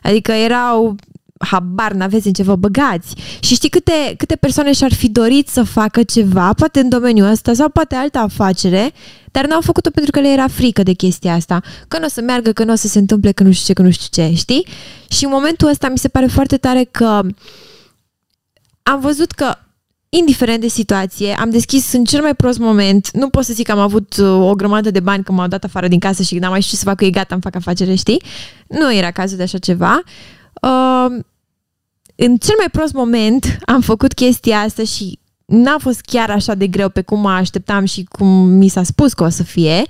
Adică 0.04 0.32
erau 0.32 0.96
habar 1.40 1.92
n-aveți 1.92 2.28
în 2.28 2.34
ce 2.34 2.44
vă 2.44 2.56
băgați. 2.56 3.16
Și 3.40 3.54
știi 3.54 3.70
câte, 3.70 4.14
câte 4.18 4.36
persoane 4.36 4.74
și-ar 4.74 4.94
fi 4.94 5.10
dorit 5.10 5.48
să 5.48 5.64
facă 5.64 6.04
ceva, 6.04 6.54
poate 6.54 6.80
în 6.80 6.90
domeniul 6.90 7.32
ăsta 7.32 7.54
sau 7.54 7.70
poate 7.70 7.96
altă 7.96 8.18
afacere, 8.18 8.94
dar 9.32 9.48
n-au 9.48 9.62
făcut-o 9.62 9.90
pentru 9.90 10.12
că 10.12 10.20
le 10.20 10.32
era 10.32 10.48
frică 10.48 10.84
de 10.84 10.94
chestia 10.94 11.34
asta. 11.34 11.62
Că 11.88 12.00
nu 12.00 12.06
o 12.06 12.10
să 12.10 12.22
meargă, 12.22 12.52
că 12.52 12.64
nu 12.64 12.72
o 12.72 12.76
să 12.76 12.88
se 12.88 13.00
întâmple, 13.00 13.32
că 13.32 13.44
nu 13.44 13.52
știu 13.52 13.66
ce, 13.66 13.74
că 13.74 13.82
nu 13.82 13.92
știu 13.92 14.24
ce, 14.24 14.34
știi? 14.36 14.68
Și 15.10 15.24
în 15.24 15.30
momentul 15.30 15.70
ăsta 15.70 15.90
mi 15.90 15.98
se 15.98 16.08
pare 16.08 16.28
foarte 16.28 16.58
tare 16.58 16.84
că 16.84 17.22
am 18.84 19.00
văzut 19.00 19.32
că 19.32 19.56
indiferent 20.10 20.62
de 20.62 20.68
situație, 20.68 21.34
am 21.40 21.50
deschis 21.50 21.94
în 21.94 22.04
cel 22.04 22.22
mai 22.22 22.36
prost 22.36 22.60
moment, 22.60 23.12
nu 23.12 23.30
pot 23.30 23.44
să 23.44 23.54
zic 23.54 23.66
că 23.66 23.72
am 23.72 23.80
avut 23.80 24.18
uh, 24.18 24.50
o 24.50 24.54
grămadă 24.54 24.92
de 24.92 25.00
bani 25.00 25.24
că 25.24 25.32
m-au 25.32 25.48
dat 25.48 25.64
afară 25.64 25.88
din 25.88 26.00
casă 26.00 26.24
și 26.24 26.38
n-am 26.38 26.52
mai 26.52 26.62
știut 26.62 26.80
ce 26.80 26.84
să 26.84 26.90
fac, 26.90 26.98
că 26.98 27.06
e 27.06 27.10
gata, 27.10 27.34
îmi 27.34 27.44
fac 27.44 27.56
afacere, 27.56 27.96
știi? 27.96 28.22
Nu 28.68 28.94
era 28.94 29.12
cazul 29.12 29.38
de 29.38 29.44
așa 29.44 29.58
ceva. 29.58 30.02
Uh, 30.62 31.24
în 32.16 32.38
cel 32.38 32.56
mai 32.58 32.70
prost 32.72 32.94
moment 32.94 33.58
am 33.66 33.82
făcut 33.82 34.14
chestia 34.14 34.60
asta 34.60 34.84
și 34.84 35.20
n-a 35.46 35.76
fost 35.80 36.00
chiar 36.02 36.30
așa 36.30 36.54
de 36.54 36.68
greu 36.68 36.90
pe 36.90 37.02
cum 37.02 37.20
mă 37.20 37.30
așteptam 37.30 37.86
și 37.86 38.04
cum 38.10 38.28
mi 38.28 38.68
s-a 38.68 38.84
spus 38.84 39.14
că 39.14 39.24
o 39.24 39.30
să 39.30 39.44
fie. 39.44 39.82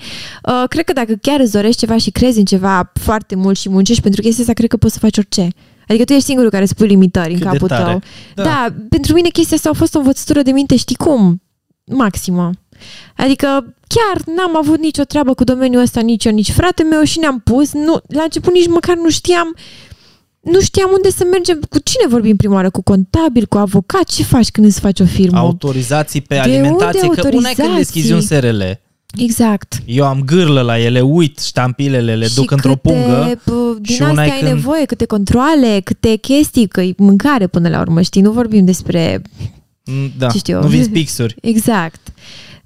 Uh, 0.43 0.63
cred 0.69 0.83
că 0.85 0.93
dacă 0.93 1.13
chiar 1.21 1.39
îți 1.39 1.51
dorești 1.51 1.79
ceva 1.79 1.97
și 1.97 2.11
crezi 2.11 2.39
în 2.39 2.45
ceva 2.45 2.91
foarte 2.93 3.35
mult 3.35 3.57
și 3.57 3.69
muncești 3.69 4.01
pentru 4.01 4.21
chestia 4.21 4.41
asta, 4.41 4.53
cred 4.53 4.69
că 4.69 4.77
poți 4.77 4.93
să 4.93 4.99
faci 4.99 5.17
orice. 5.17 5.47
Adică 5.87 6.03
tu 6.03 6.13
ești 6.13 6.25
singurul 6.25 6.49
care 6.51 6.63
îți 6.63 6.75
pui 6.75 6.87
limitări 6.87 7.33
în 7.33 7.39
Cât 7.39 7.49
de 7.51 7.53
capul 7.53 7.67
tare. 7.67 7.83
tău. 7.83 8.01
Da. 8.35 8.43
Da. 8.43 8.49
da, 8.49 8.75
pentru 8.89 9.13
mine 9.13 9.29
chestia 9.29 9.55
asta 9.55 9.69
a 9.69 9.73
fost 9.73 9.95
o 9.95 9.97
învățătură 9.97 10.41
de 10.41 10.51
minte, 10.51 10.75
știi 10.75 10.95
cum? 10.95 11.41
Maximă. 11.83 12.49
Adică 13.15 13.47
chiar 13.87 14.35
n-am 14.35 14.57
avut 14.57 14.79
nicio 14.79 15.03
treabă 15.03 15.33
cu 15.33 15.43
domeniul 15.43 15.81
ăsta, 15.81 16.01
nici 16.01 16.25
eu, 16.25 16.31
nici 16.31 16.51
frate 16.51 16.83
meu 16.83 17.03
și 17.03 17.19
ne-am 17.19 17.39
pus. 17.39 17.73
Nu, 17.73 18.01
la 18.07 18.23
început 18.23 18.53
nici 18.53 18.67
măcar 18.67 18.95
nu 18.95 19.09
știam 19.09 19.55
nu 20.51 20.59
știam 20.61 20.89
unde 20.93 21.09
să 21.09 21.23
mergem, 21.31 21.59
cu 21.69 21.79
cine 21.83 22.07
vorbim 22.09 22.35
prima 22.35 22.53
oară, 22.53 22.69
cu 22.69 22.81
contabil, 22.83 23.45
cu 23.45 23.57
avocat, 23.57 24.03
ce 24.03 24.23
faci 24.23 24.49
când 24.51 24.65
îți 24.67 24.79
faci 24.79 24.99
o 24.99 25.05
firmă? 25.05 25.37
Autorizații 25.37 26.21
pe 26.21 26.33
De 26.33 26.39
alimentație, 26.39 27.01
unde 27.07 27.21
că 27.21 27.27
una 27.33 27.49
e 27.49 27.53
când 27.53 27.67
autorizații? 27.67 27.75
deschizi 27.77 28.11
un 28.13 28.21
SRL. 28.21 28.61
Exact. 29.17 29.81
Eu 29.85 30.05
am 30.05 30.21
gârlă 30.25 30.61
la 30.61 30.79
ele, 30.79 31.01
uit 31.01 31.39
ștampilele, 31.39 32.15
le 32.15 32.27
și 32.27 32.35
duc 32.35 32.51
într-o 32.51 32.69
câte, 32.75 32.81
pungă. 32.93 33.39
bă, 33.45 33.75
Din 33.81 33.95
și 33.95 34.01
una 34.01 34.09
astea 34.09 34.25
e 34.25 34.31
ai 34.31 34.39
când- 34.39 34.51
nevoie, 34.53 34.85
câte 34.85 35.05
controle, 35.05 35.79
câte 35.83 36.15
chestii, 36.15 36.67
că 36.67 36.81
e 36.81 36.93
mâncare 36.97 37.47
până 37.47 37.69
la 37.69 37.79
urmă, 37.79 38.01
știi? 38.01 38.21
Nu 38.21 38.31
vorbim 38.31 38.65
despre 38.65 39.21
Mm, 39.89 40.11
Da, 40.17 40.27
Ce 40.27 40.37
știu 40.37 40.55
eu. 40.55 40.61
nu 40.61 40.67
vinzi 40.67 40.89
pixuri. 40.89 41.35
Exact. 41.53 41.99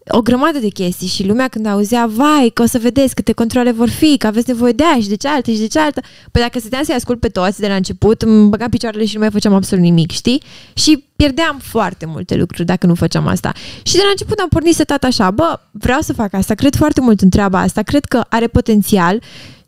O 0.08 0.22
grămadă 0.22 0.60
de 0.60 0.68
chestii 0.68 1.08
și 1.08 1.28
lumea 1.28 1.48
când 1.48 1.66
auzea, 1.66 2.06
vai, 2.06 2.52
că 2.54 2.62
o 2.62 2.66
să 2.66 2.78
vedeți 2.78 3.16
câte 3.16 3.32
controle 3.32 3.72
vor 3.72 3.90
fi, 3.90 4.18
că 4.18 4.28
aveți 4.28 4.48
nevoie 4.48 4.72
de 4.72 4.84
aia 4.84 5.02
și 5.02 5.08
de 5.08 5.16
cealaltă 5.16 5.52
și 5.52 5.60
de 5.60 5.68
cealaltă. 5.68 6.02
Păi 6.32 6.42
dacă 6.42 6.60
stăteam 6.60 6.84
să-i 6.84 6.96
ascult 6.96 7.20
pe 7.20 7.28
toți 7.28 7.60
de 7.60 7.68
la 7.68 7.76
început, 7.76 8.22
îmi 8.22 8.50
băgam 8.50 8.70
picioarele 8.70 9.06
și 9.06 9.14
nu 9.14 9.20
mai 9.20 9.32
făceam 9.32 9.54
absolut 9.54 9.84
nimic, 9.84 10.12
știi? 10.12 10.42
Și 10.74 11.06
pierdeam 11.16 11.60
foarte 11.64 12.06
multe 12.06 12.36
lucruri 12.36 12.66
dacă 12.66 12.86
nu 12.86 12.96
făceam 12.96 13.28
asta. 13.28 13.52
Și 13.84 13.96
de 13.96 14.02
la 14.04 14.10
început 14.10 14.40
am 14.40 14.48
pornit 14.48 14.76
setat 14.76 15.04
așa, 15.04 15.32
bă, 15.32 15.60
vreau 15.72 16.02
să 16.02 16.14
fac 16.14 16.34
asta, 16.34 16.54
cred 16.54 16.76
foarte 16.76 17.02
mult 17.02 17.22
în 17.22 17.30
treaba 17.30 17.60
asta, 17.60 17.82
cred 17.82 18.06
că 18.06 18.24
are 18.30 18.48
potențial 18.48 19.22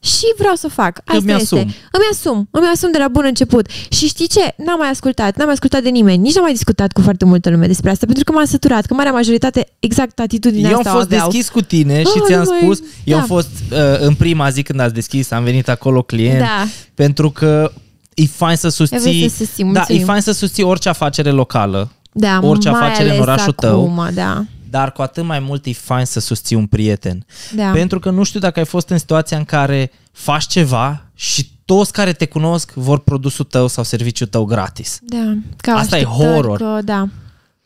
și 0.04 0.26
vreau 0.38 0.56
să 0.56 0.66
o 0.66 0.70
fac. 0.70 0.98
Asta 1.06 1.18
Îmi 1.22 1.32
este. 1.32 1.44
asum. 1.44 1.58
Îmi 1.92 2.06
asum. 2.12 2.48
Îmi 2.52 2.68
asum 2.74 2.92
de 2.92 2.98
la 2.98 3.08
bun 3.08 3.24
început. 3.26 3.70
Și 3.90 4.08
știi 4.08 4.28
ce? 4.28 4.54
N-am 4.58 4.78
mai 4.80 4.90
ascultat. 4.90 5.36
N-am 5.36 5.46
mai 5.46 5.54
ascultat 5.54 5.84
de 5.84 5.90
nimeni. 5.90 6.18
Nici 6.22 6.34
n-am 6.34 6.44
mai 6.44 6.52
discutat 6.54 6.92
cu 6.92 7.02
foarte 7.02 7.26
multă 7.26 7.50
lume 7.50 7.68
despre 7.68 7.90
asta, 7.90 8.06
pentru 8.06 8.24
că 8.24 8.32
m-am 8.32 8.46
săturat, 8.46 8.86
că 8.86 8.94
marea 8.94 9.12
majoritate 9.12 9.68
exact 9.80 10.20
atitudinea 10.20 10.70
Eu 10.70 10.76
am 10.76 10.80
asta 10.80 10.92
fost 10.92 11.12
o 11.12 11.14
aveau. 11.14 11.30
deschis 11.30 11.50
cu 11.50 11.62
tine 11.62 12.00
și 12.00 12.08
Oh, 12.16 12.24
ți-am 12.26 12.44
nu 12.44 12.50
mai- 12.50 12.60
spus, 12.62 12.80
eu 13.04 13.16
am 13.16 13.26
da. 13.28 13.34
fost 13.34 13.50
uh, 13.72 13.78
în 14.00 14.14
prima 14.14 14.50
zi 14.50 14.62
când 14.64 14.80
ați 14.80 14.94
deschis, 14.94 15.32
am 15.32 15.44
venit 15.44 15.70
acolo 15.70 16.02
client, 16.02 16.40
Da. 16.40 16.66
pentru 16.94 17.30
că 17.32 17.72
e 18.14 18.26
fain 18.26 18.56
să 18.56 18.70
susții, 18.70 18.98
Trebuie 19.00 19.30
să 19.30 19.36
susțin, 19.36 19.66
da, 19.66 19.70
e 19.72 19.74
mulțumim. 19.78 20.06
fain 20.06 20.22
să 20.22 20.32
susții 20.32 20.64
orice 20.64 20.90
afacere 20.90 21.30
locală, 21.30 21.92
Da, 22.12 22.40
orice 22.44 22.70
mai 22.70 22.80
afacere 22.80 23.04
în 23.08 23.10
ales 23.10 23.22
orașul 23.22 23.52
tău. 23.54 23.82
acum, 23.82 24.10
Da. 24.14 24.44
Dar 24.74 24.92
cu 24.92 25.02
atât 25.02 25.24
mai 25.24 25.40
mult 25.40 25.66
e 25.66 25.74
fain 25.74 26.06
să 26.06 26.20
susții 26.20 26.56
un 26.56 26.66
prieten. 26.68 27.26
Da. 27.56 27.72
Pentru 27.72 28.00
că 28.00 28.10
nu 28.10 28.24
știu 28.24 28.40
dacă 28.40 28.60
ai 28.60 28.66
fost 28.66 28.90
în 28.90 28.98
situația 28.98 29.38
în 29.38 29.44
care 29.46 29.92
faci 30.12 30.46
ceva 30.48 31.06
și 31.16 31.50
toți 31.66 31.92
care 31.94 32.14
te 32.14 32.26
cunosc 32.26 32.72
vor 32.74 33.00
produsul 33.00 33.46
tău 33.46 33.68
sau 33.68 33.84
serviciul 33.84 34.28
tău 34.28 34.44
gratis. 34.46 35.00
da. 35.02 35.34
Ca 35.58 35.72
Asta 35.74 35.98
e 35.98 36.00
așteptări 36.02 36.32
horror. 36.34 36.58
Că, 36.58 36.80
da. 36.84 37.08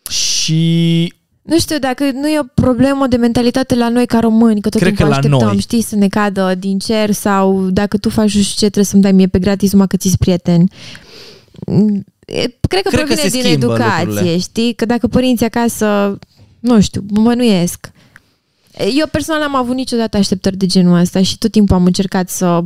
Și 0.09 1.13
Nu 1.41 1.59
știu, 1.59 1.77
dacă 1.79 2.03
nu 2.13 2.27
e 2.29 2.39
o 2.39 2.43
problemă 2.53 3.07
de 3.07 3.15
mentalitate 3.15 3.75
la 3.75 3.89
noi 3.89 4.05
ca 4.05 4.19
români, 4.19 4.61
că 4.61 4.69
tot 4.69 4.79
Cred 4.79 4.95
timpul 4.95 5.05
că 5.05 5.11
la 5.11 5.17
așteptăm, 5.17 5.47
noi. 5.47 5.59
știi, 5.59 5.81
să 5.81 5.95
ne 5.95 6.07
cadă 6.07 6.55
din 6.57 6.79
cer 6.79 7.11
sau 7.11 7.61
dacă 7.69 7.97
tu 7.97 8.09
faci 8.09 8.35
nu 8.35 8.41
știu 8.41 8.53
ce, 8.53 8.57
trebuie 8.57 8.85
să-mi 8.85 9.01
dai 9.01 9.11
mie 9.11 9.27
pe 9.27 9.39
gratis 9.39 9.71
numai 9.71 9.87
că 9.87 9.97
ți 9.97 10.17
prieten. 10.17 10.69
Mm, 11.67 12.03
e- 12.25 12.33
Cred 12.33 12.51
că 12.59 12.67
Cred 12.67 12.83
că 12.83 12.89
provine 12.89 13.15
se 13.15 13.29
din 13.29 13.41
schimbă 13.41 13.65
educație, 13.65 14.05
lucrurile. 14.05 14.37
știi? 14.37 14.73
Că 14.73 14.85
dacă 14.85 15.07
părinții 15.07 15.45
acasă, 15.45 16.19
nu 16.67 16.81
știu, 16.81 17.03
mănuiesc. 17.09 17.91
Eu 18.97 19.07
personal 19.11 19.41
am 19.41 19.55
avut 19.55 19.75
niciodată 19.75 20.17
așteptări 20.17 20.57
de 20.57 20.65
genul 20.65 20.99
ăsta 20.99 21.21
și 21.21 21.37
tot 21.37 21.51
timpul 21.51 21.75
am 21.75 21.85
încercat 21.85 22.29
să... 22.29 22.61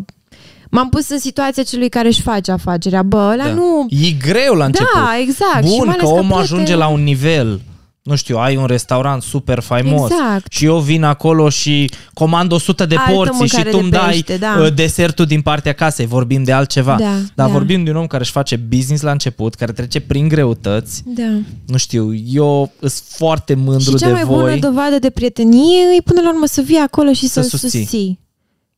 M-am 0.73 0.89
pus 0.89 1.09
în 1.09 1.19
situația 1.19 1.63
celui 1.63 1.89
care 1.89 2.07
își 2.07 2.21
face 2.21 2.51
afacerea. 2.51 3.03
Bă, 3.03 3.29
ăla 3.31 3.43
da. 3.43 3.53
nu... 3.53 3.85
e 3.89 4.11
greu 4.11 4.53
la 4.53 4.65
început. 4.65 4.89
Da, 4.93 5.17
exact. 5.19 5.67
și 5.67 5.75
Bun, 5.77 5.87
mai 5.87 5.95
că 5.95 6.05
ales 6.05 6.19
omul 6.19 6.23
plăte- 6.23 6.41
ajunge 6.41 6.75
la 6.75 6.87
un 6.87 7.03
nivel 7.03 7.61
nu 8.03 8.15
știu, 8.15 8.37
ai 8.37 8.55
un 8.55 8.65
restaurant 8.65 9.21
super 9.21 9.59
faimos 9.59 10.11
Exact. 10.11 10.51
și 10.51 10.65
eu 10.65 10.79
vin 10.79 11.03
acolo 11.03 11.49
și 11.49 11.91
comand 12.13 12.51
100 12.51 12.85
de 12.85 12.95
Altă 12.95 13.11
porții 13.13 13.33
și 13.33 13.39
mâncare 13.55 13.69
tu 13.69 13.75
de 13.75 13.81
îmi 13.81 13.91
dai 13.91 14.09
pește, 14.09 14.37
da. 14.37 14.57
uh, 14.61 14.73
desertul 14.73 15.25
din 15.25 15.41
partea 15.41 15.73
casei, 15.73 16.05
vorbim 16.05 16.43
de 16.43 16.51
altceva. 16.51 16.95
Da, 16.99 17.05
Dar 17.35 17.47
da. 17.47 17.47
vorbim 17.47 17.83
de 17.83 17.89
un 17.89 17.95
om 17.95 18.07
care 18.07 18.21
își 18.23 18.31
face 18.31 18.55
business 18.55 19.01
la 19.01 19.11
început, 19.11 19.55
care 19.55 19.71
trece 19.71 19.99
prin 19.99 20.27
greutăți. 20.27 21.01
Da. 21.05 21.39
Nu 21.65 21.77
știu, 21.77 22.13
eu 22.15 22.71
sunt 22.79 22.93
foarte 23.07 23.53
mândru 23.53 23.91
Și 23.91 23.95
cea 23.95 24.05
de 24.07 24.11
mai 24.11 24.23
voi. 24.23 24.37
bună 24.37 24.55
dovadă 24.55 24.99
de 24.99 25.09
prietenie 25.09 25.79
e 25.97 26.01
până 26.01 26.21
la 26.21 26.29
urmă 26.29 26.45
să 26.45 26.61
vii 26.61 26.77
acolo 26.77 27.13
și 27.13 27.27
Să 27.27 27.41
să-l 27.41 27.59
susții. 27.59 27.79
susții. 27.81 28.19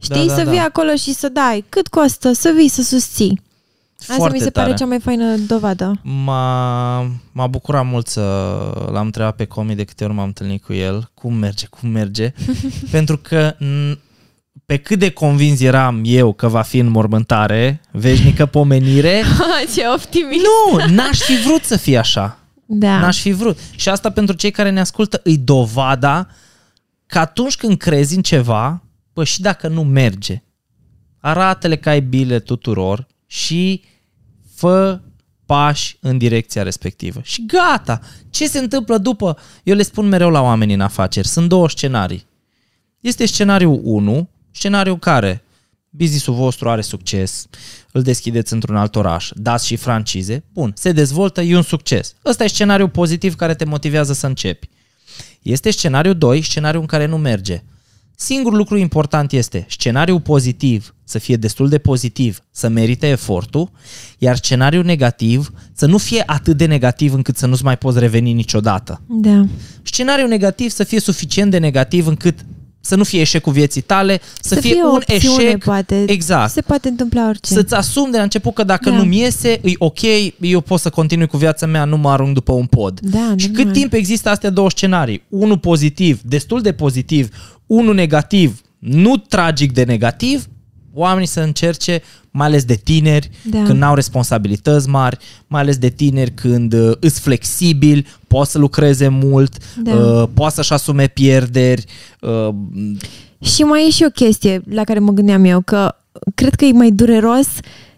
Da, 0.08 0.16
Știi? 0.16 0.28
da, 0.28 0.36
să 0.36 0.44
da. 0.44 0.50
vii 0.50 0.60
acolo 0.60 0.96
și 0.96 1.14
să 1.14 1.30
dai. 1.30 1.66
Cât 1.70 1.88
costă? 1.88 2.32
Să 2.34 2.54
vii 2.56 2.70
să 2.70 2.82
susții. 2.82 3.42
Asta 4.08 4.16
foarte 4.16 4.38
mi 4.38 4.44
se 4.44 4.50
tare. 4.50 4.66
pare 4.66 4.78
cea 4.78 4.86
mai 4.86 5.00
faină 5.00 5.36
dovadă. 5.36 6.00
M-a, 6.02 7.00
m-a 7.32 7.48
bucurat 7.48 7.86
mult 7.86 8.08
să 8.08 8.22
l-am 8.92 9.06
întrebat 9.06 9.36
pe 9.36 9.46
Comi 9.46 9.76
de 9.76 9.84
câte 9.84 10.04
ori 10.04 10.14
m-am 10.14 10.26
întâlnit 10.26 10.64
cu 10.64 10.74
el, 10.74 11.12
cum 11.14 11.34
merge, 11.34 11.66
cum 11.68 11.90
merge, 11.90 12.34
pentru 12.92 13.18
că 13.18 13.56
n- 13.56 13.98
pe 14.66 14.78
cât 14.78 15.00
de 15.00 15.10
convins 15.10 15.60
eram 15.60 16.02
eu 16.06 16.34
că 16.34 16.48
va 16.48 16.62
fi 16.62 16.78
în 16.78 16.88
mormântare, 16.88 17.82
veșnică 17.92 18.46
pomenire, 18.46 19.24
Ce 19.76 19.82
optimist! 19.96 20.44
nu, 20.44 20.94
n-aș 20.96 21.20
fi 21.20 21.36
vrut 21.46 21.64
să 21.64 21.78
fie 21.78 21.98
așa. 21.98 22.38
Da. 22.66 23.00
N-aș 23.00 23.20
fi 23.22 23.32
vrut. 23.32 23.58
Și 23.76 23.90
asta 23.90 24.10
pentru 24.12 24.36
cei 24.36 24.52
care 24.52 24.70
ne 24.70 24.80
ascultă 24.80 25.22
îi 25.24 25.38
dovada 25.38 26.28
că 27.06 27.20
atunci 27.20 27.56
când 27.56 27.78
crezi 27.78 28.16
în 28.16 28.22
ceva, 28.22 28.84
bă, 29.14 29.24
și 29.24 29.42
dacă 29.42 29.68
nu 29.68 29.84
merge, 29.84 30.44
arată-le 31.20 31.76
că 31.76 31.90
ai 31.90 32.02
bile 32.02 32.40
tuturor 32.40 33.08
și 33.28 33.84
fă 34.64 35.00
pași 35.46 35.98
în 36.00 36.18
direcția 36.18 36.64
respectivă. 36.64 37.22
Și 37.24 37.46
gata! 37.46 38.00
Ce 38.30 38.48
se 38.48 38.60
întâmplă 38.60 38.98
după? 38.98 39.38
Eu 39.64 39.76
le 39.76 39.84
spun 39.84 40.08
mereu 40.08 40.30
la 40.30 40.42
oamenii 40.42 40.76
în 40.76 40.82
afaceri. 40.82 41.28
Sunt 41.28 41.50
două 41.50 41.70
scenarii. 41.70 42.26
Este 43.00 43.26
scenariul 43.26 43.80
1, 43.84 44.30
scenariul 44.52 45.00
care 45.00 45.44
businessul 45.90 46.34
vostru 46.34 46.70
are 46.70 46.82
succes, 46.82 47.48
îl 47.92 48.02
deschideți 48.02 48.54
într-un 48.54 48.76
alt 48.76 48.96
oraș, 48.96 49.30
dați 49.34 49.66
și 49.66 49.76
francize, 49.76 50.44
bun, 50.54 50.74
se 50.76 50.92
dezvoltă, 50.92 51.42
e 51.42 51.56
un 51.56 51.62
succes. 51.62 52.16
Ăsta 52.26 52.44
e 52.44 52.48
scenariul 52.48 52.90
pozitiv 52.90 53.36
care 53.36 53.56
te 53.56 53.66
motivează 53.66 54.14
să 54.14 54.28
începi. 54.28 54.70
Este 55.42 55.72
scenariul 55.72 56.18
2, 56.18 56.42
scenariul 56.42 56.82
în 56.82 56.88
care 56.88 57.06
nu 57.06 57.18
merge. 57.18 57.64
Singurul 58.16 58.58
lucru 58.58 58.78
important 58.78 59.32
este 59.32 59.66
scenariul 59.70 60.20
pozitiv 60.22 60.96
să 61.04 61.20
fie 61.20 61.36
destul 61.36 61.70
de 61.70 61.78
pozitiv, 61.78 62.40
să 62.52 62.68
merite 62.68 63.08
efortul, 63.08 63.70
iar 64.18 64.36
scenariul 64.36 64.84
negativ 64.84 65.52
să 65.74 65.86
nu 65.86 65.98
fie 65.98 66.24
atât 66.26 66.58
de 66.58 66.66
negativ 66.66 67.14
încât 67.14 67.38
să 67.38 67.46
nu-ți 67.46 67.64
mai 67.64 67.78
poți 67.78 68.00
reveni 68.00 68.34
niciodată. 68.34 69.02
Da. 69.08 69.46
Scenariul 69.82 70.28
negativ 70.28 70.70
să 70.70 70.84
fie 70.84 71.00
suficient 71.00 71.52
de 71.52 71.58
negativ 71.58 72.08
încât 72.08 72.36
să 72.86 72.96
nu 72.96 73.04
fie 73.04 73.20
eșecul 73.22 73.54
vieții 73.54 73.82
tale, 73.82 74.22
să, 74.42 74.54
Să 74.54 74.62
fie, 74.62 74.72
fie 74.72 74.82
o 74.84 74.88
un 74.90 74.96
opțiune, 74.96 75.44
eșec. 75.44 75.64
poate. 75.64 76.04
Exact. 76.08 76.52
Se 76.52 76.62
poate 76.62 76.88
întâmpla 76.88 77.28
orice. 77.28 77.54
Să-ți 77.54 77.74
asumi 77.74 78.12
de 78.12 78.18
la 78.18 78.24
început 78.24 78.54
că 78.54 78.64
dacă 78.64 78.90
Da. 78.90 78.96
nu-mi 78.96 79.18
iese, 79.20 79.50
e 79.50 79.72
ok, 79.78 80.00
eu 80.40 80.62
pot 80.62 80.80
să 80.80 80.90
continui 80.90 81.28
cu 81.28 81.38
viața 81.38 81.66
mea, 81.66 81.86
nu 81.86 81.98
mă 81.98 82.10
arunc 82.10 82.34
după 82.34 82.52
un 82.52 82.66
pod. 82.66 83.00
Da, 83.00 83.34
și 83.36 83.48
normal. 83.48 83.64
cât 83.66 83.74
timp 83.74 83.94
există 83.94 84.30
astea 84.30 84.50
două 84.50 84.70
scenarii, 84.70 85.24
unul 85.30 85.58
pozitiv, 85.58 86.22
destul 86.24 86.62
de 86.62 86.72
pozitiv, 86.72 87.30
unul 87.66 87.94
negativ, 87.94 88.62
nu 88.80 89.18
tragic 89.18 89.72
de 89.74 89.84
negativ, 89.84 90.48
oamenii 90.94 91.28
să 91.28 91.40
încerce, 91.40 92.02
mai 92.32 92.48
ales 92.48 92.64
de 92.64 92.76
tineri, 92.76 93.30
Da. 93.44 93.64
când 93.64 93.80
n-au 93.80 93.96
responsabilități 93.96 94.90
mari, 94.90 95.18
mai 95.48 95.62
ales 95.62 95.78
de 95.78 95.90
tineri 95.90 96.32
când 96.32 96.74
uh, 96.74 96.92
îs 97.00 97.20
flexibili, 97.20 98.06
pot 98.28 98.48
să 98.48 98.58
lucreze 98.58 99.08
mult, 99.08 99.58
Da. 99.84 99.94
uh, 99.96 100.28
poate 100.34 100.54
să-și 100.56 100.74
asume 100.74 101.08
pierderi, 101.08 101.86
uh, 102.22 102.50
Și 103.42 103.64
mai 103.64 103.86
e 103.88 103.90
și 103.90 104.04
o 104.08 104.10
chestie 104.10 104.62
la 104.70 104.84
care 104.84 105.00
mă 105.00 105.12
gândeam 105.12 105.44
eu, 105.46 105.62
că 105.62 105.96
cred 106.36 106.56
că 106.56 106.66
e 106.66 106.72
mai 106.72 106.92
dureros 106.92 107.48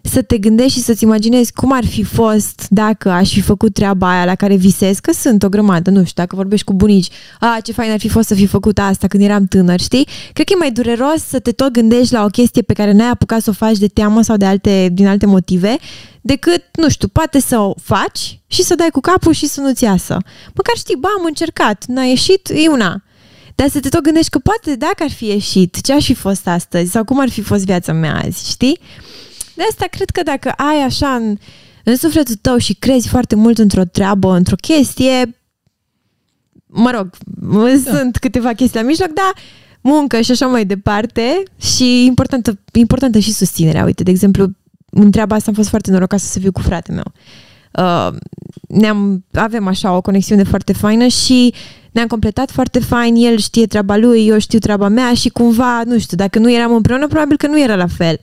să 0.06 0.22
te 0.22 0.38
gândești 0.38 0.78
și 0.78 0.84
să-ți 0.84 1.02
imaginezi 1.02 1.52
cum 1.52 1.72
ar 1.72 1.86
fi 1.86 2.02
fost 2.02 2.66
dacă 2.68 3.10
aș 3.10 3.32
fi 3.32 3.40
făcut 3.40 3.74
treaba 3.74 4.10
aia 4.10 4.24
la 4.24 4.34
care 4.34 4.56
visez, 4.56 4.98
că 4.98 5.12
sunt 5.12 5.42
o 5.42 5.48
grămadă, 5.48 5.90
nu 5.90 5.98
știu, 5.98 6.12
dacă 6.14 6.36
vorbești 6.36 6.64
cu 6.66 6.72
bunici, 6.72 7.08
a, 7.40 7.58
ce 7.62 7.72
fain 7.72 7.90
ar 7.90 7.98
fi 7.98 8.08
fost 8.08 8.28
să 8.28 8.34
fi 8.34 8.46
făcut 8.46 8.78
asta 8.78 9.06
când 9.06 9.22
eram 9.22 9.46
tânăr, 9.46 9.80
știi? 9.80 10.08
Cred 10.32 10.46
că 10.46 10.52
e 10.54 10.58
mai 10.58 10.70
dureros 10.70 11.22
să 11.28 11.38
te 11.38 11.52
tot 11.52 11.72
gândești 11.72 12.12
la 12.12 12.24
o 12.24 12.26
chestie 12.26 12.62
pe 12.62 12.72
care 12.72 12.92
n-ai 12.92 13.10
apucat 13.10 13.42
să 13.42 13.50
o 13.50 13.52
faci 13.52 13.78
de 13.78 13.86
teamă 13.86 14.22
sau 14.22 14.36
de 14.36 14.44
alte, 14.44 14.88
din 14.92 15.06
alte 15.06 15.26
motive, 15.26 15.76
decât, 16.20 16.62
nu 16.72 16.88
știu, 16.88 17.08
poate 17.08 17.40
să 17.40 17.58
o 17.58 17.74
faci 17.82 18.40
și 18.46 18.62
să 18.62 18.74
dai 18.74 18.88
cu 18.92 19.00
capul 19.00 19.32
și 19.32 19.46
să 19.46 19.60
nu-ți 19.60 19.84
iasă. 19.84 20.18
Măcar 20.54 20.76
știi, 20.76 20.96
ba, 21.00 21.08
am 21.18 21.24
încercat, 21.24 21.84
n-a 21.86 22.02
ieșit, 22.02 22.48
e 22.48 22.68
una. 22.68 23.02
Dar 23.54 23.68
să 23.68 23.80
te 23.80 23.88
tot 23.88 24.00
gândești 24.00 24.30
că 24.30 24.38
poate 24.38 24.76
dacă 24.76 25.02
ar 25.02 25.10
fi 25.10 25.26
ieșit, 25.26 25.80
ce 25.80 25.92
aș 25.92 26.04
fi 26.04 26.14
fost 26.14 26.48
astăzi 26.48 26.90
sau 26.90 27.04
cum 27.04 27.20
ar 27.20 27.28
fi 27.28 27.40
fost 27.40 27.64
viața 27.64 27.92
mea 27.92 28.22
azi, 28.24 28.50
știi? 28.50 28.80
De 29.56 29.62
asta 29.70 29.86
cred 29.90 30.10
că 30.10 30.22
dacă 30.22 30.50
ai 30.50 30.82
așa 30.82 31.14
în, 31.14 31.36
în 31.84 31.96
sufletul 31.96 32.34
tău 32.40 32.56
și 32.56 32.74
crezi 32.74 33.08
foarte 33.08 33.34
mult 33.34 33.58
într-o 33.58 33.84
treabă, 33.84 34.36
într-o 34.36 34.56
chestie, 34.56 35.36
mă 36.66 36.90
rog, 36.90 37.10
da. 37.84 37.96
sunt 37.96 38.16
câteva 38.16 38.52
chestii 38.52 38.80
la 38.80 38.86
mijloc, 38.86 39.08
dar 39.08 39.32
muncă 39.80 40.20
și 40.20 40.30
așa 40.30 40.46
mai 40.46 40.64
departe 40.64 41.42
și 41.60 42.04
importantă, 42.04 42.58
importantă 42.72 43.18
și 43.18 43.32
susținerea. 43.32 43.84
Uite, 43.84 44.02
de 44.02 44.10
exemplu, 44.10 44.46
în 44.90 45.10
treaba 45.10 45.34
asta 45.34 45.50
am 45.50 45.56
fost 45.56 45.68
foarte 45.68 45.90
norocoasă 45.90 46.26
să 46.26 46.38
fiu 46.38 46.52
cu 46.52 46.60
fratele 46.60 46.96
meu. 46.96 47.12
Uh, 47.86 48.16
ne-am, 48.68 49.24
avem 49.32 49.66
așa 49.66 49.96
o 49.96 50.00
conexiune 50.00 50.42
foarte 50.42 50.72
faină 50.72 51.06
și 51.06 51.54
ne-am 51.90 52.06
completat 52.06 52.50
foarte 52.50 52.78
fain, 52.78 53.14
el 53.14 53.38
știe 53.38 53.66
treaba 53.66 53.96
lui, 53.96 54.26
eu 54.26 54.38
știu 54.38 54.58
treaba 54.58 54.88
mea 54.88 55.14
și 55.14 55.28
cumva, 55.28 55.82
nu 55.84 55.98
știu, 55.98 56.16
dacă 56.16 56.38
nu 56.38 56.52
eram 56.52 56.74
împreună, 56.74 57.06
probabil 57.06 57.36
că 57.36 57.46
nu 57.46 57.60
era 57.60 57.74
la 57.74 57.86
fel. 57.86 58.20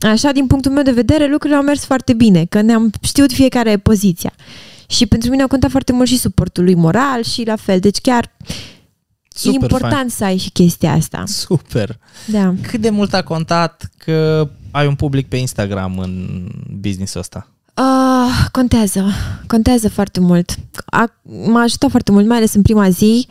Așa, 0.00 0.32
din 0.32 0.46
punctul 0.46 0.72
meu 0.72 0.82
de 0.82 0.90
vedere, 0.90 1.28
lucrurile 1.28 1.58
au 1.58 1.64
mers 1.64 1.84
foarte 1.84 2.12
bine, 2.12 2.44
că 2.44 2.60
ne-am 2.60 2.92
știut 3.02 3.32
fiecare 3.32 3.76
poziția. 3.76 4.32
Și 4.86 5.06
pentru 5.06 5.30
mine 5.30 5.42
a 5.42 5.46
contat 5.46 5.70
foarte 5.70 5.92
mult 5.92 6.08
și 6.08 6.18
suportul 6.18 6.64
lui 6.64 6.74
moral 6.74 7.22
și 7.22 7.44
la 7.46 7.56
fel. 7.56 7.80
Deci 7.80 7.98
chiar 7.98 8.30
Super 9.28 9.52
e 9.54 9.58
important 9.62 9.92
fain. 9.94 10.08
să 10.08 10.24
ai 10.24 10.36
și 10.36 10.50
chestia 10.50 10.92
asta. 10.92 11.22
super. 11.26 11.98
Da. 12.26 12.54
Cât 12.62 12.80
de 12.80 12.90
mult 12.90 13.14
a 13.14 13.22
contat 13.22 13.90
că 13.96 14.48
ai 14.70 14.86
un 14.86 14.94
public 14.94 15.28
pe 15.28 15.36
Instagram 15.36 15.98
în 15.98 16.42
businessul 16.80 17.20
ăsta? 17.20 17.48
Uh, 17.76 18.46
contează, 18.52 19.04
contează 19.46 19.88
foarte 19.88 20.20
mult. 20.20 20.54
A, 20.86 21.12
m-a 21.46 21.60
ajutat 21.60 21.90
foarte 21.90 22.10
mult, 22.10 22.26
mai 22.26 22.36
ales 22.36 22.54
în 22.54 22.62
prima 22.62 22.88
zi. 22.88 23.26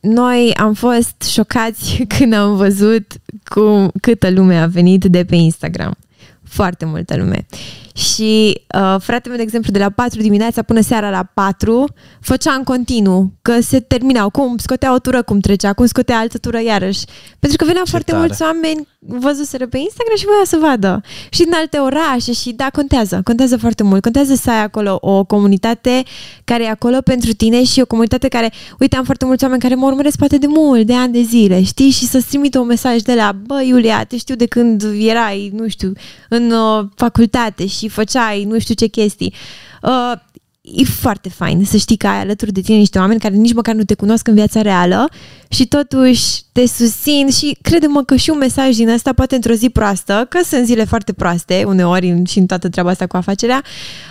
Noi 0.00 0.52
am 0.54 0.74
fost 0.74 1.22
șocați 1.22 2.02
când 2.18 2.32
am 2.32 2.56
văzut 2.56 3.12
cum, 3.44 3.92
câtă 4.00 4.30
lume 4.30 4.56
a 4.56 4.66
venit 4.66 5.04
de 5.04 5.24
pe 5.24 5.36
Instagram. 5.36 5.94
Foarte 6.42 6.84
multă 6.84 7.16
lume. 7.16 7.46
Și 7.94 8.60
uh, 8.74 8.96
fratele 9.00 9.28
meu, 9.28 9.36
de 9.36 9.42
exemplu, 9.42 9.72
de 9.72 9.78
la 9.78 9.90
4 9.90 10.20
dimineața 10.20 10.62
până 10.62 10.80
seara 10.80 11.10
la 11.10 11.22
4, 11.34 11.84
făcea 12.20 12.52
în 12.52 12.62
continuu, 12.62 13.32
că 13.42 13.60
se 13.60 13.80
terminau, 13.80 14.30
cum 14.30 14.56
scotea 14.56 14.94
o 14.94 14.98
tură, 14.98 15.22
cum 15.22 15.40
trecea, 15.40 15.72
cum 15.72 15.86
scotea 15.86 16.18
altă 16.18 16.38
tură 16.38 16.62
iarăși. 16.62 17.04
Pentru 17.38 17.58
că 17.58 17.64
veneau 17.64 17.84
Ce 17.84 17.90
foarte 17.90 18.10
tare. 18.10 18.22
mulți 18.26 18.42
oameni, 18.42 18.88
văzuseră 18.98 19.66
pe 19.66 19.78
Instagram 19.78 20.16
și 20.16 20.24
voia 20.24 20.44
să 20.44 20.56
vadă. 20.60 21.02
Și 21.30 21.42
din 21.42 21.52
alte 21.54 21.78
orașe 21.78 22.32
și 22.32 22.52
da, 22.52 22.70
contează, 22.72 23.20
contează 23.24 23.56
foarte 23.56 23.82
mult. 23.82 24.02
Contează 24.02 24.34
să 24.34 24.50
ai 24.50 24.62
acolo 24.62 24.98
o 25.00 25.24
comunitate 25.24 26.02
care 26.44 26.64
e 26.64 26.68
acolo 26.68 27.00
pentru 27.00 27.32
tine 27.32 27.64
și 27.64 27.80
o 27.80 27.86
comunitate 27.86 28.28
care, 28.28 28.52
uite, 28.78 28.96
am 28.96 29.04
foarte 29.04 29.24
mulți 29.24 29.44
oameni 29.44 29.62
care 29.62 29.74
mă 29.74 29.86
urmăresc 29.86 30.16
poate 30.16 30.38
de 30.38 30.46
mult, 30.46 30.86
de 30.86 30.94
ani 30.94 31.12
de 31.12 31.22
zile, 31.22 31.62
știi? 31.62 31.90
Și 31.90 32.06
să-ți 32.06 32.26
trimită 32.26 32.58
un 32.58 32.66
mesaj 32.66 33.00
de 33.00 33.14
la, 33.14 33.32
bă, 33.46 33.62
Iulia, 33.62 34.04
te 34.04 34.16
știu 34.16 34.34
de 34.34 34.46
când 34.46 34.84
erai, 34.98 35.52
nu 35.54 35.68
știu, 35.68 35.92
în 36.28 36.50
uh, 36.50 36.86
facultate 36.94 37.66
și 37.80 37.88
făceai 37.88 38.44
nu 38.44 38.58
știu 38.58 38.74
ce 38.74 38.86
chestii. 38.86 39.34
Uh, 39.82 40.12
e 40.60 40.84
foarte 40.84 41.28
fain 41.28 41.64
să 41.64 41.76
știi 41.76 41.96
că 41.96 42.06
ai 42.06 42.20
alături 42.20 42.52
de 42.52 42.60
tine 42.60 42.76
niște 42.76 42.98
oameni 42.98 43.20
care 43.20 43.34
nici 43.34 43.52
măcar 43.54 43.74
nu 43.74 43.82
te 43.84 43.94
cunosc 43.94 44.26
în 44.28 44.34
viața 44.34 44.62
reală 44.62 45.08
și 45.48 45.66
totuși 45.66 46.42
te 46.52 46.66
susțin 46.66 47.30
și 47.30 47.58
crede-mă 47.62 48.02
că 48.02 48.16
și 48.16 48.30
un 48.30 48.38
mesaj 48.38 48.76
din 48.76 48.90
asta 48.90 49.12
poate 49.12 49.34
într-o 49.34 49.52
zi 49.52 49.68
proastă, 49.70 50.26
că 50.28 50.38
sunt 50.44 50.66
zile 50.66 50.84
foarte 50.84 51.12
proaste 51.12 51.64
uneori 51.66 52.08
în- 52.10 52.24
și 52.24 52.38
în 52.38 52.46
toată 52.46 52.68
treaba 52.68 52.90
asta 52.90 53.06
cu 53.06 53.16
afacerea, 53.16 53.62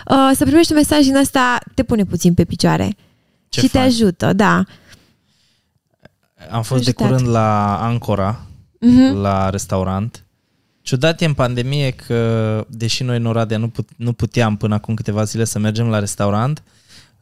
uh, 0.10 0.32
să 0.36 0.44
primești 0.46 0.72
un 0.72 0.78
mesaj 0.78 1.04
din 1.06 1.18
asta 1.18 1.58
te 1.74 1.84
pune 1.84 2.04
puțin 2.04 2.34
pe 2.34 2.44
picioare 2.46 2.96
Ce 3.50 3.60
și 3.60 3.68
te 3.68 3.78
fain. 3.78 3.86
ajută, 3.90 4.34
da. 4.34 4.64
Am 6.52 6.62
fost 6.64 6.84
de 6.84 6.90
Ajutat. 6.98 7.08
curând 7.08 7.28
la 7.36 7.80
Ancora, 7.84 8.40
Mhm. 8.80 9.16
la 9.22 9.50
restaurant. 9.50 10.24
Ciudat 10.90 11.22
e 11.22 11.26
în 11.26 11.34
pandemie 11.34 11.92
că, 11.92 12.66
deși 12.70 13.04
noi 13.04 13.18
în 13.18 13.26
Oradea 13.26 13.58
nu, 13.58 13.68
put, 13.68 13.90
nu 13.96 14.14
puteam 14.14 14.58
până 14.58 14.74
acum 14.74 14.94
câteva 14.94 15.24
zile 15.24 15.44
să 15.44 15.60
mergem 15.60 15.88
la 15.90 16.00
restaurant, 16.00 16.64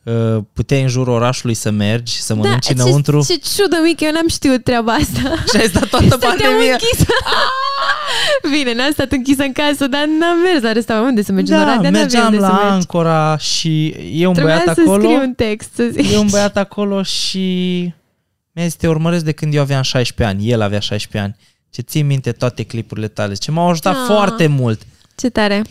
uh, 0.04 0.38
puteai 0.54 0.82
în 0.82 0.88
jurul 0.88 1.14
orașului 1.14 1.54
să 1.54 1.70
mergi, 1.72 2.22
să 2.22 2.34
mănânci 2.36 2.68
da, 2.72 2.84
înăuntru. 2.84 3.24
Ce, 3.26 3.34
ce 3.34 3.40
ciudă 3.56 3.78
mică, 3.84 4.04
eu 4.04 4.12
n-am 4.12 4.28
știut 4.28 4.64
treaba 4.64 4.94
asta. 4.94 5.20
Și 5.50 5.58
ai 5.62 5.68
stat 5.68 5.88
toată 5.90 6.06
Stăteam 6.06 6.32
pandemia. 6.38 6.72
închisă. 6.72 7.06
Bine, 8.52 8.74
n-am 8.74 8.92
stat 8.92 9.12
închisă 9.12 9.44
în 9.44 9.52
casă, 9.52 9.88
dar 9.88 10.06
n-am 10.20 10.38
mers 10.44 10.64
la 10.64 10.72
restaurant. 10.72 11.10
Unde 11.10 11.24
să 11.24 11.32
mergem 11.32 11.56
în 11.58 11.62
Da, 11.64 11.68
Oradea? 11.72 11.90
N-aveam 11.90 12.02
mergeam 12.04 12.26
unde 12.26 12.38
să 12.38 12.42
la 12.46 12.54
mergi. 12.54 12.72
Ancora 12.74 13.38
și 13.38 13.88
e 14.14 14.26
un 14.28 14.34
Trebuia 14.34 14.56
băiat 14.64 14.76
să 14.76 14.82
acolo. 14.82 15.02
scriu 15.04 15.20
un 15.22 15.34
text, 15.34 15.70
să 15.76 15.90
zic. 15.92 16.12
E 16.12 16.18
un 16.18 16.28
băiat 16.30 16.58
acolo 16.58 17.04
și 17.04 17.46
mi-a 18.52 18.64
zis, 18.66 18.76
te 18.76 18.88
urmăresc 18.88 19.24
de 19.24 19.32
când 19.32 19.54
eu 19.54 19.62
aveam 19.62 19.82
16 19.82 20.36
ani. 20.36 20.50
El 20.52 20.62
avea 20.62 20.80
16 20.80 21.20
ani. 21.32 21.36
Ce 21.78 21.84
țin 21.84 22.06
minte 22.06 22.32
toate 22.32 22.64
clipurile 22.64 23.08
tale. 23.08 23.34
Ce 23.34 23.52
m-au 23.52 23.70
ajutat 23.70 23.94
Ah. 23.96 24.00
foarte 24.08 24.48
mult. 24.48 24.82
Ce 25.16 25.30
tare. 25.30 25.62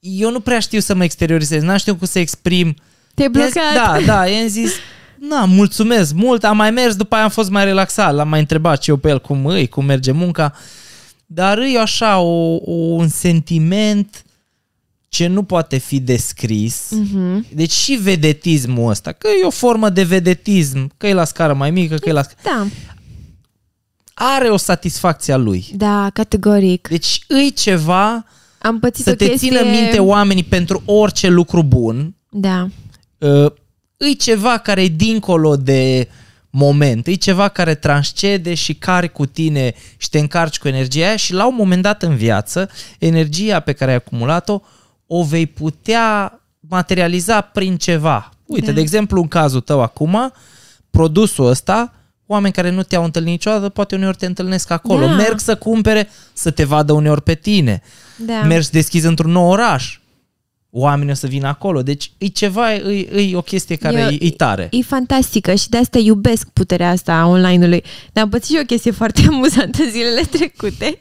Eu 0.00 0.30
nu 0.30 0.40
prea 0.40 0.58
știu 0.58 0.80
să 0.80 0.94
mă 0.94 1.04
exteriorizez. 1.04 1.62
N-am 1.62 1.76
știut 1.76 1.98
cum 1.98 2.06
să 2.06 2.18
exprim. 2.18 2.74
Te-ai 3.14 3.30
I-am 3.34 3.44
zis- 3.44 3.52
blocat. 3.52 3.74
Da, 4.06 4.12
da, 4.14 4.26
i-am 4.26 4.48
zis, 4.48 4.72
na, 5.18 5.44
mulțumesc 5.44 6.12
mult, 6.14 6.44
am 6.44 6.56
mai 6.56 6.70
mers, 6.70 6.94
după 6.96 7.14
aia 7.14 7.24
am 7.24 7.30
fost 7.30 7.50
mai 7.50 7.64
relaxat, 7.64 8.14
l-am 8.14 8.28
mai 8.28 8.40
întrebat 8.40 8.82
și 8.82 8.90
eu 8.90 8.96
pe 8.96 9.08
el 9.08 9.20
cum 9.20 9.46
îi, 9.46 9.68
cum 9.68 9.84
merge 9.84 10.10
munca, 10.12 10.54
dar 11.26 11.58
e 11.58 11.78
așa 11.80 12.18
o, 12.18 12.54
o, 12.54 12.72
un 12.72 13.08
sentiment 13.08 14.22
ce 15.08 15.26
nu 15.26 15.42
poate 15.42 15.76
fi 15.76 16.00
descris. 16.00 16.90
Mhm. 16.90 17.46
Deci 17.54 17.72
și 17.72 17.92
vedetismul 17.92 18.90
ăsta, 18.90 19.12
că 19.12 19.28
e 19.42 19.44
o 19.46 19.50
formă 19.50 19.88
de 19.88 20.02
vedetism, 20.02 20.90
că 20.96 21.06
e 21.06 21.12
la 21.12 21.24
scară 21.24 21.54
mai 21.54 21.70
mică, 21.70 21.94
că 21.96 22.08
e 22.08 22.12
la 22.12 22.22
scară... 22.22 22.38
Da, 22.42 22.66
Are 24.18 24.48
o 24.48 24.56
satisfacție 24.56 25.32
a 25.32 25.36
lui. 25.36 25.66
da, 25.74 26.10
categoric. 26.12 26.88
Deci 26.88 27.20
îi 27.28 27.52
ceva 27.52 28.24
Am 28.58 28.78
pățit 28.78 29.04
să 29.04 29.10
o 29.10 29.14
te 29.14 29.28
chestie... 29.28 29.48
țină 29.48 29.62
minte 29.70 29.98
oamenii 29.98 30.44
pentru 30.44 30.82
orice 30.84 31.28
lucru 31.28 31.62
bun, 31.62 32.14
Da, 32.30 32.68
uh, 33.18 33.52
e 33.96 34.12
ceva 34.12 34.58
care 34.58 34.82
e 34.82 34.88
dincolo 34.88 35.56
de 35.56 36.08
moment, 36.50 37.06
e 37.06 37.14
ceva 37.14 37.48
care 37.48 37.74
transcede 37.74 38.54
și 38.54 38.74
care 38.74 39.08
cu 39.08 39.26
tine 39.26 39.74
și 39.96 40.08
te 40.08 40.18
încarci 40.18 40.58
cu 40.58 40.68
energia 40.68 41.06
aia 41.06 41.16
și 41.16 41.32
la 41.32 41.46
un 41.46 41.54
moment 41.54 41.82
dat 41.82 42.02
în 42.02 42.16
viață, 42.16 42.70
energia 42.98 43.60
pe 43.60 43.72
care 43.72 43.90
ai 43.90 43.96
acumulat-o 43.96 44.60
o 45.06 45.22
vei 45.24 45.46
putea 45.46 46.40
materializa 46.60 47.40
prin 47.40 47.76
ceva. 47.76 48.30
Uite, 48.46 48.66
Da. 48.66 48.72
de 48.72 48.80
exemplu, 48.80 49.20
în 49.20 49.28
cazul 49.28 49.60
tău 49.60 49.82
acum, 49.82 50.32
produsul 50.90 51.46
ăsta, 51.46 51.92
oameni 52.30 52.52
care 52.52 52.70
nu 52.70 52.82
te-au 52.82 53.04
întâlnit 53.04 53.30
niciodată, 53.30 53.68
poate 53.68 53.94
uneori 53.94 54.16
te 54.16 54.26
întâlnesc 54.26 54.70
acolo. 54.70 55.06
Da. 55.06 55.12
Merg 55.12 55.38
să 55.38 55.56
cumpere, 55.56 56.08
să 56.32 56.50
te 56.50 56.64
vadă 56.64 56.92
uneori 56.92 57.22
pe 57.22 57.34
tine. 57.34 57.82
da. 58.16 58.42
Mergi 58.42 58.64
să 58.64 58.70
deschizi 58.72 59.06
într-un 59.06 59.30
nou 59.30 59.48
oraș. 59.48 59.98
Oamenii 60.70 61.12
o 61.12 61.14
să 61.14 61.26
vină 61.26 61.46
acolo. 61.48 61.82
Deci 61.82 62.10
e 62.18 62.26
ceva, 62.26 62.74
e, 62.74 63.10
e 63.30 63.36
o 63.36 63.40
chestie 63.42 63.76
care 63.76 63.98
Eu- 64.00 64.08
e, 64.08 64.16
e 64.20 64.30
tare. 64.30 64.68
E 64.70 64.82
fantastică 64.82 65.54
și 65.54 65.68
de 65.68 65.76
asta 65.76 65.98
iubesc 65.98 66.48
puterea 66.52 66.90
asta 66.90 67.12
a 67.14 67.26
online-ului. 67.26 67.84
Dar 68.12 68.24
am 68.24 68.30
pățit 68.30 68.54
și 68.56 68.60
o 68.62 68.64
chestie 68.66 68.90
foarte 68.90 69.22
amuzantă 69.28 69.82
zilele 69.90 70.20
trecute. 70.30 70.98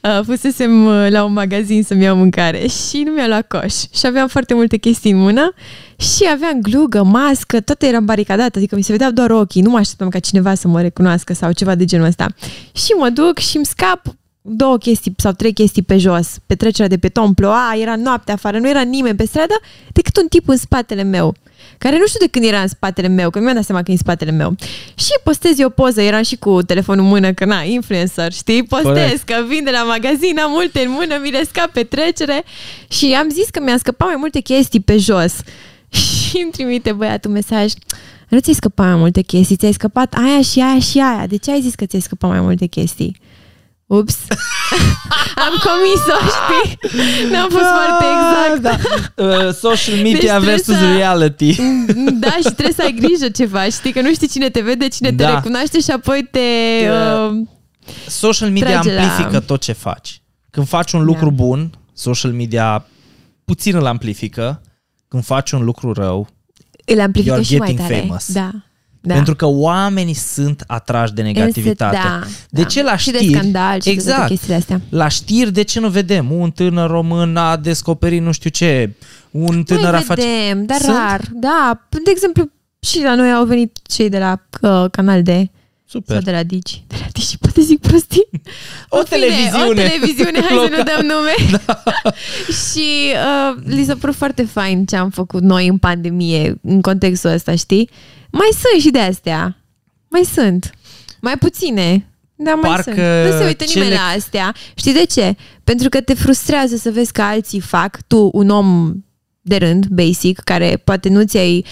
Uh, 0.00 0.20
fusesem 0.24 0.86
uh, 0.86 1.06
la 1.10 1.24
un 1.24 1.32
magazin 1.32 1.82
să-mi 1.82 2.02
iau 2.02 2.16
mâncare 2.16 2.66
și 2.66 3.02
nu 3.02 3.12
mi-a 3.12 3.26
luat 3.26 3.46
coș. 3.48 3.74
Și 3.74 4.06
aveam 4.06 4.28
foarte 4.28 4.54
multe 4.54 4.76
chestii 4.76 5.10
în 5.10 5.18
mână 5.18 5.52
și 5.96 6.28
aveam 6.32 6.60
glugă, 6.60 7.02
mască, 7.02 7.60
toate 7.60 7.86
eram 7.86 8.04
baricadată, 8.04 8.58
adică 8.58 8.76
mi 8.76 8.82
se 8.82 8.92
vedeau 8.92 9.10
doar 9.10 9.30
ochii, 9.30 9.62
nu 9.62 9.70
mă 9.70 9.78
așteptam 9.78 10.08
ca 10.08 10.18
cineva 10.18 10.54
să 10.54 10.68
mă 10.68 10.80
recunoască 10.80 11.32
sau 11.34 11.52
ceva 11.52 11.74
de 11.74 11.84
genul 11.84 12.06
ăsta. 12.06 12.26
Și 12.72 12.92
mă 12.98 13.08
duc 13.08 13.38
și 13.38 13.56
îmi 13.56 13.66
scap 13.66 14.02
două 14.46 14.78
chestii 14.78 15.14
sau 15.16 15.32
trei 15.32 15.52
chestii 15.52 15.82
pe 15.82 15.98
jos, 15.98 16.36
pe 16.46 16.54
trecerea 16.54 16.88
de 16.88 16.98
peton, 16.98 17.34
ploua, 17.34 17.74
era 17.80 17.96
noapte 17.96 18.32
afară, 18.32 18.58
nu 18.58 18.68
era 18.68 18.80
nimeni 18.80 19.16
pe 19.16 19.26
stradă, 19.26 19.60
decât 19.92 20.16
un 20.16 20.28
tip 20.28 20.48
în 20.48 20.56
spatele 20.56 21.02
meu, 21.02 21.34
care 21.78 21.98
nu 21.98 22.06
știu 22.06 22.18
de 22.20 22.26
când 22.30 22.44
era 22.44 22.60
în 22.60 22.68
spatele 22.68 23.08
meu, 23.08 23.30
că 23.30 23.40
mi-am 23.40 23.54
dat 23.54 23.64
seama 23.64 23.82
că 23.82 23.90
e 23.90 23.92
în 23.92 23.98
spatele 23.98 24.30
meu. 24.30 24.56
Și 24.94 25.10
postez 25.24 25.58
eu 25.58 25.66
o 25.66 25.70
poză, 25.70 26.02
eram 26.02 26.22
și 26.22 26.36
cu 26.36 26.62
telefonul 26.62 27.04
în 27.04 27.10
mână, 27.10 27.32
că 27.32 27.44
na, 27.44 27.62
influencer, 27.62 28.32
știi? 28.32 28.62
Postez 28.62 28.92
Corect. 28.92 29.22
că 29.22 29.44
vin 29.48 29.64
de 29.64 29.70
la 29.70 29.82
magazin, 29.82 30.38
am 30.38 30.50
multe 30.50 30.80
în 30.80 30.90
mână, 30.90 31.18
mi 31.22 31.30
le 31.30 31.44
scap 31.44 31.72
pe 31.72 31.82
trecere 31.82 32.44
și 32.88 33.16
am 33.18 33.28
zis 33.28 33.48
că 33.50 33.60
mi-a 33.60 33.78
scăpat 33.78 34.08
mai 34.08 34.16
multe 34.18 34.40
chestii 34.40 34.80
pe 34.80 34.96
jos. 34.96 35.34
Și 36.28 36.40
îmi 36.42 36.50
trimite 36.50 36.92
băiatul 36.92 37.30
mesaj, 37.30 37.72
nu 38.28 38.38
ți-ai 38.38 38.54
scăpat 38.54 38.86
mai 38.86 38.96
multe 38.96 39.22
chestii, 39.22 39.56
ți-ai 39.56 39.72
scăpat 39.72 40.14
aia 40.14 40.42
și 40.42 40.60
aia 40.60 40.80
și 40.80 40.98
aia. 40.98 41.26
De 41.26 41.36
ce 41.36 41.50
ai 41.50 41.60
zis 41.60 41.74
că 41.74 41.86
ți-ai 41.86 42.02
scăpat 42.02 42.30
mai 42.30 42.40
multe 42.40 42.66
chestii? 42.66 43.16
Ups, 43.86 44.16
am 45.46 45.52
comis-o, 45.66 46.16
știi? 46.36 46.78
N-am 47.30 47.48
fost 47.50 47.64
foarte 47.64 48.04
exact. 48.14 48.60
Da. 48.62 48.76
Uh, 49.24 49.52
social 49.54 49.94
media 49.96 50.12
Deci 50.12 50.20
trebuie 50.28 50.48
versus 50.50 50.74
să- 50.76 50.92
reality. 50.96 51.56
Da, 52.12 52.30
și 52.30 52.42
trebuie 52.42 52.72
să 52.74 52.82
ai 52.82 52.92
grijă 53.00 53.28
ce 53.28 53.46
faci, 53.46 53.72
știi? 53.72 53.92
Că 53.92 54.00
nu 54.00 54.12
știi 54.12 54.28
cine 54.28 54.48
te 54.50 54.60
vede, 54.60 54.88
cine 54.88 55.08
te 55.08 55.14
Da. 55.14 55.34
recunoaște 55.34 55.80
și 55.80 55.90
apoi 55.90 56.28
te... 56.30 56.40
Da. 56.88 57.14
Uh, 57.32 57.46
Social 58.08 58.50
media 58.50 58.70
Trage 58.80 58.94
la- 58.94 59.02
amplifică 59.02 59.40
tot 59.40 59.60
ce 59.60 59.72
faci. 59.72 60.22
Când 60.50 60.66
faci 60.68 60.92
un 60.92 61.04
lucru 61.04 61.24
Da. 61.24 61.30
bun, 61.34 61.70
social 61.92 62.32
media 62.32 62.86
puțin 63.44 63.76
îl 63.76 63.86
amplifică. 63.86 64.60
Când 65.08 65.24
faci 65.24 65.50
un 65.50 65.64
lucru 65.64 65.92
rău, 65.92 66.28
îl 66.84 67.00
amplifică 67.00 67.38
You're 67.40 67.44
și 67.46 67.56
mai 67.56 67.66
getting 67.68 67.88
tare. 67.88 68.00
famous. 68.00 68.32
Da. 68.32 68.50
Da. 69.06 69.14
pentru 69.14 69.36
că 69.36 69.46
oamenii 69.46 70.14
sunt 70.14 70.64
atrași 70.66 71.12
de 71.12 71.22
negativitate. 71.22 71.96
Da, 71.96 72.20
de 72.50 72.62
da. 72.62 72.68
ce 72.68 72.82
la 72.82 72.96
și 72.96 73.08
știri? 73.10 73.26
de 73.26 73.38
scandal 73.38 73.80
și 73.80 73.84
de 73.84 73.90
exact. 73.90 74.16
toate 74.16 74.30
chestiile 74.30 74.56
astea. 74.56 74.80
La 74.88 75.08
știri, 75.08 75.52
de 75.52 75.62
ce 75.62 75.80
nu 75.80 75.88
vedem? 75.88 76.30
Un 76.32 76.50
tânăr 76.50 76.90
român 76.90 77.36
a 77.36 77.56
descoperit 77.56 78.22
nu 78.22 78.32
știu 78.32 78.50
ce, 78.50 78.90
un 79.30 79.62
tânăr 79.62 79.88
a 79.88 79.90
Mai 79.90 80.02
face... 80.02 80.20
vedem, 80.20 80.66
dar 80.66 80.80
Sunt? 80.80 80.96
rar. 80.96 81.20
Da, 81.32 81.86
de 81.88 82.10
exemplu, 82.10 82.50
și 82.80 83.02
la 83.02 83.14
noi 83.14 83.32
au 83.32 83.44
venit 83.44 83.78
cei 83.82 84.08
de 84.08 84.18
la 84.18 84.40
uh, 84.60 84.90
Canal 84.90 85.22
D 85.22 85.28
Super. 85.86 86.14
sau 86.14 86.24
de 86.24 86.30
la 86.30 86.42
Digi. 86.42 86.84
De 86.86 86.96
la 87.00 87.06
Digi, 87.12 87.38
poate 87.38 87.60
zic 87.60 87.80
prostii. 87.80 88.28
O 88.88 88.98
În 88.98 89.04
fine, 89.04 89.18
televiziune. 89.26 89.68
O 89.68 89.72
televiziune, 89.72 90.40
hai 90.40 90.48
să 90.48 90.54
nu 90.54 90.76
Local. 90.76 90.84
dăm 90.84 91.06
nume. 91.06 91.34
și 92.70 93.12
uh, 93.12 93.62
li 93.66 93.84
s-a 93.84 93.96
părut 94.00 94.14
foarte 94.14 94.44
fain 94.44 94.84
ce 94.84 94.96
am 94.96 95.10
făcut 95.10 95.42
noi 95.42 95.66
în 95.68 95.78
pandemie, 95.78 96.54
în 96.62 96.80
contextul 96.80 97.30
ăsta, 97.30 97.54
știi? 97.54 97.90
Mai 98.30 98.48
sunt 98.50 98.82
și 98.82 98.90
de 98.90 98.98
astea. 98.98 99.56
Mai 100.08 100.22
sunt. 100.34 100.70
Mai 101.20 101.36
puține. 101.38 102.08
Da, 102.36 102.54
mai 102.54 102.70
Parcă 102.70 102.82
sunt. 102.82 103.32
Nu 103.32 103.38
se 103.40 103.44
uită 103.46 103.64
nimeni 103.66 103.90
cele- 103.90 103.94
la 103.94 104.16
astea. 104.16 104.54
Știi 104.74 104.92
de 104.92 105.04
ce? 105.04 105.36
Pentru 105.64 105.88
că 105.88 106.00
te 106.00 106.14
frustrează 106.14 106.76
să 106.76 106.90
vezi 106.90 107.12
că 107.12 107.22
alții 107.22 107.60
fac, 107.60 107.98
tu, 108.06 108.30
un 108.32 108.48
om 108.48 108.92
de 109.40 109.56
rând, 109.56 109.86
basic, 109.86 110.38
care 110.38 110.80
poate 110.84 111.08
nu 111.08 111.22
ți-ai 111.24 111.64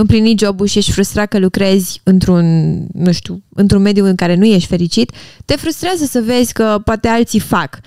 împlinit 0.00 0.38
jobul 0.38 0.66
și 0.66 0.78
ești 0.78 0.92
frustrat 0.92 1.28
că 1.28 1.38
lucrezi 1.38 2.00
într-un, 2.04 2.76
nu 2.92 3.12
știu, 3.12 3.42
într-un 3.54 3.82
mediu 3.82 4.04
în 4.04 4.14
care 4.14 4.34
nu 4.34 4.44
ești 4.44 4.68
fericit, 4.68 5.12
te 5.44 5.56
frustrează 5.56 6.04
să 6.04 6.20
vezi 6.20 6.52
că 6.52 6.80
poate 6.84 7.08
alții 7.08 7.40
fac. 7.40 7.80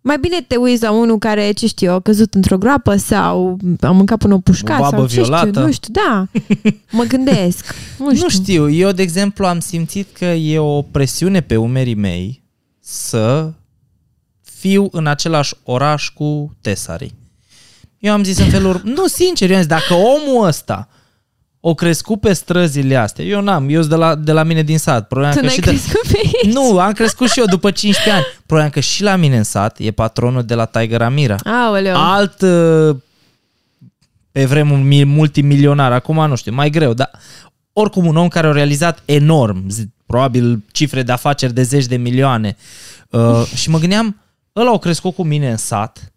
Mai 0.00 0.18
bine 0.18 0.44
te 0.46 0.56
uiți 0.56 0.82
la 0.82 0.90
unul 0.90 1.18
care, 1.18 1.52
ce 1.52 1.66
știu 1.66 1.86
eu, 1.88 1.94
a 1.94 2.00
căzut 2.00 2.34
într-o 2.34 2.58
groapă 2.58 2.96
sau 2.96 3.56
a 3.80 3.90
mâncat 3.90 4.18
până 4.18 4.34
o 4.34 4.38
pușcat 4.38 4.78
O 4.78 4.82
babă 4.82 4.96
sau 4.96 5.06
ce 5.06 5.10
știu, 5.10 5.22
violată. 5.22 5.60
nu 5.60 5.72
știu, 5.72 5.92
da. 5.92 6.26
Mă 6.98 7.02
gândesc. 7.02 7.74
Nu 7.98 8.10
știu. 8.14 8.22
Nu 8.22 8.28
știu, 8.28 8.70
eu 8.70 8.90
de 8.92 9.02
exemplu 9.02 9.46
am 9.46 9.58
simțit 9.58 10.06
că 10.12 10.24
e 10.24 10.58
o 10.58 10.82
presiune 10.82 11.40
pe 11.40 11.56
umerii 11.56 11.94
mei 11.94 12.42
să 12.80 13.52
fiu 14.42 14.88
în 14.92 15.06
același 15.06 15.54
oraș 15.62 16.08
cu 16.08 16.56
Tesari. 16.60 17.14
Eu 17.98 18.12
am 18.12 18.24
zis 18.24 18.38
în 18.38 18.48
felul 18.48 18.70
ur- 18.74 18.82
nu, 18.82 19.06
sincer, 19.06 19.48
eu 19.50 19.56
am 19.56 19.62
zis, 19.62 19.70
dacă 19.70 19.94
omul 19.94 20.46
ăsta 20.46 20.88
o 21.60 21.74
crescut 21.74 22.20
pe 22.20 22.32
străzile 22.32 22.96
astea, 22.96 23.24
eu 23.24 23.40
n-am, 23.40 23.68
eu 23.68 23.78
sunt 23.78 23.90
de 23.90 23.96
la, 23.96 24.14
de 24.14 24.32
la 24.32 24.42
mine 24.42 24.62
din 24.62 24.78
sat, 24.78 25.08
problema 25.08 25.32
Tu 25.32 25.38
că 25.38 25.44
n-ai 25.44 25.54
și 25.54 25.60
de, 25.60 25.66
crescut 25.70 26.00
pe 26.12 26.20
aici? 26.42 26.54
Nu, 26.54 26.78
am 26.78 26.92
crescut 26.92 27.30
și 27.30 27.38
eu 27.38 27.44
după 27.44 27.70
15 27.70 28.14
ani. 28.14 28.24
Problema 28.46 28.70
că 28.70 28.80
și 28.80 29.02
la 29.02 29.16
mine 29.16 29.36
în 29.36 29.42
sat 29.42 29.78
e 29.78 29.90
patronul 29.90 30.42
de 30.42 30.54
la 30.54 30.64
Tiger 30.64 31.02
Amira. 31.02 31.36
Aoleu. 31.44 31.94
Alt 31.96 32.40
uh, 32.40 32.96
pe 34.32 34.44
vremuri 34.44 34.80
mi- 34.80 35.04
multimilionar, 35.04 35.92
acum 35.92 36.26
nu 36.28 36.36
știu, 36.36 36.52
mai 36.54 36.70
greu, 36.70 36.94
dar 36.94 37.10
oricum 37.72 38.06
un 38.06 38.16
om 38.16 38.28
care 38.28 38.46
a 38.46 38.52
realizat 38.52 39.02
enorm, 39.04 39.68
zi- 39.68 39.88
probabil 40.06 40.64
cifre 40.72 41.02
de 41.02 41.12
afaceri 41.12 41.52
de 41.54 41.62
zeci 41.62 41.86
de 41.86 41.96
milioane. 41.96 42.56
Uh, 43.10 43.44
și 43.54 43.70
mă 43.70 43.78
gândeam, 43.78 44.20
ăla 44.56 44.70
a 44.70 44.78
crescut 44.78 45.14
cu 45.14 45.22
mine 45.22 45.50
în 45.50 45.56
sat, 45.56 46.12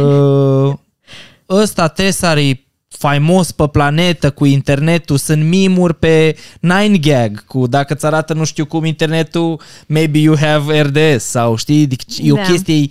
uh, 0.00 0.74
ăsta 1.48 1.88
Tesar 1.88 2.36
e 2.36 2.63
faimos 2.96 3.52
pe 3.52 3.66
planetă 3.68 4.30
cu 4.30 4.44
internetul, 4.44 5.16
sunt 5.16 5.44
mimuri 5.44 5.94
pe 5.94 6.36
9gag 6.60 7.44
cu 7.46 7.66
dacă 7.66 7.94
ți 7.94 8.06
arată 8.06 8.32
nu 8.34 8.44
știu 8.44 8.66
cum 8.66 8.84
internetul, 8.84 9.60
maybe 9.86 10.18
you 10.18 10.36
have 10.36 10.80
RDS 10.80 11.24
sau 11.24 11.56
știi, 11.56 11.86
deci 11.86 12.18
e 12.22 12.32
o 12.32 12.34
Da. 12.34 12.42
chestie 12.42 12.88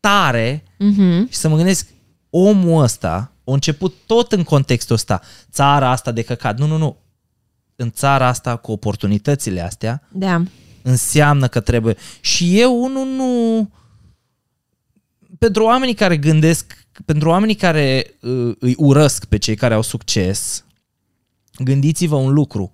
tare 0.00 0.62
Mhm. 0.78 1.28
și 1.30 1.36
să 1.36 1.48
mă 1.48 1.56
gândesc, 1.56 1.86
omul 2.30 2.82
ăsta 2.82 3.32
a 3.44 3.52
început 3.52 3.94
tot 4.06 4.32
în 4.32 4.42
contextul 4.42 4.94
ăsta, 4.94 5.20
țara 5.52 5.90
asta 5.90 6.12
de 6.12 6.22
căcat. 6.22 6.58
Nu, 6.58 6.66
nu, 6.66 6.76
nu. 6.76 6.96
În 7.76 7.90
țara 7.90 8.26
asta, 8.26 8.56
cu 8.56 8.72
oportunitățile 8.72 9.60
astea, 9.60 10.02
Da. 10.12 10.42
înseamnă 10.82 11.48
că 11.48 11.60
trebuie. 11.60 11.96
Și 12.20 12.60
eu, 12.60 12.82
unul, 12.82 13.06
nu... 13.16 13.70
Pentru 15.38 15.64
oamenii 15.64 15.94
care 15.94 16.16
gândesc, 16.16 16.86
pentru 17.04 17.28
oamenii 17.28 17.54
care 17.54 18.16
uh, 18.20 18.54
îi 18.58 18.74
urăsc 18.78 19.24
pe 19.24 19.38
cei 19.38 19.54
care 19.54 19.74
au 19.74 19.82
succes, 19.82 20.64
gândiți-vă 21.58 22.16
un 22.16 22.32
lucru. 22.32 22.72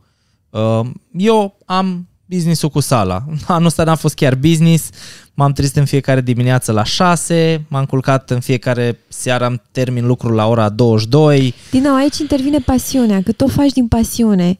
Uh, 0.50 0.80
eu 1.12 1.58
am 1.64 2.08
business-ul 2.24 2.68
cu 2.68 2.80
sala. 2.80 3.24
Anul 3.46 3.66
ăsta 3.66 3.84
n-a 3.84 3.94
fost 3.94 4.14
chiar 4.14 4.34
business, 4.34 4.90
m-am 5.34 5.52
trezit 5.52 5.76
în 5.76 5.84
fiecare 5.84 6.20
dimineață 6.20 6.72
la 6.72 6.84
6, 6.84 7.64
m-am 7.68 7.84
culcat 7.84 8.30
în 8.30 8.40
fiecare 8.40 8.98
seară, 9.08 9.44
am 9.44 9.62
termin 9.70 10.06
lucrul 10.06 10.34
la 10.34 10.46
ora 10.46 10.68
22. 10.68 11.54
Din 11.70 11.82
nou, 11.82 11.94
aici 11.94 12.18
intervine 12.18 12.58
pasiunea, 12.58 13.22
că 13.22 13.32
tu 13.32 13.44
o 13.44 13.48
faci 13.48 13.72
din 13.72 13.88
pasiune. 13.88 14.58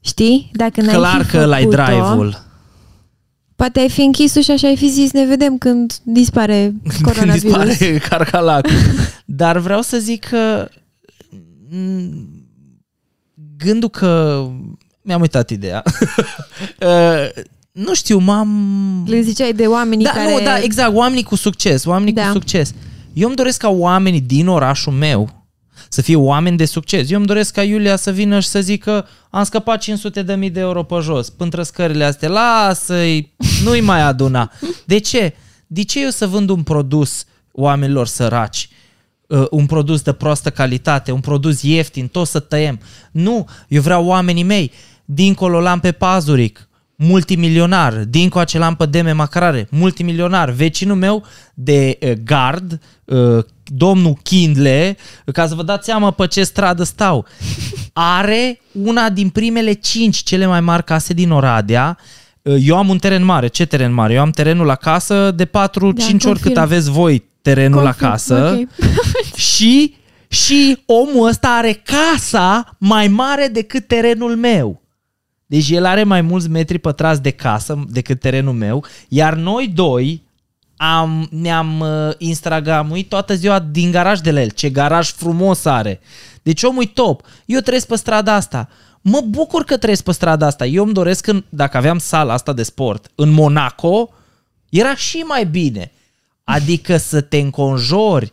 Știi? 0.00 0.50
Dacă 0.52 0.80
n-ai 0.80 0.94
Clar 0.94 1.24
fi 1.24 1.30
că 1.30 1.44
l-ai 1.44 1.62
făcut-o, 1.62 1.82
drive-ul. 1.82 2.46
Poate 3.58 3.80
ai 3.80 3.88
fi 3.90 4.00
închis 4.02 4.34
și 4.36 4.50
așa 4.50 4.66
ai 4.68 4.76
fi 4.76 4.88
zis, 4.88 5.12
ne 5.12 5.24
vedem 5.24 5.58
când 5.58 5.92
dispare 6.02 6.74
Când 6.88 7.02
coronavirus. 7.02 7.64
dispare 7.64 7.98
carcalacul. 8.08 8.70
Dar 9.24 9.58
vreau 9.58 9.80
să 9.82 9.98
zic 9.98 10.24
că 10.24 10.68
m, 11.70 12.28
gândul 13.56 13.88
că 13.88 14.44
mi-am 15.02 15.20
uitat 15.20 15.50
ideea. 15.50 15.82
Uh, 16.80 17.42
nu 17.72 17.94
știu, 17.94 18.18
m-am... 18.18 18.48
Le 19.06 19.20
ziceai 19.20 19.52
de 19.52 19.66
oamenii 19.66 20.04
Da, 20.04 20.10
care... 20.10 20.30
nu, 20.32 20.40
da, 20.44 20.58
exact, 20.58 20.94
oamenii 20.94 21.22
cu 21.22 21.34
succes, 21.36 21.84
oamenii 21.84 22.12
Da. 22.12 22.26
cu 22.26 22.32
succes. 22.32 22.72
Eu 23.12 23.26
îmi 23.26 23.36
doresc 23.36 23.58
ca 23.60 23.68
oamenii 23.68 24.20
din 24.20 24.48
orașul 24.48 24.92
meu 24.92 25.37
să 25.88 26.02
fie 26.02 26.16
oameni 26.16 26.56
de 26.56 26.64
succes. 26.64 27.10
Eu 27.10 27.18
îmi 27.18 27.26
doresc 27.26 27.52
ca 27.52 27.62
Iulia 27.62 27.96
să 27.96 28.10
vină 28.10 28.40
și 28.40 28.48
să 28.48 28.60
zică 28.60 29.06
am 29.30 29.44
scăpat 29.44 29.80
500 29.80 30.22
de 30.22 30.34
mii 30.34 30.50
de 30.50 30.60
euro 30.60 30.82
pe 30.82 30.96
jos, 31.00 31.30
până 31.30 31.62
scările 31.62 32.04
astea, 32.04 32.28
lasă-i, 32.28 33.34
nu-i 33.64 33.80
mai 33.80 34.00
aduna. 34.00 34.52
De 34.84 34.98
ce? 34.98 35.34
De 35.66 35.84
ce 35.84 36.02
eu 36.02 36.10
să 36.10 36.26
vând 36.26 36.48
un 36.48 36.62
produs 36.62 37.24
oamenilor 37.52 38.06
săraci? 38.06 38.68
Uh, 39.26 39.46
un 39.50 39.66
produs 39.66 40.00
de 40.02 40.12
proastă 40.12 40.50
calitate, 40.50 41.12
un 41.12 41.20
produs 41.20 41.62
ieftin, 41.62 42.08
tot 42.08 42.26
să 42.26 42.40
tăiem. 42.40 42.80
Nu, 43.10 43.48
eu 43.68 43.80
vreau 43.82 44.06
oamenii 44.06 44.42
mei. 44.42 44.72
Dincolo 45.04 45.60
l-am 45.60 45.80
pe 45.80 45.92
Pazuric, 45.92 46.68
multimilionar, 46.94 47.94
dincoace 47.94 48.58
l-am 48.58 48.76
pe 48.76 48.86
Deme 48.86 49.12
Macrare, 49.12 49.68
multimilionar. 49.70 50.50
Vecinul 50.50 50.96
meu 50.96 51.24
de 51.54 51.98
uh, 52.00 52.12
gard, 52.12 52.80
uh, 53.04 53.44
domnul 53.68 54.16
Kindle, 54.22 54.96
ca 55.32 55.46
să 55.46 55.54
vă 55.54 55.62
dați 55.62 55.84
seama 55.84 56.10
pe 56.10 56.26
ce 56.26 56.44
stradă 56.44 56.82
stau, 56.82 57.26
are 57.92 58.60
una 58.72 59.10
din 59.10 59.28
primele 59.28 59.72
cinci 59.72 60.16
cele 60.16 60.46
mai 60.46 60.60
mari 60.60 60.84
case 60.84 61.12
din 61.12 61.30
Oradea. 61.30 61.98
Uh, 62.42 62.56
Eu 62.60 62.76
am 62.76 62.88
un 62.88 62.98
teren 62.98 63.24
mare. 63.24 63.46
Ce 63.46 63.64
teren 63.64 63.92
mare? 63.92 64.12
Eu 64.14 64.20
am 64.20 64.30
terenul 64.30 64.66
la 64.66 64.74
casă 64.74 65.30
de 65.30 65.44
4-5 65.44 65.50
ori 65.50 65.90
cât 65.90 66.22
confirm. 66.22 66.58
aveți 66.58 66.90
voi 66.90 67.24
terenul 67.42 67.82
la 67.82 67.92
Confirm, 67.92 68.10
casă 68.10 68.58
ok. 68.60 68.68
și, 69.54 69.94
și 70.28 70.78
omul 70.86 71.28
ăsta 71.28 71.48
are 71.48 71.82
casa 71.84 72.76
mai 72.78 73.08
mare 73.08 73.48
decât 73.52 73.86
terenul 73.86 74.36
meu. 74.36 74.82
Deci 75.46 75.70
el 75.70 75.84
are 75.84 76.04
mai 76.04 76.20
mulți 76.20 76.48
metri 76.48 76.78
pătrați 76.78 77.22
de 77.22 77.30
casă 77.30 77.84
decât 77.88 78.20
terenul 78.20 78.52
meu, 78.52 78.84
iar 79.08 79.34
noi 79.34 79.70
doi 79.74 80.22
am, 80.80 81.28
ne-am 81.30 81.80
uh, 81.80 82.10
instagramuit 82.18 83.08
toată 83.08 83.34
ziua 83.34 83.58
din 83.58 83.90
garaj 83.90 84.20
de 84.20 84.30
la 84.30 84.40
el. 84.40 84.50
Ce 84.50 84.70
garaj 84.70 85.12
frumos 85.12 85.64
are. 85.64 86.00
Deci 86.42 86.62
omul 86.62 86.82
e 86.82 86.86
top. 86.94 87.26
Eu 87.46 87.60
trăiesc 87.60 87.86
pe 87.86 87.96
strada 87.96 88.34
asta. 88.34 88.68
Mă 89.00 89.20
bucur 89.20 89.64
că 89.64 89.76
trăiesc 89.76 90.02
pe 90.02 90.12
strada 90.12 90.46
asta. 90.46 90.66
Eu 90.66 90.84
îmi 90.84 90.92
doresc, 90.92 91.26
în, 91.26 91.44
dacă 91.48 91.76
aveam 91.76 91.98
sala 91.98 92.32
asta 92.32 92.52
de 92.52 92.62
sport 92.62 93.10
în 93.14 93.30
Monaco, 93.30 94.10
era 94.68 94.94
și 94.94 95.16
mai 95.16 95.46
bine. 95.46 95.92
Adică 96.44 96.96
să 96.96 97.20
te 97.20 97.36
înconjori 97.36 98.30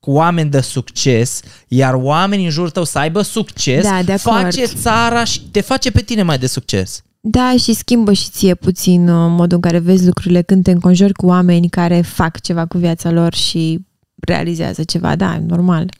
cu 0.00 0.10
oameni 0.10 0.50
de 0.50 0.60
succes, 0.60 1.40
iar 1.68 1.94
oamenii 1.94 2.44
în 2.44 2.50
jurul 2.50 2.70
tău 2.70 2.84
să 2.84 2.98
aibă 2.98 3.22
succes, 3.22 3.84
Da, 3.84 4.02
de 4.02 4.12
acord. 4.12 4.42
face 4.42 4.64
țara 4.64 5.24
și 5.24 5.40
te 5.40 5.60
face 5.60 5.90
pe 5.90 6.00
tine 6.00 6.22
mai 6.22 6.38
de 6.38 6.46
succes. 6.46 7.02
Da, 7.24 7.54
și 7.56 7.72
schimbă 7.72 8.12
și 8.12 8.28
ție 8.30 8.54
puțin 8.54 9.08
uh, 9.08 9.26
modul 9.30 9.56
în 9.56 9.60
care 9.60 9.78
vezi 9.78 10.06
lucrurile 10.06 10.42
când 10.42 10.64
te 10.64 10.70
înconjori 10.70 11.12
cu 11.12 11.26
oameni 11.26 11.68
care 11.68 12.00
fac 12.00 12.40
ceva 12.40 12.66
cu 12.66 12.78
viața 12.78 13.10
lor 13.10 13.34
și 13.34 13.78
realizează 14.20 14.84
ceva. 14.84 15.16
Da, 15.16 15.38
normal. 15.46 15.90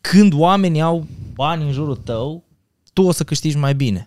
Când 0.00 0.32
oamenii 0.36 0.80
au 0.80 1.06
bani 1.34 1.64
în 1.64 1.72
jurul 1.72 1.96
tău, 1.96 2.44
tu 2.92 3.02
o 3.02 3.12
să 3.12 3.24
câștigi 3.24 3.56
mai 3.56 3.74
bine. 3.74 4.06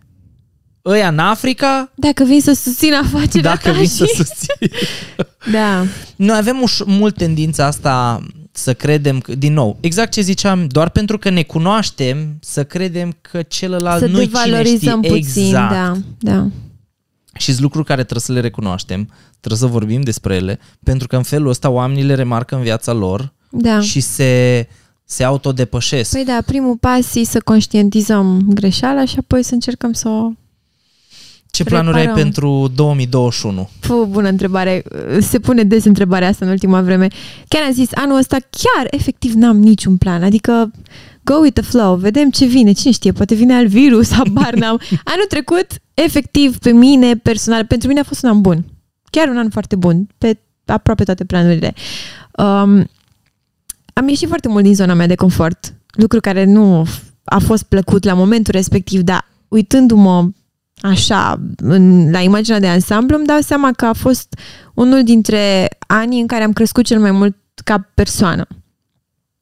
Ăia 0.86 1.08
în 1.08 1.20
Africa, 1.20 1.92
Dacă 1.96 2.24
vin 2.24 2.42
să 2.42 2.54
susțin 2.54 2.94
afacerea 2.94 3.42
dacă 3.52 3.70
ta 3.70 3.72
vin 3.72 3.84
și... 3.84 3.90
să 3.90 4.12
susții. 4.16 4.54
Da, 5.52 5.84
Noi 6.16 6.38
avem 6.38 6.64
uș- 6.68 6.86
mult 6.86 7.16
tendința 7.16 7.66
asta 7.66 8.26
să 8.58 8.74
credem, 8.74 9.20
că, 9.20 9.36
din 9.36 9.54
nou, 9.54 9.78
exact 9.80 10.12
ce 10.12 10.22
ziceam, 10.22 10.68
doar 10.68 10.90
pentru 10.90 11.18
că 11.18 11.30
ne 11.30 11.44
cunoaștem, 11.44 12.38
să 12.40 12.64
credem 12.64 13.18
că 13.22 13.42
celălalt 13.42 14.00
să 14.00 14.08
nu-i 14.08 14.28
cine 14.28 14.40
știe. 14.40 14.52
devalorizăm 14.52 15.02
puțin. 15.02 15.46
exact. 15.46 15.72
Da, 15.72 15.98
da. 16.20 16.48
Și 17.38 17.50
sunt 17.50 17.60
lucruri 17.62 17.86
care 17.86 18.02
trebuie 18.02 18.22
să 18.22 18.32
le 18.32 18.40
recunoaștem, 18.40 19.10
trebuie 19.40 19.60
să 19.60 19.66
vorbim 19.66 20.02
despre 20.02 20.36
ele, 20.36 20.60
pentru 20.84 21.08
că 21.08 21.16
în 21.16 21.24
felul 21.24 21.50
ăsta 21.50 21.70
oamenii 21.70 22.04
le 22.04 22.16
remarcă 22.16 22.56
în 22.56 22.62
viața 22.62 22.92
lor 22.92 23.34
da. 23.50 23.82
și 23.82 24.00
se, 24.00 24.68
se 25.04 25.24
autodepășesc. 25.24 26.12
Păi 26.12 26.26
da, 26.26 26.40
primul 26.46 26.78
pas 26.78 27.16
e 27.16 27.24
să 27.24 27.40
conștientizăm 27.40 28.46
greșeala 28.50 29.06
și 29.06 29.16
apoi 29.20 29.44
să 29.44 29.54
încercăm 29.54 29.94
să 29.94 30.10
o... 30.10 30.30
Ce 31.56 31.64
planuri 31.64 31.96
ai 31.96 32.02
reparăm. 32.02 32.24
pentru 32.24 32.72
2021? 32.76 33.70
Fă, 33.80 34.06
bună 34.10 34.28
întrebare. 34.28 34.84
Se 35.20 35.40
pune 35.40 35.64
des 35.64 35.86
întrebarea 35.86 36.28
asta 36.28 36.46
în 36.46 36.52
ultima 36.52 36.82
vreme. 36.82 37.08
Chiar 37.48 37.64
am 37.64 37.72
zis, 37.72 37.90
anul 37.94 38.18
ăsta 38.18 38.38
chiar 38.50 38.88
efectiv 38.90 39.34
n-am 39.34 39.58
niciun 39.58 39.98
plan. 39.98 40.24
Adică 40.24 40.72
go 41.24 41.36
with 41.36 41.62
the 41.62 41.70
flow, 41.70 41.96
vedem 41.96 42.30
ce 42.30 42.46
vine, 42.46 42.72
cine 42.72 42.92
știe, 42.92 43.12
poate 43.12 43.36
vine 43.36 43.56
alt 43.56 43.68
virus, 43.68 44.12
habar 44.18 44.54
n-am. 44.54 44.80
Anul 45.04 45.26
trecut, 45.30 45.68
efectiv, 45.94 46.58
pe 46.58 46.72
mine, 46.72 47.16
personal, 47.16 47.66
pentru 47.66 47.88
mine 47.88 48.00
a 48.00 48.04
fost 48.04 48.24
un 48.24 48.30
an 48.30 48.42
bun. 48.42 48.66
Chiar 49.10 49.28
un 49.28 49.38
an 49.38 49.50
foarte 49.50 49.76
bun, 49.76 50.08
pe 50.18 50.40
aproape 50.66 51.04
toate 51.04 51.26
planurile. 51.26 51.74
Um, 52.38 52.88
am 53.94 54.08
ieșit 54.08 54.28
foarte 54.28 54.48
mult 54.48 54.64
din 54.64 54.76
zona 54.76 54.94
mea 54.94 55.08
de 55.08 55.16
confort, 55.16 55.74
lucru 55.92 56.20
care 56.20 56.44
nu 56.44 56.86
a 57.24 57.40
fost 57.40 57.64
plăcut 57.64 58.04
la 58.04 58.14
momentul 58.14 58.54
respectiv, 58.54 59.02
dar 59.02 59.28
uitându-mă 59.48 60.30
așa, 60.90 61.42
în, 61.58 62.12
la 62.12 62.20
imaginea 62.20 62.60
de 62.60 62.68
ansamblu, 62.68 63.18
îmi 63.18 63.26
dau 63.26 63.40
seama 63.40 63.72
că 63.72 63.86
a 63.86 63.94
fost 63.94 64.40
unul 64.74 65.04
dintre 65.04 65.68
anii 65.88 66.22
în 66.22 66.28
care 66.28 66.44
am 66.44 66.54
crescut 66.54 66.86
cel 66.86 67.00
mai 67.00 67.12
mult 67.12 67.36
ca 67.64 67.90
persoană. 67.94 68.48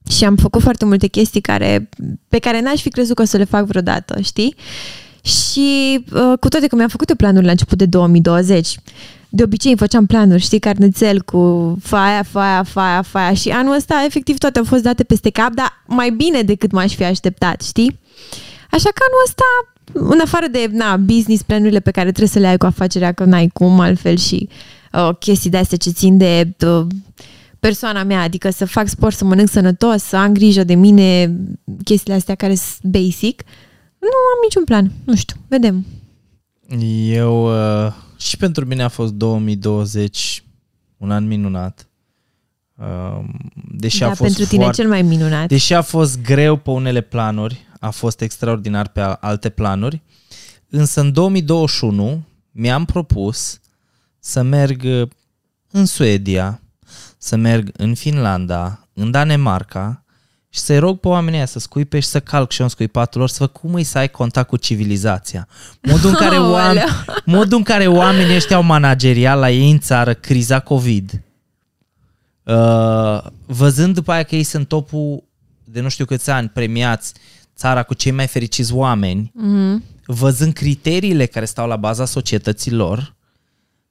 Și 0.10 0.26
am 0.26 0.36
făcut 0.36 0.62
foarte 0.62 0.86
multe 0.86 1.08
chestii 1.08 1.42
care, 1.42 1.90
pe 2.28 2.40
care 2.40 2.62
n-aș 2.62 2.82
fi 2.82 2.90
crezut 2.90 3.16
că 3.16 3.22
o 3.22 3.26
să 3.26 3.38
le 3.38 3.44
fac 3.44 3.66
vreodată, 3.66 4.22
știi? 4.22 4.56
Și 5.22 6.04
uh, 6.14 6.38
cu 6.40 6.48
toate 6.48 6.68
că 6.68 6.76
mi-am 6.76 6.88
făcut 6.88 7.10
eu 7.10 7.16
planuri 7.16 7.46
la 7.46 7.52
început 7.52 7.78
de 7.78 7.86
2020, 7.86 8.76
de 9.30 9.44
obicei 9.44 9.70
îmi 9.70 9.80
făceam 9.80 10.06
planuri, 10.06 10.42
știi, 10.42 10.60
carnețel 10.60 11.22
cu 11.22 11.76
faia, 11.82 12.24
faia, 12.24 12.64
faia, 12.64 13.02
faia 13.02 13.34
și 13.34 13.50
anul 13.50 13.76
ăsta 13.76 14.04
efectiv 14.06 14.38
toate 14.38 14.60
au 14.60 14.66
fost 14.66 14.84
date 14.84 15.04
peste 15.04 15.30
cap, 15.30 15.54
dar 15.54 15.84
mai 15.88 16.10
bine 16.10 16.42
decât 16.42 16.72
m-aș 16.72 16.96
fi 16.96 17.04
așteptat, 17.04 17.62
știi? 17.62 18.00
Așa 18.72 18.90
că 18.90 19.02
anul 19.08 19.24
ăsta, 19.26 19.44
în 19.94 20.20
afară 20.24 20.48
de 20.48 20.70
na, 20.72 20.98
business 20.98 21.44
planurile 21.44 21.80
pe 21.80 21.92
care 21.92 22.10
trebuie 22.10 22.30
să 22.30 22.40
le 22.40 22.48
ai 22.48 22.58
cu 22.58 22.66
afacerea, 22.66 23.12
că 23.12 23.24
n-ai 23.24 23.48
cum 23.48 23.80
altfel 23.80 24.18
și 24.18 24.50
uh, 24.94 25.10
chestii 25.20 25.50
de 25.50 25.58
astea 25.58 25.78
ce 25.78 25.90
țin 25.90 26.18
de 26.18 26.54
uh, 26.66 26.86
persoana 27.60 28.04
mea, 28.04 28.22
adică 28.22 28.50
să 28.50 28.66
fac 28.66 28.88
sport, 28.88 29.16
să 29.16 29.26
mănânc 29.26 29.50
sănătos, 29.50 30.04
să 30.04 30.16
am 30.16 30.34
grijă 30.34 30.64
de 30.64 30.76
mine, 30.76 31.36
chestiile 31.84 32.18
astea 32.18 32.36
care 32.36 32.56
sunt 32.56 32.92
basic, 32.92 33.44
nu 34.00 34.08
am 34.08 34.40
niciun 34.44 34.64
plan. 34.64 34.92
Nu 35.04 35.16
știu, 35.16 35.36
vedem. 35.48 35.86
Eu, 37.06 37.46
uh, 37.46 37.94
și 38.18 38.38
pentru 38.38 38.66
mine 38.66 38.84
a 38.84 38.88
fost 38.88 39.14
2020 39.14 40.44
un 40.98 41.12
an 41.12 41.28
minunat. 41.28 41.88
Uh, 42.78 43.24
deși 43.72 44.00
da, 44.00 44.06
a 44.06 44.10
fost 44.10 44.22
pentru 44.22 44.46
tine 44.46 44.62
foarte, 44.62 44.82
cel 44.82 44.90
mai 44.90 45.02
minunat. 45.02 45.48
Deși 45.48 45.74
a 45.74 45.82
fost 45.82 46.22
greu 46.22 46.56
pe 46.56 46.70
unele 46.70 47.02
planuri, 47.02 47.68
a 47.84 47.90
fost 47.90 48.22
extraordinar 48.22 48.88
pe 48.88 49.00
a- 49.02 49.14
alte 49.14 49.50
planuri, 49.50 50.02
însă 50.70 51.00
în 51.02 51.12
2021 51.12 52.24
mi-am 52.52 52.86
propus 52.86 53.60
să 54.20 54.42
merg 54.42 54.84
uh, 54.84 55.08
în 55.72 55.86
Suedia, 55.86 56.62
să 57.18 57.36
merg 57.36 57.70
în 57.78 57.94
Finlanda, 57.96 58.88
în 58.94 59.12
Danemarca 59.12 60.04
și 60.50 60.60
să-i 60.60 60.80
rog 60.80 61.00
pe 61.00 61.08
oamenii 61.08 61.38
ăia 61.38 61.46
să 61.46 61.60
scuipe 61.60 62.00
și 62.00 62.08
să 62.08 62.20
calc 62.20 62.52
și 62.52 62.60
eu 62.60 62.66
în 62.66 62.72
scuipatul 62.72 63.20
lor, 63.20 63.30
să 63.30 63.36
văd 63.40 63.50
cum 63.50 63.74
îi 63.74 63.84
să 63.84 63.98
ai 63.98 64.10
contact 64.10 64.48
cu 64.48 64.58
civilizația. 64.58 65.48
Modul 65.82 66.10
în 66.10 66.16
care, 66.16 66.38
oameni, 66.38 66.80
Aoleu. 66.90 66.94
modul 67.26 67.58
în 67.58 67.64
care 67.64 67.88
oamenii 67.88 68.36
ăștia 68.36 68.56
au 68.56 68.64
manageriat 68.64 69.38
la 69.40 69.50
ei 69.52 69.72
în 69.72 69.80
țară 69.80 70.14
criza 70.14 70.60
COVID, 70.60 71.22
uh, 72.44 73.24
văzând 73.46 73.94
după 73.94 74.12
aia 74.12 74.24
că 74.24 74.36
ei 74.36 74.44
sunt 74.44 74.68
topul 74.68 75.24
de 75.64 75.82
nu 75.82 75.90
știu 75.90 76.06
câți 76.06 76.30
ani 76.30 76.50
premiați, 76.50 77.14
țara 77.56 77.84
cu 77.84 77.94
cei 77.94 78.12
mai 78.12 78.28
fericiți 78.28 78.74
oameni, 78.74 79.32
Mhm. 79.36 79.84
văzând 80.06 80.54
criteriile 80.54 81.26
care 81.26 81.46
stau 81.46 81.68
la 81.68 81.76
baza 81.76 82.06
societății 82.06 82.72
lor, 82.72 83.16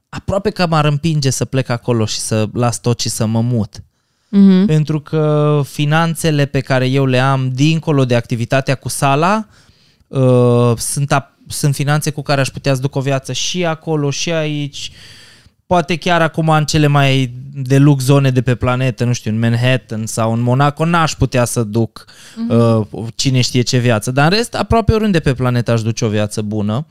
aproape 0.09 0.51
că 0.51 0.67
m-ar 0.67 0.85
împinge 0.85 1.31
să 1.31 1.45
plec 1.45 1.69
acolo 1.69 2.05
și 2.05 2.19
să 2.19 2.49
las 2.53 2.81
tot 2.81 3.01
și 3.01 3.09
să 3.09 3.27
mă 3.27 3.41
mut. 3.41 3.83
Mhm. 4.29 4.67
Pentru 4.67 5.01
că 5.01 5.61
finanțele 5.67 6.47
pe 6.47 6.61
care 6.61 6.87
eu 6.87 7.07
le 7.07 7.19
am 7.19 7.51
dincolo 7.53 8.05
de 8.05 8.15
activitatea 8.17 8.75
cu 8.75 8.89
sala 8.89 9.47
uh, 10.09 10.73
sunt, 10.77 11.15
ap- 11.15 11.47
sunt 11.49 11.75
finanțe 11.75 12.11
cu 12.11 12.23
care 12.23 12.41
aș 12.41 12.49
putea 12.49 12.75
să 12.75 12.81
duc 12.81 12.95
o 12.95 13.01
viață 13.01 13.33
și 13.33 13.65
acolo 13.65 14.11
și 14.11 14.31
aici, 14.33 14.91
poate 15.73 15.97
chiar 15.97 16.23
acum 16.23 16.49
în 16.49 16.65
cele 16.65 16.87
mai 16.87 17.33
de 17.55 17.79
lux 17.79 18.05
zone 18.05 18.31
de 18.31 18.43
pe 18.43 18.55
planetă, 18.55 19.05
nu 19.05 19.13
știu, 19.13 19.31
în 19.31 19.39
Manhattan 19.39 20.07
sau 20.07 20.33
în 20.33 20.41
Monaco, 20.41 20.85
n-aș 20.85 21.15
putea 21.15 21.45
să 21.45 21.63
duc 21.63 22.05
uh, 22.49 22.87
cine 23.15 23.41
știe 23.41 23.63
ce 23.63 23.79
viață, 23.79 24.11
dar 24.11 24.33
în 24.33 24.37
rest, 24.37 24.55
aproape 24.55 24.93
oriunde 24.93 25.21
pe 25.21 25.35
planetă 25.35 25.71
aș 25.71 25.83
duce 25.83 26.05
o 26.05 26.09
viață 26.09 26.43
bună. 26.43 26.87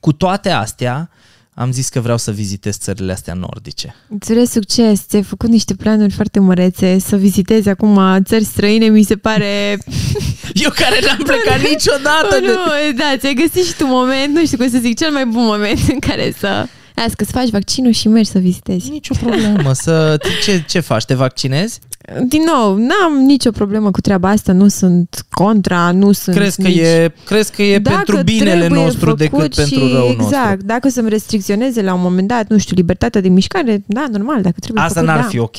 Cu 0.00 0.12
toate 0.12 0.50
astea, 0.50 1.10
am 1.54 1.72
zis 1.72 1.88
că 1.88 2.00
vreau 2.00 2.16
să 2.16 2.30
vizitez 2.30 2.78
țările 2.78 3.12
astea 3.12 3.34
nordice. 3.34 3.94
Îți 4.08 4.30
urez 4.30 4.50
succes, 4.50 5.06
ți-ai 5.06 5.22
făcut 5.22 5.48
niște 5.48 5.74
planuri 5.74 6.12
foarte 6.12 6.38
mărețe, 6.38 6.98
să 6.98 7.16
vizitezi 7.16 7.68
acum 7.68 8.22
țări 8.24 8.44
străine, 8.44 8.88
mi 8.88 9.02
se 9.02 9.16
pare... 9.16 9.78
Eu 10.64 10.70
care 10.70 10.98
n-am 11.06 11.22
plecat 11.24 11.60
niciodată! 11.70 12.34
Oh, 12.34 12.40
de... 12.40 12.46
nu, 12.46 12.96
da, 12.96 13.16
ți-ai 13.16 13.34
găsit 13.34 13.64
și 13.66 13.76
tu 13.76 13.86
moment, 13.86 14.34
nu 14.34 14.44
știu 14.44 14.56
cum 14.56 14.70
să 14.70 14.78
zic, 14.78 14.98
cel 14.98 15.12
mai 15.12 15.26
bun 15.26 15.44
moment 15.44 15.80
în 15.88 15.98
care 15.98 16.34
să... 16.38 16.66
Las 16.96 17.14
că 17.14 17.24
să 17.24 17.30
faci 17.32 17.50
vaccinul 17.50 17.92
și 17.92 18.08
mergi 18.08 18.30
să 18.30 18.38
vizitezi. 18.38 18.90
Nicio 18.90 19.14
problemă. 19.20 19.72
Să... 19.72 20.18
Ce, 20.44 20.64
ce 20.68 20.80
faci? 20.80 21.04
Te 21.04 21.14
vaccinezi? 21.14 21.80
Din 22.28 22.42
nou, 22.54 22.76
n-am 22.76 23.24
nicio 23.26 23.50
problemă 23.50 23.90
cu 23.90 24.00
treaba 24.00 24.28
asta, 24.28 24.52
nu 24.52 24.68
sunt 24.68 25.26
contra, 25.30 25.90
nu 25.90 26.12
sunt 26.12 26.36
Crezi 26.36 26.62
că 26.62 26.68
nici... 26.68 26.76
e, 26.76 27.12
crezi 27.24 27.52
că 27.52 27.62
e 27.62 27.78
Dacă 27.78 27.96
pentru 27.96 28.22
binele 28.22 28.58
trebuie 28.58 28.82
nostru 28.82 29.04
făcut 29.04 29.18
decât 29.18 29.54
și, 29.54 29.60
pentru 29.60 29.92
rău 29.92 30.06
nostru? 30.06 30.22
Exact, 30.22 30.62
dacă 30.62 30.88
să-mi 30.88 31.08
restricționeze 31.08 31.82
la 31.82 31.94
un 31.94 32.00
moment 32.00 32.28
dat, 32.28 32.48
nu 32.48 32.58
știu, 32.58 32.76
libertatea 32.76 33.20
de 33.20 33.28
mișcare, 33.28 33.84
da, 33.86 34.06
normal, 34.10 34.42
dacă 34.42 34.54
trebuie 34.60 34.84
Asta 34.84 35.00
făcut, 35.00 35.14
n-ar 35.14 35.22
da. 35.22 35.28
fi 35.28 35.38
ok. 35.38 35.56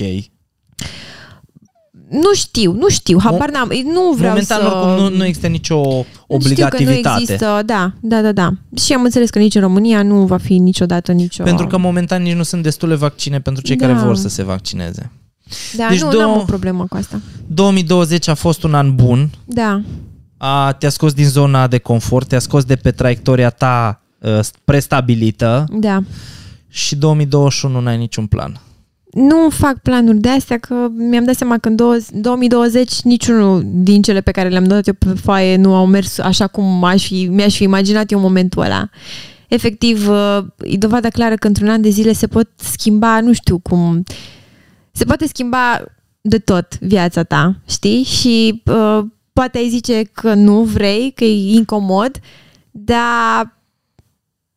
Nu 2.09 2.33
știu, 2.33 2.71
nu 2.71 2.89
știu, 2.89 3.19
habar 3.23 3.49
n-am, 3.49 3.71
nu 3.83 4.11
vreau 4.11 4.29
Momentan 4.29 4.59
să... 4.59 4.65
oricum 4.65 4.89
nu, 5.03 5.09
nu 5.17 5.25
există 5.25 5.47
nicio 5.47 5.81
Știu 5.83 6.01
că 6.01 6.05
nu 6.27 6.35
obligativitate. 6.35 7.21
există, 7.21 7.61
da, 7.65 7.91
da, 8.01 8.21
da, 8.21 8.31
da. 8.31 8.49
Și 8.75 8.93
am 8.93 9.03
înțeles 9.03 9.29
că 9.29 9.39
nici 9.39 9.55
în 9.55 9.61
România 9.61 10.03
nu 10.03 10.25
va 10.25 10.37
fi 10.37 10.57
niciodată 10.57 11.11
nicio... 11.11 11.43
Pentru 11.43 11.67
că 11.67 11.77
momentan 11.77 12.21
nici 12.21 12.33
nu 12.35 12.43
sunt 12.43 12.63
destule 12.63 12.95
vaccine 12.95 13.39
pentru 13.39 13.63
cei 13.63 13.75
Da. 13.75 13.85
care 13.87 13.97
vor 13.99 14.15
să 14.15 14.27
se 14.27 14.43
vaccineze. 14.43 15.11
Da, 15.77 15.87
deci 15.89 16.01
nu, 16.01 16.09
două- 16.11 16.21
n-am 16.23 16.37
o 16.37 16.43
problemă 16.43 16.85
cu 16.89 16.95
asta. 16.97 17.19
2020 17.47 18.27
a 18.27 18.33
fost 18.33 18.63
un 18.63 18.73
an 18.73 18.95
bun, 18.95 19.29
Da, 19.45 19.81
a, 20.37 20.71
te-a 20.73 20.89
scos 20.89 21.13
din 21.13 21.27
zona 21.27 21.67
de 21.67 21.77
confort, 21.77 22.27
te-a 22.27 22.39
scos 22.39 22.63
de 22.63 22.75
pe 22.75 22.91
traiectoria 22.91 23.49
ta 23.49 24.01
uh, 24.19 24.39
prestabilită 24.65 25.65
da. 25.71 25.99
și 26.69 26.95
2021 26.95 27.79
n-ai 27.79 27.97
niciun 27.97 28.25
plan. 28.25 28.61
Nu 29.11 29.49
fac 29.49 29.77
planuri 29.77 30.17
de 30.17 30.29
astea, 30.29 30.57
că 30.57 30.87
mi-am 30.91 31.23
dat 31.23 31.35
seama 31.35 31.57
că 31.57 31.67
în 31.67 31.75
două- 31.75 31.97
2020 32.11 33.01
niciunul 33.01 33.63
din 33.65 34.01
cele 34.01 34.21
pe 34.21 34.31
care 34.31 34.49
le-am 34.49 34.63
dat 34.63 34.87
eu 34.87 34.93
pe 34.93 35.13
foaie 35.13 35.55
nu 35.55 35.75
au 35.75 35.85
mers 35.85 36.17
așa 36.17 36.47
cum 36.47 36.83
aș 36.83 37.05
fi, 37.07 37.27
mi-aș 37.31 37.55
fi 37.55 37.63
imaginat 37.63 38.11
eu 38.11 38.17
în 38.17 38.23
momentul 38.23 38.61
ăla. 38.63 38.89
Efectiv, 39.47 40.07
uh, 40.09 40.37
e 40.57 40.77
dovada 40.77 41.09
clară 41.09 41.35
că 41.35 41.47
într-un 41.47 41.69
an 41.69 41.81
de 41.81 41.89
zile 41.89 42.13
se 42.13 42.27
pot 42.27 42.49
schimba, 42.55 43.19
nu 43.19 43.33
știu 43.33 43.57
cum, 43.57 44.03
se 44.91 45.03
poate 45.05 45.27
schimba 45.27 45.83
de 46.21 46.37
tot 46.37 46.79
viața 46.79 47.23
ta, 47.23 47.55
știi? 47.67 48.03
Și 48.03 48.63
uh, 48.65 49.05
poate 49.33 49.57
ai 49.57 49.69
zice 49.69 50.01
că 50.03 50.33
nu 50.33 50.61
vrei, 50.61 51.11
că 51.15 51.23
e 51.23 51.53
incomod, 51.53 52.19
dar 52.71 53.57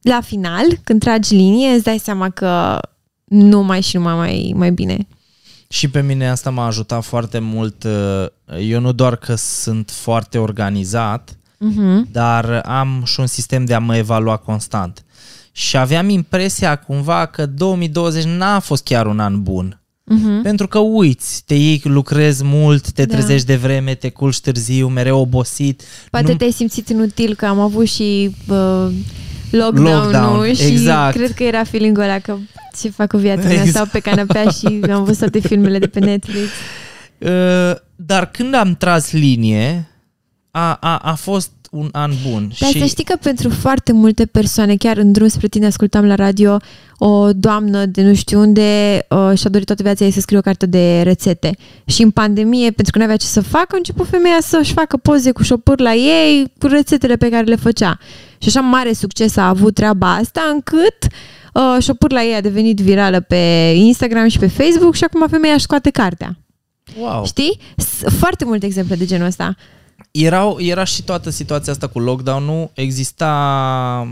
la 0.01 0.21
final, 0.21 0.65
când 0.85 1.01
tragi 1.01 1.35
linie, 1.35 1.69
îți 1.69 1.85
dai 1.85 1.99
seama 1.99 2.31
că 2.31 2.81
nu 3.31 3.63
mai 3.63 3.81
și 3.81 3.97
numai 3.97 4.15
mai, 4.15 4.53
mai 4.57 4.71
bine. 4.73 5.07
Și 5.69 5.89
pe 5.89 6.01
mine 6.03 6.29
asta 6.31 6.51
m-a 6.51 6.67
ajutat 6.67 7.05
foarte 7.05 7.39
mult. 7.39 7.85
uh, 7.85 8.27
Eu 8.69 8.81
nu 8.81 8.93
doar 8.93 9.17
că 9.17 9.35
sunt 9.35 9.91
foarte 9.91 10.39
organizat, 10.39 11.35
Uh-huh. 11.71 12.11
dar 12.13 12.61
am 12.65 13.03
și 13.05 13.21
un 13.21 13.27
sistem 13.27 13.65
de 13.65 13.75
a 13.75 13.79
mă 13.79 13.97
evalua 13.97 14.37
constant. 14.37 15.05
Și 15.53 15.77
aveam 15.77 16.09
impresia 16.09 16.77
cumva 16.77 17.27
că 17.27 17.47
2020 17.47 18.25
n-a 18.25 18.59
fost 18.59 18.85
chiar 18.85 19.07
un 19.07 19.21
an 19.21 19.43
bun. 19.43 19.81
Uh-huh. 20.15 20.43
Pentru 20.43 20.69
că 20.69 20.79
uiți, 20.79 21.43
te 21.47 21.55
iei, 21.55 21.81
lucrezi 21.85 22.45
mult, 22.45 22.91
te 22.91 23.05
Da. 23.05 23.15
trezești 23.15 23.47
de 23.47 23.57
vreme, 23.57 23.95
te 23.95 24.11
culci 24.11 24.41
târziu, 24.41 24.89
mereu 24.89 25.19
obosit. 25.21 25.83
Poate 26.11 26.31
Nu- 26.31 26.37
te-ai 26.37 26.51
simțit 26.51 26.89
inutil 26.89 27.35
că 27.35 27.47
am 27.47 27.61
avut 27.61 27.87
și 27.89 28.35
uh, 28.49 28.89
lockdown-ul 29.51 30.01
Lockdown, 30.01 30.55
și 30.55 30.67
exact. 30.67 31.17
cred 31.17 31.33
că 31.33 31.43
era 31.43 31.65
feeling-ul 31.65 32.03
ăla 32.03 32.19
că 32.19 32.37
ce 32.81 32.89
fac 32.91 33.09
cu 33.09 33.17
viața 33.17 33.43
mea, 33.43 33.53
Exact. 33.53 33.71
stau 33.71 33.87
pe 33.93 33.99
canapea 33.99 34.49
și 34.51 34.81
am 34.93 35.05
văzut 35.05 35.19
toate 35.19 35.49
filmele 35.49 35.79
de 35.79 35.87
pe 35.87 36.01
Netflix. 36.01 36.49
Uh, 37.19 37.73
dar 37.97 38.31
când 38.31 38.55
am 38.55 38.75
tras 38.75 39.13
linie, 39.13 39.89
a, 40.51 40.75
a, 40.75 40.97
a 40.97 41.15
fost 41.15 41.51
un 41.71 41.89
an 41.93 42.11
bun. 42.31 42.51
Dar 42.61 42.71
și 42.71 42.79
să 42.79 42.85
știi 42.85 43.05
că 43.05 43.17
pentru 43.23 43.49
foarte 43.51 43.93
multe 43.93 44.27
persoane, 44.27 44.77
chiar 44.77 44.97
în 44.97 45.13
drum 45.13 45.29
spre 45.29 45.49
tine 45.49 45.67
ascultam 45.67 46.05
la 46.05 46.15
radio 46.15 46.57
o 46.99 47.33
doamnă 47.33 47.87
de 47.87 48.03
nu 48.03 48.15
știu 48.15 48.41
unde 48.41 48.99
uh, 49.11 49.39
și-a 49.39 49.51
dorit 49.51 49.67
toată 49.67 49.83
viața 49.83 50.05
ei 50.05 50.11
să 50.11 50.21
scrie 50.21 50.39
o 50.39 50.41
carte 50.41 50.67
de 50.67 51.01
rețete. 51.03 51.57
Și 51.85 52.03
în 52.03 52.11
pandemie, 52.11 52.71
pentru 52.71 52.93
că 52.93 52.99
nu 52.99 53.05
avea 53.05 53.17
ce 53.17 53.27
să 53.27 53.41
facă, 53.41 53.69
a 53.73 53.77
început 53.77 54.09
femeia 54.09 54.39
să-și 54.41 54.73
facă 54.73 54.97
poze 54.97 55.31
cu 55.33 55.43
șopâr 55.43 55.81
la 55.81 55.95
ei, 55.95 56.53
cu 56.59 56.67
rețetele 56.67 57.17
pe 57.17 57.29
care 57.29 57.45
le 57.45 57.57
făcea. 57.57 57.99
Și 58.39 58.49
așa 58.49 58.61
mare 58.61 58.93
succes 58.93 59.37
a 59.37 59.49
avut 59.49 59.75
treaba 59.75 60.15
asta, 60.15 60.41
încât 60.53 60.97
uh, 61.55 61.77
șopâr 61.83 62.13
la 62.13 62.23
ei 62.23 62.35
a 62.35 62.41
devenit 62.41 62.79
virală 62.81 63.21
pe 63.21 63.73
Instagram 63.77 64.29
și 64.29 64.39
pe 64.39 64.47
Facebook 64.47 64.95
și 64.95 65.05
acum 65.05 65.27
femeia 65.29 65.55
își 65.55 65.63
scoate 65.63 65.91
cartea. 65.91 66.37
wow. 67.01 67.25
Știi? 67.27 67.59
S- 67.77 68.13
Foarte 68.19 68.45
multe 68.45 68.67
exemple 68.67 68.97
de 68.97 69.05
genul 69.05 69.27
ăsta. 69.27 69.55
Erau, 70.11 70.61
era 70.61 70.85
și 70.85 71.03
toată 71.03 71.31
situația 71.31 71.73
asta 71.73 71.87
cu 71.87 71.99
lockdown-ul, 71.99 72.71
exista 72.75 74.09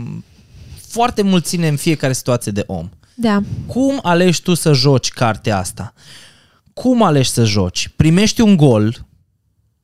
foarte 0.87 1.21
mult 1.21 1.45
ține 1.45 1.67
în 1.67 1.75
fiecare 1.75 2.13
situație 2.13 2.51
de 2.51 2.63
om. 2.67 2.89
Da. 3.15 3.41
Cum 3.67 3.99
alegi 4.03 4.41
tu 4.41 4.53
să 4.53 4.73
joci 4.73 5.09
cartea 5.09 5.57
asta? 5.57 5.93
Cum 6.73 7.03
alegi 7.03 7.29
să 7.29 7.43
joci? 7.43 7.89
Primești 7.95 8.41
un 8.41 8.55
gol, 8.55 9.05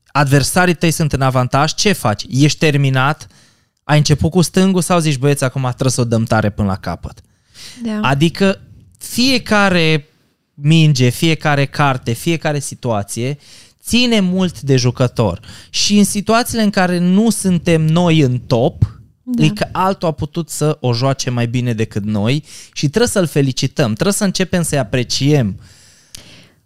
adversarii 0.08 0.74
tăi 0.74 0.92
sunt 0.92 1.14
în 1.14 1.22
avantaj, 1.22 1.74
ce 1.74 1.92
faci? 1.92 2.26
Ești 2.30 2.58
terminat? 2.58 3.28
Ai 3.84 3.98
început 3.98 4.32
cu 4.32 4.42
stângul 4.42 4.82
sau 4.82 5.00
zici, 5.00 5.18
băieți, 5.18 5.44
acum 5.44 5.62
trebuie 5.62 5.92
să 5.92 6.02
o 6.02 6.06
dăm 6.06 6.24
tare 6.24 6.50
până 6.50 6.68
la 6.68 6.78
capăt? 6.78 7.22
da. 7.84 8.00
Adică 8.02 8.62
fiecare 8.98 10.08
minge, 10.54 11.10
fiecare 11.10 11.66
carte, 11.66 12.12
fiecare 12.12 12.60
situație 12.60 13.38
ține 13.86 14.20
mult 14.20 14.62
de 14.62 14.76
jucător. 14.76 15.40
Și 15.70 15.98
în 15.98 16.04
situațiile 16.04 16.64
în 16.64 16.70
care 16.70 17.00
nu 17.00 17.30
suntem 17.30 17.86
noi 17.86 18.20
în 18.20 18.40
top, 18.48 19.00
Da. 19.24 19.32
da. 19.40 19.46
e 19.46 19.50
că 19.50 19.68
altul 19.72 20.08
a 20.08 20.12
putut 20.12 20.50
să 20.50 20.78
o 20.82 20.94
joace 20.94 21.30
mai 21.30 21.48
bine 21.48 21.74
decât 21.74 22.04
noi 22.04 22.44
și 22.74 22.88
trebuie 22.90 23.10
să-l 23.10 23.28
felicităm, 23.28 23.94
trebuie 23.94 24.14
să 24.14 24.24
începem 24.24 24.64
să-i 24.64 24.78
apreciem. 24.78 25.60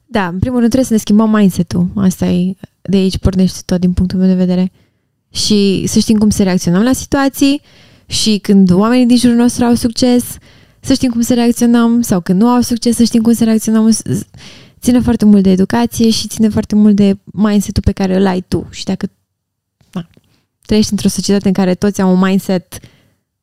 Da, 0.06 0.28
în 0.28 0.40
primul 0.40 0.58
rând 0.58 0.72
trebuie 0.72 0.88
să 0.88 0.94
ne 0.94 1.00
schimbăm 1.00 1.30
mindset-ul. 1.30 1.88
Asta 1.96 2.26
e, 2.26 2.56
de 2.82 2.98
aici 2.98 3.18
pornește 3.18 3.60
tot 3.66 3.80
din 3.80 3.94
punctul 3.94 4.20
meu 4.20 4.28
de 4.28 4.34
vedere. 4.34 4.72
Și 5.32 5.84
să 5.88 6.00
știm 6.00 6.18
cum 6.18 6.30
să 6.30 6.44
reacționăm 6.44 6.82
la 6.84 6.94
situații 6.94 7.62
și 8.06 8.38
când 8.38 8.72
oamenii 8.72 9.06
din 9.06 9.18
jurul 9.18 9.36
nostru 9.36 9.66
au 9.66 9.74
succes, 9.74 10.24
să 10.80 10.94
știm 10.94 11.12
cum 11.12 11.22
să 11.22 11.34
reacționăm 11.34 12.02
sau 12.02 12.20
când 12.22 12.42
nu 12.42 12.48
au 12.48 12.62
succes, 12.62 12.96
să 12.96 13.04
știm 13.04 13.22
cum 13.22 13.34
să 13.34 13.44
reacționăm. 13.44 13.98
Ține 14.80 15.00
foarte 15.00 15.26
mult 15.26 15.44
de 15.44 15.50
educație 15.50 16.10
și 16.10 16.28
ține 16.28 16.50
foarte 16.50 16.76
mult 16.76 16.96
de 16.96 17.18
mindset-ul 17.24 17.84
pe 17.84 17.92
care 17.92 18.16
îl 18.16 18.26
ai 18.26 18.44
tu. 18.48 18.68
Și 18.70 18.84
dacă 18.84 19.10
na, 19.92 20.10
trăiești 20.66 20.92
într-o 20.92 21.08
societate 21.08 21.48
în 21.48 21.54
care 21.54 21.76
toți 21.76 22.02
au 22.02 22.12
un 22.12 22.20
mindset 22.20 22.80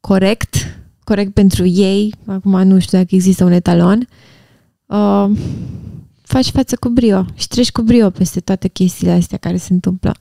corect, 0.01 0.57
corect 1.05 1.33
pentru 1.33 1.67
ei, 1.67 2.15
acum 2.27 2.63
nu 2.63 2.79
știu 2.79 2.99
dacă 2.99 3.15
există 3.15 3.45
un 3.45 3.53
etalon, 3.53 4.09
uh, 4.87 5.31
faci 6.23 6.51
față 6.51 6.77
cu 6.77 6.89
brio 6.89 7.27
și 7.35 7.49
treci 7.49 7.73
cu 7.73 7.83
brio 7.83 8.11
peste 8.11 8.41
toate 8.41 8.69
chestiile 8.69 9.13
astea 9.13 9.39
care 9.39 9.57
se 9.57 9.73
întâmplă. 9.73 10.15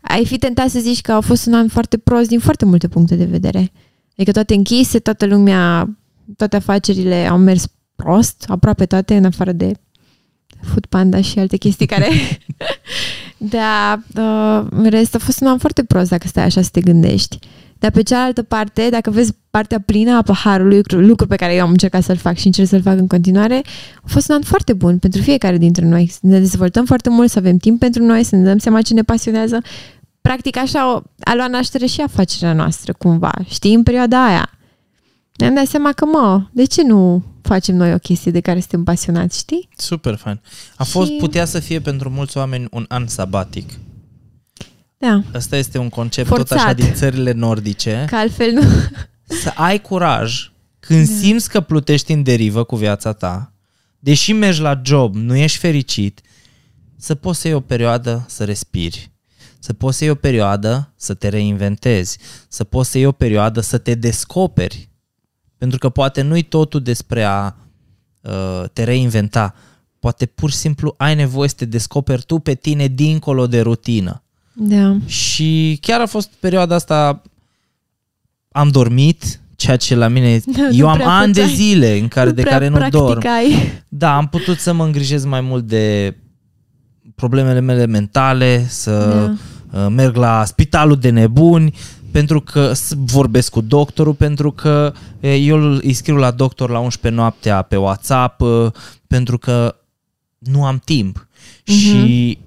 Ai 0.00 0.26
fi 0.26 0.38
tentat 0.38 0.68
să 0.68 0.78
zici 0.78 1.00
că 1.00 1.12
a 1.12 1.20
fost 1.20 1.46
un 1.46 1.54
an 1.54 1.68
foarte 1.68 1.98
prost 1.98 2.28
din 2.28 2.38
foarte 2.38 2.64
multe 2.64 2.88
puncte 2.88 3.16
de 3.16 3.24
vedere. 3.24 3.72
Adică 4.12 4.32
toate 4.32 4.54
închise, 4.54 4.98
toată 4.98 5.26
lumea, 5.26 5.96
toate 6.36 6.56
afacerile 6.56 7.26
au 7.26 7.38
mers 7.38 7.66
prost, 7.96 8.44
aproape 8.48 8.86
toate, 8.86 9.16
în 9.16 9.24
afară 9.24 9.52
de 9.52 9.72
Food 10.62 10.86
Panda 10.88 11.20
și 11.20 11.38
alte 11.38 11.56
chestii 11.56 11.86
care... 11.86 12.08
Dar 13.36 14.00
uh, 14.16 14.66
în 14.70 14.90
rest 14.90 15.14
a 15.14 15.18
fost 15.18 15.40
un 15.40 15.46
an 15.46 15.58
foarte 15.58 15.84
prost 15.84 16.10
dacă 16.10 16.26
stai 16.26 16.44
așa 16.44 16.62
să 16.62 16.68
te 16.72 16.80
gândești. 16.80 17.38
Dar 17.78 17.90
pe 17.90 18.02
cealaltă 18.02 18.42
parte, 18.42 18.88
dacă 18.90 19.10
vezi 19.10 19.32
partea 19.50 19.80
plină 19.86 20.16
a 20.16 20.22
paharului, 20.22 20.76
lucru, 20.76 21.00
lucru 21.00 21.26
pe 21.26 21.36
care 21.36 21.54
eu 21.54 21.62
am 21.64 21.70
încercat 21.70 22.02
să-l 22.02 22.16
fac 22.16 22.36
și 22.36 22.46
încerc 22.46 22.68
să-l 22.68 22.82
fac 22.82 22.98
în 22.98 23.06
continuare, 23.06 23.62
a 23.96 24.06
fost 24.06 24.28
un 24.28 24.34
an 24.34 24.42
foarte 24.42 24.72
bun 24.72 24.98
pentru 24.98 25.22
fiecare 25.22 25.56
dintre 25.58 25.84
noi. 25.84 26.08
Să 26.10 26.18
ne 26.22 26.38
dezvoltăm 26.38 26.84
foarte 26.84 27.10
mult, 27.10 27.30
să 27.30 27.38
avem 27.38 27.56
timp 27.56 27.78
pentru 27.78 28.02
noi, 28.02 28.24
să 28.24 28.36
ne 28.36 28.42
dăm 28.42 28.58
seama 28.58 28.82
ce 28.82 28.94
ne 28.94 29.02
pasionează. 29.02 29.58
Practic 30.20 30.56
așa 30.56 30.94
o- 30.94 31.02
a 31.20 31.34
luat 31.34 31.50
naștere 31.50 31.86
și 31.86 32.00
afacerea 32.00 32.52
noastră, 32.52 32.92
cumva. 32.98 33.32
Știi, 33.48 33.74
în 33.74 33.82
perioada 33.82 34.24
aia. 34.26 34.57
Ne-am 35.38 35.54
dat 35.54 35.66
seama 35.66 35.92
că, 35.92 36.04
mă, 36.04 36.46
de 36.52 36.64
ce 36.64 36.82
nu 36.82 37.24
facem 37.42 37.76
noi 37.76 37.92
o 37.94 37.98
chestie 37.98 38.30
de 38.30 38.40
care 38.40 38.58
suntem 38.58 38.84
pasionați, 38.84 39.38
știi? 39.38 39.68
Super 39.76 40.14
fain. 40.16 40.40
A 40.76 40.84
fost, 40.84 41.10
Și- 41.10 41.16
putea 41.16 41.44
să 41.44 41.60
fie 41.60 41.80
pentru 41.80 42.10
mulți 42.10 42.36
oameni 42.36 42.66
un 42.70 42.84
an 42.88 43.06
sabatic. 43.06 43.70
Da. 44.98 45.22
Ăsta 45.34 45.56
este 45.56 45.78
un 45.78 45.88
concept 45.88 46.28
tot 46.28 46.36
Forțat. 46.36 46.58
așa 46.58 46.72
din 46.72 46.94
țările 46.94 47.32
nordice. 47.32 48.04
Că 48.08 48.16
altfel 48.16 48.52
nu... 48.52 48.62
Să 49.42 49.52
ai 49.56 49.80
curaj 49.80 50.50
când 50.80 51.06
Da. 51.08 51.14
simți 51.14 51.48
că 51.50 51.60
plutești 51.60 52.12
în 52.12 52.22
derivă 52.22 52.64
cu 52.64 52.76
viața 52.76 53.12
ta, 53.12 53.52
deși 53.98 54.32
mergi 54.32 54.60
la 54.60 54.80
job, 54.84 55.14
nu 55.14 55.36
ești 55.36 55.58
fericit, 55.58 56.20
să 56.96 57.14
poți 57.14 57.40
să 57.40 57.46
iei 57.46 57.56
o 57.56 57.60
perioadă 57.60 58.24
să 58.28 58.44
respiri. 58.44 59.10
Să 59.58 59.72
poți 59.72 59.96
să 59.98 60.04
iei 60.04 60.12
o 60.12 60.16
perioadă 60.16 60.92
să 60.96 61.14
te 61.14 61.28
reinventezi, 61.28 62.18
să 62.48 62.64
poți 62.64 62.90
să 62.90 62.98
iei 62.98 63.06
o 63.06 63.12
perioadă 63.12 63.60
să 63.60 63.78
te 63.78 63.94
descoperi. 63.94 64.88
Pentru 65.58 65.78
că 65.78 65.88
poate 65.88 66.22
nu-i 66.22 66.42
totul 66.42 66.80
despre 66.80 67.22
a 67.22 67.54
uh, 68.20 68.64
te 68.72 68.84
reinventa. 68.84 69.54
Poate 69.98 70.26
pur 70.26 70.50
și 70.50 70.56
simplu 70.56 70.94
ai 70.96 71.14
nevoie 71.14 71.48
să 71.48 71.54
te 71.54 71.64
descoperi 71.64 72.22
tu 72.22 72.38
pe 72.38 72.54
tine 72.54 72.86
dincolo 72.86 73.46
de 73.46 73.60
rutină. 73.60 74.22
Da. 74.52 74.96
Și 75.06 75.78
chiar 75.80 76.00
a 76.00 76.06
fost 76.06 76.30
perioada 76.40 76.74
asta, 76.74 77.22
am 78.50 78.68
dormit, 78.68 79.40
ceea 79.56 79.76
ce 79.76 79.94
la 79.94 80.08
mine, 80.08 80.40
Da, 80.46 80.62
nu 80.70 80.76
eu 80.76 80.88
am 80.88 80.96
prea 80.96 81.08
ani 81.16 81.32
de 81.32 81.40
făceai. 81.40 81.56
zile 81.56 81.98
în 81.98 82.08
care, 82.08 82.30
de 82.30 82.40
prea 82.40 82.52
care 82.52 82.68
nu 82.68 82.88
dorm. 82.88 83.20
practicai. 83.20 83.72
Da, 83.88 84.16
am 84.16 84.28
putut 84.28 84.58
să 84.58 84.72
mă 84.72 84.84
îngrijez 84.84 85.24
mai 85.24 85.40
mult 85.40 85.66
de 85.66 86.16
problemele 87.14 87.60
mele 87.60 87.86
mentale, 87.86 88.66
să 88.68 89.26
da. 89.70 89.88
merg 89.88 90.16
la 90.16 90.44
spitalul 90.44 90.96
de 90.96 91.10
nebuni, 91.10 91.74
pentru 92.10 92.40
că 92.40 92.72
să 92.72 92.94
vorbesc 92.96 93.50
cu 93.50 93.60
doctorul, 93.60 94.14
pentru 94.14 94.52
că 94.52 94.92
e, 95.20 95.34
eu 95.34 95.58
îi 95.60 95.92
scriu 95.92 96.16
la 96.16 96.30
doctor 96.30 96.70
la 96.70 96.78
11 96.78 97.20
noaptea 97.20 97.62
pe 97.62 97.76
WhatsApp, 97.76 98.40
e, 98.40 98.44
pentru 99.06 99.38
că 99.38 99.76
nu 100.38 100.64
am 100.64 100.80
timp. 100.84 101.26
Și 101.64 102.38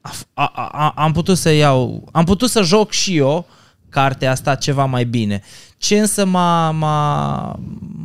a, 0.00 0.12
a, 0.34 0.68
a, 0.72 0.92
am 0.96 1.12
putut 1.12 1.38
să 1.38 1.50
iau, 1.50 2.08
am 2.12 2.24
putut 2.24 2.50
să 2.50 2.62
joc 2.62 2.90
și 2.90 3.16
eu 3.16 3.46
cartea 3.88 4.30
asta 4.30 4.54
ceva 4.54 4.84
mai 4.84 5.04
bine. 5.04 5.42
Ce 5.76 5.98
însă 5.98 6.24
m-a, 6.24 6.70
m-a, 6.70 7.58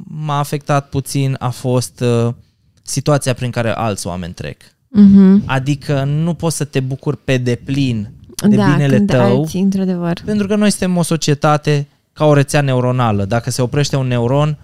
m-a 0.03 0.37
afectat 0.37 0.89
puțin 0.89 1.35
a 1.39 1.49
fost 1.49 1.99
uh, 1.99 2.33
situația 2.81 3.33
prin 3.33 3.51
care 3.51 3.69
alți 3.69 4.07
oameni 4.07 4.33
trec. 4.33 4.61
Mhm. 4.87 5.43
Adică 5.45 6.03
nu 6.03 6.33
poți 6.33 6.55
să 6.57 6.63
te 6.63 6.79
bucuri 6.79 7.17
pe 7.17 7.37
deplin 7.37 8.11
de 8.47 8.55
da, 8.55 8.65
binele 8.65 8.95
când 8.95 9.09
tău, 9.09 9.39
alții, 9.39 9.61
într-adevăr. 9.61 10.21
pentru 10.25 10.47
că 10.47 10.55
noi 10.55 10.69
suntem 10.69 10.97
o 10.97 11.01
societate 11.01 11.87
ca 12.13 12.25
o 12.25 12.33
rețea 12.33 12.61
neuronală. 12.61 13.25
Dacă 13.25 13.49
se 13.49 13.61
oprește 13.61 13.95
un 13.95 14.07
neuron, 14.07 14.57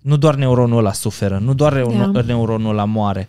nu 0.00 0.16
doar 0.16 0.34
neuronul 0.34 0.78
ăla 0.78 0.92
suferă, 0.92 1.38
nu 1.42 1.54
doar 1.54 1.82
Da. 1.82 2.06
da. 2.06 2.20
neuronul 2.20 2.70
ăla 2.70 2.84
moare. 2.84 3.28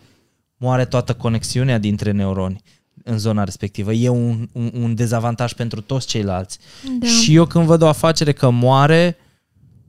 Moare 0.57 0.85
toată 0.85 1.13
conexiunea 1.13 1.77
dintre 1.77 2.11
neuroni 2.11 2.61
în 3.03 3.17
zona 3.17 3.43
respectivă. 3.43 3.93
E 3.93 4.09
un, 4.09 4.49
un, 4.51 4.71
un 4.81 4.95
dezavantaj 4.95 5.53
pentru 5.53 5.81
toți 5.81 6.07
ceilalți. 6.07 6.59
Da. 6.99 7.07
Și 7.07 7.35
eu 7.35 7.45
când 7.45 7.65
văd 7.65 7.81
o 7.81 7.87
afacere 7.87 8.31
că 8.31 8.49
moare, 8.49 9.17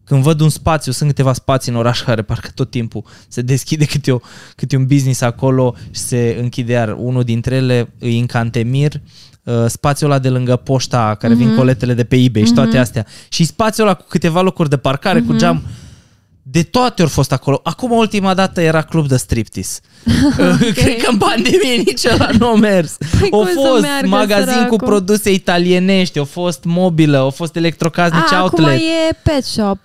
când 0.05 0.23
văd 0.23 0.41
un 0.41 0.49
spațiu, 0.49 0.93
sunt 0.93 1.09
câteva 1.09 1.33
spații 1.33 1.73
în 1.73 1.79
oraș 1.79 2.03
care 2.03 2.23
parcă 2.23 2.49
tot 2.55 2.71
timpul 2.71 3.05
se 3.29 3.43
deschide 3.43 3.85
câte, 3.85 4.12
o, 4.12 4.19
câte 4.57 4.77
un 4.77 4.87
business 4.87 5.21
acolo 5.21 5.75
și 5.91 6.01
se 6.01 6.37
închide 6.41 6.73
iar 6.73 6.97
unul 6.99 7.23
dintre 7.23 7.55
ele 7.55 7.93
îi 7.99 8.19
în 8.19 8.27
Cantemir, 8.27 8.93
uh, 8.95 9.01
spațiul 9.67 10.11
ăla 10.11 10.19
de 10.19 10.29
lângă 10.29 10.57
poșta 10.57 11.17
care 11.19 11.35
mm-hmm. 11.35 11.37
vin 11.37 11.55
coletele 11.55 11.95
de 11.95 12.05
pe 12.05 12.17
eBay 12.17 12.43
mm-hmm. 12.43 12.47
și 12.47 12.53
toate 12.53 12.79
astea. 12.79 13.07
Și 13.29 13.45
spațiul 13.45 13.87
ăla 13.87 13.97
cu 13.97 14.05
câteva 14.09 14.41
locuri 14.41 14.69
de 14.69 14.77
parcare 14.77 15.23
mm-hmm. 15.23 15.27
cu 15.27 15.37
geam. 15.37 15.63
De 16.43 16.63
toate 16.63 17.03
ori 17.03 17.11
fost 17.11 17.33
acolo. 17.33 17.61
Acum 17.63 17.91
ultima 17.91 18.35
dată 18.35 18.61
era 18.61 18.83
club 18.83 19.09
de 19.09 19.17
striptease. 19.17 19.81
okay. 20.39 20.73
Cred 20.77 21.03
că 21.03 21.11
în 21.11 21.19
pandemie 21.19 21.77
nici 21.87 22.05
ăla 22.13 22.29
nu 22.39 22.47
a 22.47 22.55
mers. 22.55 22.97
Păi 23.21 23.29
au 23.31 23.39
cum 23.39 23.49
să 23.49 23.69
fost 23.69 23.83
meargă, 23.83 24.09
magazin 24.09 24.45
cu 24.47 24.53
săracul? 24.53 24.79
produse 24.79 25.33
italienești, 25.33 26.19
au 26.19 26.25
fost 26.25 26.65
mobilă, 26.65 27.19
au 27.19 27.31
fost 27.31 27.57
electrocasnice 27.57 28.35
A, 28.35 28.37
acum 28.37 28.65
outlet. 28.65 28.81
e 28.81 29.15
pet 29.23 29.45
shop. 29.45 29.79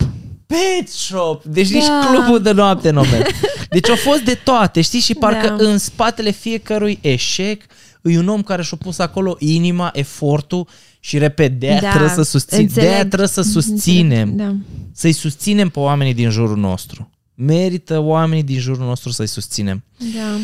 Pet 0.47 0.89
shop! 0.89 1.43
Deci 1.43 1.71
nici 1.71 1.85
Da. 1.85 2.07
clubul 2.11 2.41
de 2.41 2.51
noapte 2.51 2.89
nu 2.89 3.01
merg. 3.01 3.27
Deci 3.69 3.89
au 3.89 3.95
fost 3.95 4.21
de 4.21 4.33
toate, 4.33 4.81
știi? 4.81 4.99
Și 4.99 5.13
parcă 5.23 5.47
Da. 5.47 5.65
în 5.65 5.77
spatele 5.77 6.31
fiecărui 6.31 6.99
eșec 7.01 7.61
e 8.01 8.17
un 8.17 8.27
om 8.27 8.41
care 8.41 8.63
și-a 8.63 8.77
pus 8.77 8.99
acolo 8.99 9.35
inima, 9.39 9.89
efortul 9.93 10.67
și 10.99 11.17
repet, 11.17 11.59
de 11.59 11.69
aia 11.69 11.79
Da, 11.81 11.89
trebuie 11.89 12.09
să 12.09 12.21
susținem. 12.21 12.65
De 12.73 12.79
aia 12.81 12.87
înțeleg. 12.89 13.07
trebuie 13.07 13.27
să 13.27 13.41
susținem. 13.41 14.35
Da. 14.35 14.55
Să-i 14.93 15.11
susținem 15.11 15.69
pe 15.69 15.79
oamenii 15.79 16.13
din 16.13 16.29
jurul 16.29 16.57
nostru. 16.57 17.09
Merită 17.35 17.99
oamenii 17.99 18.43
din 18.43 18.59
jurul 18.59 18.85
nostru 18.85 19.11
să-i 19.11 19.27
susținem. 19.27 19.83
da. 19.97 20.37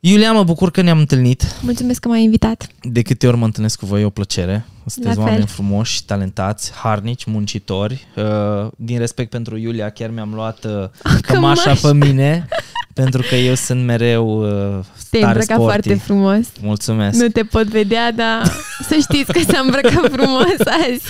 Iulia, 0.00 0.32
mă 0.32 0.44
bucur 0.44 0.70
că 0.70 0.82
ne-am 0.82 0.98
întâlnit. 0.98 1.44
Mulțumesc 1.62 2.00
că 2.00 2.08
m-ai 2.08 2.22
invitat. 2.22 2.66
De 2.82 3.02
câte 3.02 3.26
ori 3.26 3.36
mă 3.36 3.44
întâlnesc 3.44 3.78
cu 3.78 3.86
voi, 3.86 4.00
e 4.00 4.04
o 4.04 4.10
plăcere. 4.10 4.66
Sunteți 4.86 5.16
La 5.16 5.22
fel. 5.22 5.32
oameni 5.32 5.46
frumoși, 5.48 6.04
talentați, 6.04 6.72
harnici, 6.72 7.24
muncitori. 7.24 8.06
Uh, 8.16 8.70
Din 8.76 8.98
respect 8.98 9.30
pentru 9.30 9.56
Iulia, 9.56 9.90
chiar 9.90 10.10
mi-am 10.10 10.34
luat 10.34 10.64
uh, 10.64 10.70
cămașa 11.20 11.62
cămașa. 11.62 11.88
pe 11.88 11.94
mine, 12.06 12.46
pentru 13.02 13.22
că 13.28 13.34
eu 13.34 13.54
sunt 13.54 13.84
mereu 13.84 14.42
uh, 14.42 14.84
Te-ai 15.10 15.22
tare 15.22 15.32
îmbrăcat 15.32 15.56
sporty. 15.56 15.62
foarte 15.64 15.94
frumos. 15.94 16.46
Mulțumesc. 16.62 17.20
Nu 17.20 17.28
te 17.28 17.42
pot 17.42 17.66
vedea, 17.66 18.12
dar 18.12 18.46
să 18.88 18.96
știți 19.00 19.32
că 19.32 19.40
s-a 19.52 19.60
îmbrăcat 19.64 20.12
frumos 20.12 20.58
azi 20.58 21.02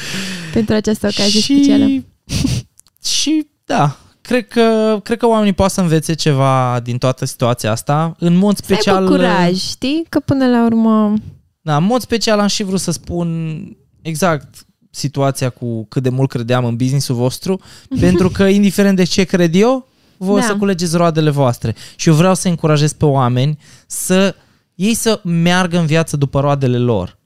pentru 0.53 0.75
această 0.75 1.07
ocazie 1.07 1.41
specială. 1.41 1.87
și, 1.87 2.05
și 3.21 3.47
da, 3.65 3.97
cred 4.21 4.49
că, 4.49 5.01
cred 5.03 5.19
că 5.19 5.27
oamenii 5.27 5.53
poate 5.53 5.73
să 5.73 5.81
învețe 5.81 6.15
ceva 6.15 6.81
din 6.83 6.99
toată 6.99 7.25
situația 7.25 7.71
asta. 7.71 8.15
În 8.19 8.37
mod 8.37 8.57
Să 8.57 8.63
special... 8.65 8.97
aibă 8.97 9.09
curaj, 9.11 9.57
știi? 9.57 10.07
Că 10.09 10.21
până 10.21 10.47
la 10.47 10.65
urmă... 10.65 11.15
Da, 11.61 11.77
în 11.77 11.85
mod 11.85 12.01
special 12.01 12.39
am 12.39 12.47
și 12.47 12.63
vrut 12.63 12.81
să 12.81 12.91
spun 12.91 13.59
exact 14.03 14.67
situația 14.91 15.51
cu 15.51 15.85
cât 15.85 16.03
de 16.03 16.09
mult 16.09 16.29
credeam 16.29 16.65
în 16.65 16.77
businessul 16.77 17.15
vostru, 17.15 17.61
pentru 18.01 18.29
că 18.31 18.43
indiferent 18.45 18.97
de 18.97 19.05
ce 19.05 19.25
cred 19.25 19.55
eu, 19.55 19.89
voi 20.17 20.41
Da. 20.41 20.47
să 20.47 20.57
culegeți 20.57 20.97
roadele 20.97 21.31
voastre. 21.31 21.75
Și 21.97 22.09
eu 22.09 22.15
vreau 22.15 22.35
să 22.35 22.49
încurajez 22.49 22.93
pe 22.93 23.05
oameni 23.05 23.59
să 23.87 24.35
ei 24.75 24.95
să 24.95 25.21
meargă 25.25 25.79
în 25.79 25.87
viață 25.87 26.17
după 26.17 26.41
roadele 26.41 26.79
lor. 26.79 27.19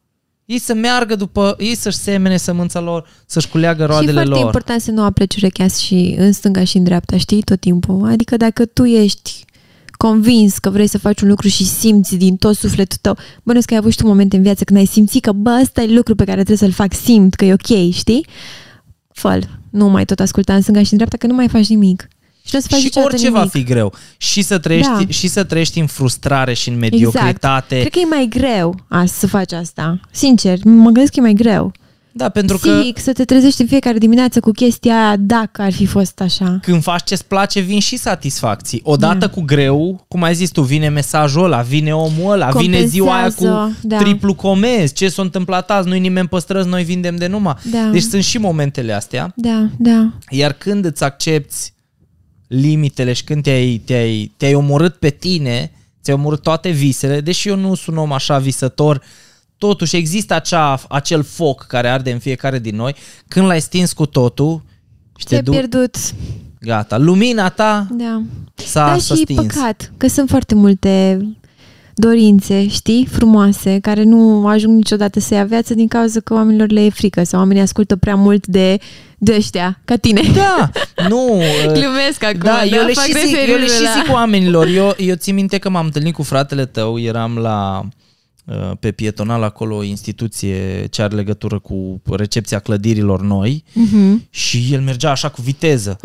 Ei 0.44 0.58
să 0.58 0.74
meargă 0.74 1.16
după, 1.16 1.56
ei 1.58 1.74
să-și 1.76 1.96
semene 1.96 2.36
sămânța 2.36 2.80
lor, 2.80 3.08
să-și 3.26 3.48
culeagă 3.48 3.82
și 3.82 3.88
e 3.90 3.92
roadele 3.92 4.12
foarte 4.12 4.30
lor. 4.30 4.38
important 4.40 4.80
să 4.80 4.90
nu 4.90 5.02
apleci 5.02 5.36
urechea 5.36 5.66
și 5.66 6.14
în 6.18 6.32
stânga 6.32 6.64
și 6.64 6.76
în 6.76 6.84
dreapta, 6.84 7.16
știi, 7.16 7.42
tot 7.42 7.60
timpul. 7.60 8.08
Adică 8.10 8.36
dacă 8.36 8.66
tu 8.66 8.84
ești 8.84 9.44
convins 9.96 10.58
că 10.58 10.70
vrei 10.70 10.86
să 10.86 10.98
faci 10.98 11.20
un 11.20 11.28
lucru 11.28 11.48
și 11.48 11.64
simți 11.64 12.16
din 12.16 12.36
tot 12.36 12.56
sufletul 12.56 12.98
tău, 13.00 13.16
bănuiesc 13.42 13.66
că 13.68 13.74
ai 13.74 13.80
avut 13.80 13.90
și 13.90 13.96
tu 13.96 14.06
momente 14.06 14.36
în 14.36 14.42
viață 14.42 14.64
când 14.64 14.78
ai 14.78 14.86
simțit 14.86 15.22
că, 15.22 15.32
bă, 15.32 15.58
ăsta 15.62 15.82
e 15.82 15.94
lucru 15.94 16.14
pe 16.14 16.24
care 16.24 16.36
trebuie 16.36 16.56
să-l 16.56 16.72
fac, 16.72 16.94
simt 16.94 17.34
că 17.34 17.44
e 17.44 17.52
ok, 17.52 17.92
știi? 17.92 18.26
fă 19.12 19.38
Nu 19.70 19.88
mai 19.88 20.04
tot 20.04 20.20
asculta 20.20 20.54
în 20.54 20.62
stânga 20.62 20.82
și 20.82 20.90
în 20.90 20.96
dreapta, 20.96 21.16
că 21.16 21.26
nu 21.26 21.34
mai 21.34 21.48
faci 21.48 21.66
nimic. 21.68 22.08
Și 22.44 22.50
nu 22.52 22.58
o 22.58 22.62
să 22.62 22.68
faci 22.70 22.78
Și 22.78 22.84
niciodată 22.84 23.12
orice 23.14 23.30
va 23.30 23.38
nimic. 23.38 23.52
fi 23.52 23.62
greu. 23.64 23.92
Și 24.16 24.42
să 24.42 24.58
trăiești, 24.58 24.90
Da. 24.90 25.04
și 25.08 25.28
să 25.28 25.44
trăiești 25.44 25.80
în 25.80 25.86
frustrare 25.86 26.52
și 26.54 26.68
în 26.68 26.74
Exact. 26.74 26.92
mediocritate. 26.92 27.78
Cred 27.78 27.90
că 27.92 27.98
e 27.98 28.04
mai 28.04 28.26
greu 28.30 28.74
azi 28.88 29.18
să 29.18 29.26
faci 29.26 29.52
asta. 29.52 30.00
Sincer, 30.10 30.58
mă 30.64 30.84
gândesc 30.90 31.12
că 31.12 31.18
e 31.18 31.22
mai 31.22 31.32
greu. 31.34 31.72
Da, 32.12 32.28
pentru 32.28 32.58
că 32.58 32.70
Psihic, 32.78 32.98
să 32.98 33.12
te 33.12 33.24
trezești 33.24 33.60
în 33.60 33.66
fiecare 33.66 33.98
dimineață 33.98 34.40
cu 34.40 34.50
chestia 34.50 34.94
aia, 35.06 35.16
dacă 35.18 35.62
ar 35.62 35.72
fi 35.72 35.86
fost 35.86 36.20
așa. 36.20 36.58
când 36.62 36.82
faci 36.82 37.02
ce-ți 37.04 37.24
place, 37.24 37.60
vin 37.60 37.80
și 37.80 37.96
satisfacții. 37.96 38.80
Odată 38.84 39.18
Da. 39.18 39.28
cu 39.28 39.40
greu, 39.40 40.04
cum 40.08 40.22
ai 40.22 40.34
zis 40.34 40.50
tu, 40.50 40.62
vine 40.62 40.88
mesajul 40.88 41.44
ăla, 41.44 41.60
vine 41.60 41.94
omul 41.94 42.32
ăla, 42.32 42.48
vine 42.50 42.84
ziua 42.84 43.14
aia 43.18 43.28
cu 43.28 43.34
Compensează, 43.34 43.72
da. 43.82 43.96
triplu 43.96 44.34
comenzi, 44.34 44.92
ce 44.94 45.08
s-a 45.08 45.22
întâmplat 45.22 45.70
azi, 45.70 45.88
nu-i 45.88 45.98
nimeni 46.00 46.28
pe 46.28 46.38
străzi, 46.38 46.68
noi 46.68 46.82
vindem 46.82 47.16
de 47.16 47.26
numai. 47.26 47.54
Da. 47.70 47.88
Deci 47.92 48.02
sunt 48.02 48.24
și 48.24 48.38
momentele 48.38 48.92
astea. 48.92 49.32
Da, 49.36 49.68
da. 49.78 50.10
Iar 50.30 50.52
când 50.52 50.84
îți 50.84 51.04
accepti 51.04 51.56
limitele 52.50 53.12
și 53.12 53.24
când 53.24 53.42
te-ai, 53.42 53.82
te-ai, 53.84 54.32
te-ai 54.36 54.54
omorât 54.54 54.94
pe 54.96 55.10
tine, 55.10 55.72
ți-ai 56.02 56.16
omorât 56.16 56.42
toate 56.42 56.70
visele, 56.70 57.20
deși 57.20 57.48
eu 57.48 57.56
nu 57.56 57.74
sunt 57.74 57.96
om 57.96 58.12
așa 58.12 58.38
visător, 58.38 59.02
totuși 59.58 59.96
există 59.96 60.34
acea, 60.34 60.80
acel 60.88 61.22
foc 61.22 61.64
care 61.68 61.88
arde 61.88 62.12
în 62.12 62.18
fiecare 62.18 62.58
din 62.58 62.76
noi, 62.76 62.94
când 63.28 63.46
l-ai 63.46 63.60
stins 63.60 63.92
cu 63.92 64.06
totul 64.06 64.62
și 65.18 65.24
te 65.24 65.28
Ți-ai 65.28 65.42
duci, 65.42 65.54
pierdut. 65.54 65.96
gata, 66.60 66.98
lumina 66.98 67.48
ta 67.48 67.86
Da. 67.90 68.22
s-a, 68.54 68.86
da, 68.86 68.98
s-a 68.98 69.14
și 69.14 69.20
stins. 69.22 69.38
păcat, 69.54 69.92
că 69.96 70.06
sunt 70.08 70.28
foarte 70.28 70.54
multe 70.54 71.18
dorințe, 72.00 72.68
știi, 72.68 73.08
frumoase, 73.10 73.78
care 73.82 74.02
nu 74.02 74.46
ajung 74.46 74.76
niciodată 74.76 75.20
să 75.20 75.34
ia 75.34 75.44
viață 75.44 75.74
din 75.74 75.88
cauza 75.88 76.20
că 76.20 76.34
oamenilor 76.34 76.70
le 76.70 76.84
e 76.84 76.90
frică 76.90 77.22
sau 77.24 77.38
oamenii 77.40 77.62
ascultă 77.62 77.96
prea 77.96 78.14
mult 78.14 78.46
de, 78.46 78.78
de 79.18 79.34
ăștia, 79.36 79.80
ca 79.84 79.96
tine. 79.96 80.20
Da, 80.34 80.70
nu. 81.08 81.34
uh, 81.36 81.72
Glumesc 81.72 82.24
acum, 82.24 82.40
da, 82.42 82.64
eu 82.64 82.84
le 82.86 82.92
fac 82.92 83.04
și 83.04 83.12
zic, 83.12 83.22
eu 83.22 83.30
referire 83.30 83.58
le 83.58 83.66
și 83.66 83.82
la- 83.82 84.00
zic 84.02 84.12
oamenilor. 84.12 84.66
Eu, 84.66 84.94
eu 84.98 85.14
țin 85.14 85.34
minte 85.34 85.58
că 85.58 85.68
m-am 85.70 85.84
întâlnit 85.84 86.14
cu 86.14 86.22
fratele 86.22 86.64
tău, 86.66 86.98
eram 87.00 87.36
la 87.36 87.80
uh, 87.84 87.88
pe 88.80 88.90
pietonal 88.90 89.42
acolo 89.42 89.76
o 89.76 89.82
instituție 89.82 90.86
ce 90.86 91.02
are 91.02 91.14
legătură 91.14 91.58
cu 91.58 92.02
recepția 92.10 92.58
clădirilor 92.58 93.20
noi 93.20 93.64
Mhm. 93.72 94.26
și 94.30 94.68
el 94.72 94.80
mergea 94.80 95.10
așa 95.10 95.28
cu 95.28 95.42
viteză. 95.42 95.96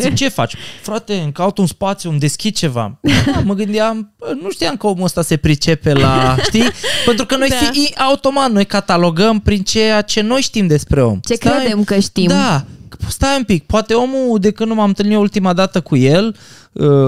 Zic, 0.00 0.14
ce 0.14 0.28
faci? 0.28 0.54
Frate, 0.82 1.14
îmi 1.14 1.32
caut 1.32 1.58
un 1.58 1.66
spațiu, 1.66 2.10
îmi 2.10 2.18
deschid 2.18 2.54
ceva. 2.56 2.98
Da, 3.32 3.40
mă 3.44 3.54
gândeam, 3.54 4.12
bă, 4.18 4.36
nu 4.42 4.50
știam 4.50 4.76
că 4.76 4.86
omul 4.86 5.04
ăsta 5.04 5.22
se 5.22 5.36
pricepe 5.36 5.92
la, 5.92 6.36
știi? 6.46 6.64
Pentru 7.04 7.26
că 7.26 7.36
noi 7.36 7.48
Da. 7.48 7.56
fi, 7.56 7.94
automat, 7.94 8.50
noi 8.50 8.64
catalogăm 8.64 9.40
prin 9.40 9.62
ceea 9.62 10.02
ce 10.02 10.20
noi 10.20 10.40
știm 10.40 10.66
despre 10.66 11.02
om. 11.02 11.18
Ce 11.24 11.34
credem 11.34 11.84
că 11.84 11.98
știm. 11.98 12.26
Da, 12.28 12.64
stai 13.08 13.36
un 13.36 13.44
pic, 13.44 13.64
poate 13.66 13.94
omul 13.94 14.38
de 14.38 14.50
când 14.50 14.68
nu 14.68 14.74
m-am 14.74 14.88
întâlnit 14.88 15.16
ultima 15.16 15.52
dată 15.52 15.80
cu 15.80 15.96
el, 15.96 16.26
uh, 16.26 16.36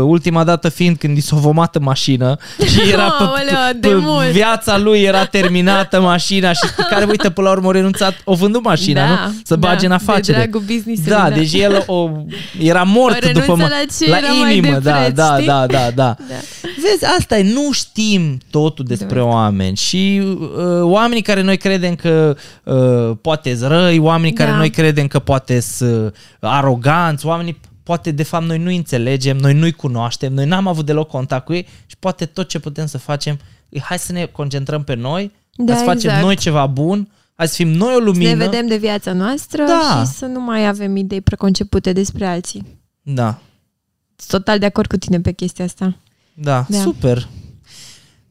ultima 0.05 0.45
dată 0.45 0.69
fiind 0.69 0.97
când 0.97 1.17
i 1.17 1.21
s-a 1.21 1.37
vomat 1.37 1.75
în 1.77 1.83
mașină 1.83 2.37
și 2.67 2.91
era 2.93 3.11
pe, 3.19 3.23
Aoleu, 3.25 3.81
de 3.81 3.89
pe 3.89 3.95
mult. 3.95 4.27
viața 4.27 4.79
lui 4.79 5.01
era 5.03 5.25
terminată 5.25 6.01
mașina 6.01 6.53
și 6.53 6.61
pe 6.77 6.83
care, 6.91 7.05
uite, 7.05 7.31
până 7.31 7.47
la 7.49 7.53
urmă 7.55 7.69
a 7.69 7.73
renunțat, 7.73 8.15
o 8.25 8.35
vândut 8.35 8.63
mașina, 8.65 9.07
Da, 9.07 9.27
nu? 9.27 9.33
Să 9.45 9.57
da, 9.57 9.69
bage 9.69 9.87
în 9.87 9.89
de 9.89 9.95
afacere. 10.09 10.39
dragul 10.39 10.61
business-ului, 10.61 11.11
da, 11.11 11.29
da. 11.29 11.35
deci 11.35 11.53
el 11.53 11.83
o, 11.87 12.11
era 12.59 12.83
mort 12.83 13.15
O 13.17 13.19
renunță 13.21 13.41
după 13.47 13.57
mă- 13.61 13.69
la 13.69 13.85
ce 13.99 14.11
era 14.11 14.33
mai 14.41 14.57
inimă, 14.59 14.73
de 14.79 14.91
da, 14.91 14.93
preț, 14.97 15.15
da, 15.15 15.33
știi? 15.35 15.47
da, 15.47 15.67
da, 15.67 15.91
da, 15.95 16.17
Da. 16.29 16.35
Vezi, 16.83 17.05
asta 17.19 17.39
e, 17.39 17.53
nu 17.53 17.73
știm 17.73 18.39
totul 18.51 18.85
despre 18.89 19.19
Da. 19.19 19.25
oameni 19.25 19.77
și 19.77 20.23
uh, 20.41 20.47
oamenii 20.83 21.23
care 21.23 21.43
noi 21.43 21.57
credem 21.57 21.95
că 21.95 22.37
uh, 22.65 23.17
poate 23.23 23.59
răi, 23.63 23.99
oamenii 23.99 24.33
care 24.33 24.51
Da. 24.51 24.57
noi 24.57 24.71
credem 24.71 25.07
că 25.07 25.19
poate 25.19 25.61
sunt 25.61 26.15
aroganți, 26.41 27.27
oamenii 27.27 27.61
poate 27.91 28.11
de 28.11 28.23
fapt 28.23 28.45
noi 28.45 28.59
nu 28.59 28.71
înțelegem, 28.71 29.37
noi 29.37 29.55
nu-i 29.55 29.73
cunoaștem, 29.73 30.33
noi 30.33 30.47
n-am 30.47 30.67
avut 30.67 30.87
deloc 30.87 31.09
contact 31.09 31.45
cu 31.45 31.53
ei 31.53 31.67
și 31.87 31.97
poate 31.99 32.27
tot 32.27 32.49
ce 32.49 32.59
putem 32.59 32.87
să 32.87 32.99
facem 32.99 33.39
e 33.69 33.79
hai 33.81 33.99
să 33.99 34.13
ne 34.13 34.27
concentrăm 34.27 34.85
pe 34.85 34.95
noi, 34.95 35.33
Da, 35.57 35.73
hai 35.73 35.79
să 35.79 35.85
facem 35.85 36.09
exact. 36.09 36.23
noi 36.25 36.37
ceva 36.37 36.67
bun, 36.67 37.09
hai 37.35 37.49
să 37.49 37.55
fim 37.55 37.69
noi 37.69 37.95
o 37.95 37.99
Să 37.99 38.05
lumină. 38.05 38.29
ne 38.35 38.45
vedem 38.45 38.67
de 38.67 38.77
viața 38.77 39.13
noastră 39.13 39.65
Da. 39.65 40.03
și 40.05 40.11
să 40.13 40.27
nu 40.27 40.41
mai 40.41 40.67
avem 40.67 40.97
idei 40.97 41.21
preconcepute 41.21 41.93
despre 41.93 42.27
alții. 42.27 42.79
Da, 43.03 43.39
Sunt 44.17 44.43
total 44.43 44.59
de 44.59 44.67
acord 44.67 44.89
cu 44.89 44.97
tine 44.97 45.21
pe 45.21 45.33
chestia 45.33 45.65
asta. 45.65 45.97
da, 46.35 46.67
Da. 46.69 46.79
super. 46.81 47.29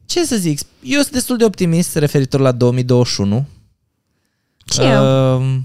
Ce 0.06 0.24
să 0.24 0.36
zic, 0.36 0.60
eu 0.82 1.00
sunt 1.00 1.12
destul 1.12 1.36
de 1.36 1.44
optimist 1.44 1.96
referitor 1.96 2.40
la 2.40 2.52
2021. 2.52 3.44
Și 4.72 4.80
eu. 4.80 5.36
Uh, 5.40 5.56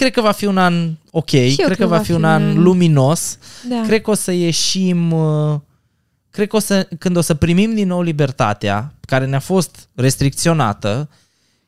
cred 0.00 0.12
că 0.12 0.20
va 0.20 0.30
fi 0.32 0.44
un 0.44 0.58
an 0.58 0.90
ok, 1.10 1.32
eu 1.32 1.50
cred 1.64 1.76
că 1.76 1.86
va 1.86 1.98
fi 1.98 2.12
un 2.12 2.24
an 2.24 2.42
an- 2.42 2.62
luminos, 2.62 3.38
Da. 3.68 3.80
cred 3.86 4.00
că 4.02 4.10
o 4.10 4.14
să 4.14 4.32
ieșim, 4.32 5.10
uh, 5.12 5.58
cred 6.30 6.48
că 6.48 6.56
o 6.56 6.58
să, 6.58 6.88
când 6.98 7.16
o 7.16 7.20
să 7.20 7.34
primim 7.34 7.74
din 7.74 7.86
nou 7.86 8.02
libertatea, 8.02 8.94
care 9.00 9.26
ne-a 9.26 9.38
fost 9.38 9.88
restricționată, 9.94 11.08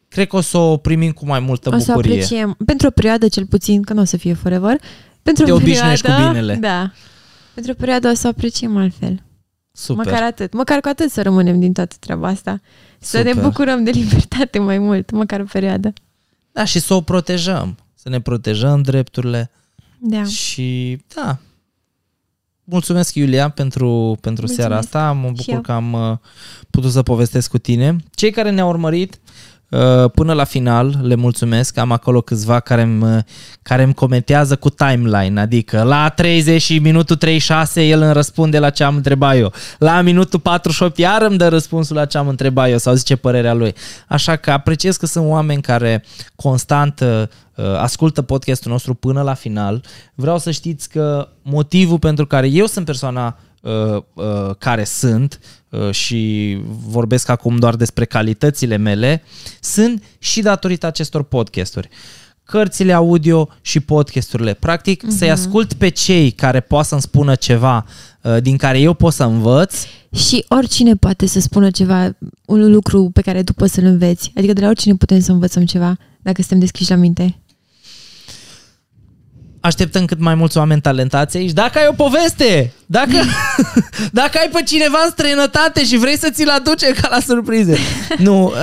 cred 0.08 0.26
că 0.26 0.36
o 0.36 0.40
să 0.40 0.58
o 0.58 0.76
primim 0.76 1.12
cu 1.12 1.26
mai 1.26 1.40
multă 1.40 1.68
o 1.74 1.78
să 1.78 1.92
bucurie. 1.92 2.12
apreciem, 2.12 2.56
pentru 2.66 2.86
o 2.86 2.90
perioadă 2.90 3.28
cel 3.28 3.46
puțin, 3.46 3.82
că 3.82 3.92
nu 3.92 4.00
o 4.00 4.04
să 4.04 4.16
fie 4.16 4.34
forever, 4.34 4.76
pentru 5.22 5.44
Te 5.44 5.52
o 5.52 5.54
obișnuiești 5.54 6.06
perioadă, 6.06 6.26
cu 6.26 6.32
binele. 6.32 6.54
Da. 6.54 6.92
Pentru 7.54 7.72
o 7.72 7.74
perioadă 7.74 8.08
o 8.08 8.14
să 8.14 8.26
apreciem 8.26 8.76
altfel. 8.76 9.22
Super. 9.72 10.04
Măcar 10.04 10.22
atât. 10.22 10.52
Măcar 10.52 10.80
cu 10.80 10.88
atât 10.88 11.10
să 11.10 11.22
rămânem 11.22 11.60
din 11.60 11.72
toată 11.72 11.94
treaba 12.00 12.28
asta. 12.28 12.60
Să 12.98 13.16
Super. 13.16 13.34
ne 13.34 13.40
bucurăm 13.40 13.84
de 13.84 13.90
libertate 13.90 14.58
mai 14.58 14.78
mult, 14.78 15.10
măcar 15.10 15.40
o 15.40 15.44
perioadă. 15.52 15.92
Da, 16.52 16.64
și 16.64 16.78
să 16.78 16.94
o 16.94 17.00
protejăm, 17.00 17.76
să 18.02 18.08
ne 18.08 18.20
protejăm 18.20 18.82
drepturile 18.82 19.50
Da. 19.98 20.24
și 20.24 20.98
da. 21.14 21.38
Mulțumesc, 22.64 23.14
Iulia, 23.14 23.48
pentru, 23.48 24.18
pentru 24.20 24.44
Mulțumesc. 24.46 24.54
seara 24.54 24.76
asta. 24.76 25.12
Mă 25.12 25.26
Și 25.26 25.32
bucur 25.34 25.54
eu. 25.54 25.60
că 25.60 25.72
am 25.72 25.92
uh, 25.92 26.16
putut 26.70 26.90
să 26.92 27.02
povestesc 27.02 27.50
cu 27.50 27.58
tine. 27.58 27.96
Cei 28.14 28.30
care 28.30 28.50
ne-au 28.50 28.68
urmărit 28.68 29.14
uh, 29.14 29.20
până 30.14 30.32
la 30.32 30.44
final, 30.44 30.98
le 31.02 31.14
mulțumesc. 31.14 31.76
Am 31.76 31.92
acolo 31.92 32.20
câțiva 32.20 32.60
care 32.60 32.82
îmi, 32.82 33.24
care 33.62 33.82
îmi 33.82 33.94
comentează 33.94 34.56
cu 34.56 34.70
timeline, 34.70 35.40
adică 35.40 35.82
la 35.82 36.08
30 36.08 36.62
și 36.62 36.78
minutul 36.78 37.16
36 37.16 37.82
el 37.82 38.00
îmi 38.00 38.12
răspunde 38.12 38.58
la 38.58 38.70
ce 38.70 38.84
am 38.84 38.96
întrebat 38.96 39.36
eu. 39.36 39.52
La 39.78 40.00
minutul 40.00 40.38
48 40.38 40.98
iar 40.98 41.22
îmi 41.22 41.36
dă 41.36 41.48
răspunsul 41.48 41.96
la 41.96 42.04
ce 42.04 42.18
am 42.18 42.28
întrebat 42.28 42.70
eu 42.70 42.78
sau 42.78 42.94
zice 42.94 43.16
părerea 43.16 43.54
lui. 43.54 43.74
Așa 44.08 44.36
că 44.36 44.50
apreciez 44.50 44.96
că 44.96 45.06
sunt 45.06 45.24
oameni 45.26 45.62
care 45.62 46.04
constant 46.34 47.00
uh, 47.00 47.22
ascultă 47.78 48.22
podcastul 48.22 48.70
nostru 48.70 48.94
până 48.94 49.22
la 49.22 49.34
final. 49.34 49.84
Vreau 50.14 50.38
să 50.38 50.50
știți 50.50 50.88
că 50.88 51.28
motivul 51.42 51.98
pentru 51.98 52.26
care 52.26 52.46
eu 52.46 52.66
sunt 52.66 52.84
persoana 52.84 53.38
uh, 53.60 54.02
uh, 54.14 54.54
care 54.58 54.84
sunt 54.84 55.38
uh, 55.40 55.61
și 55.90 56.58
vorbesc 56.86 57.28
acum 57.28 57.56
doar 57.56 57.76
despre 57.76 58.04
calitățile 58.04 58.76
mele, 58.76 59.22
sunt 59.60 60.02
și 60.18 60.40
datorită 60.40 60.86
acestor 60.86 61.22
podcasturi. 61.22 61.88
Cărțile 62.44 62.92
audio 62.92 63.48
și 63.60 63.80
podcasturile. 63.80 64.54
Practic, 64.54 65.04
uh-huh. 65.04 65.16
să-i 65.16 65.30
ascult 65.30 65.72
pe 65.72 65.88
cei 65.88 66.30
care 66.30 66.60
pot 66.60 66.84
să-mi 66.84 67.00
spună 67.00 67.34
ceva 67.34 67.86
uh, 68.22 68.36
din 68.42 68.56
care 68.56 68.80
eu 68.80 68.94
pot 68.94 69.12
să 69.12 69.24
învăț 69.24 69.74
Și 70.16 70.44
oricine 70.48 70.96
poate 70.96 71.26
să 71.26 71.40
spună 71.40 71.70
ceva, 71.70 72.16
un 72.44 72.72
lucru 72.72 73.10
pe 73.12 73.20
care 73.20 73.42
tu 73.42 73.52
poți 73.52 73.72
să-l 73.72 73.84
înveți. 73.84 74.32
Adică 74.34 74.52
de 74.52 74.60
la 74.60 74.66
oricine 74.66 74.94
putem 74.94 75.20
să 75.20 75.32
învățăm 75.32 75.64
ceva, 75.64 75.96
dacă 76.22 76.40
suntem 76.40 76.58
deschiși 76.58 76.90
la 76.90 76.96
minte. 76.96 77.41
Așteptăm 79.62 80.04
cât 80.04 80.18
mai 80.18 80.34
mulți 80.34 80.56
oameni 80.58 80.80
talentați 80.80 81.36
aici. 81.36 81.50
Dacă 81.50 81.78
ai 81.78 81.86
o 81.88 81.92
poveste, 81.92 82.72
dacă, 82.86 83.12
dacă 84.20 84.38
ai 84.38 84.48
pe 84.52 84.62
cineva 84.62 84.98
în 85.04 85.10
străinătate 85.10 85.84
și 85.84 85.96
vrei 85.96 86.18
să 86.18 86.28
ți-l 86.32 86.48
aduce 86.48 86.86
ca 86.92 87.08
la 87.10 87.20
surprize. 87.20 87.76
Nu, 88.18 88.44
uh, 88.46 88.54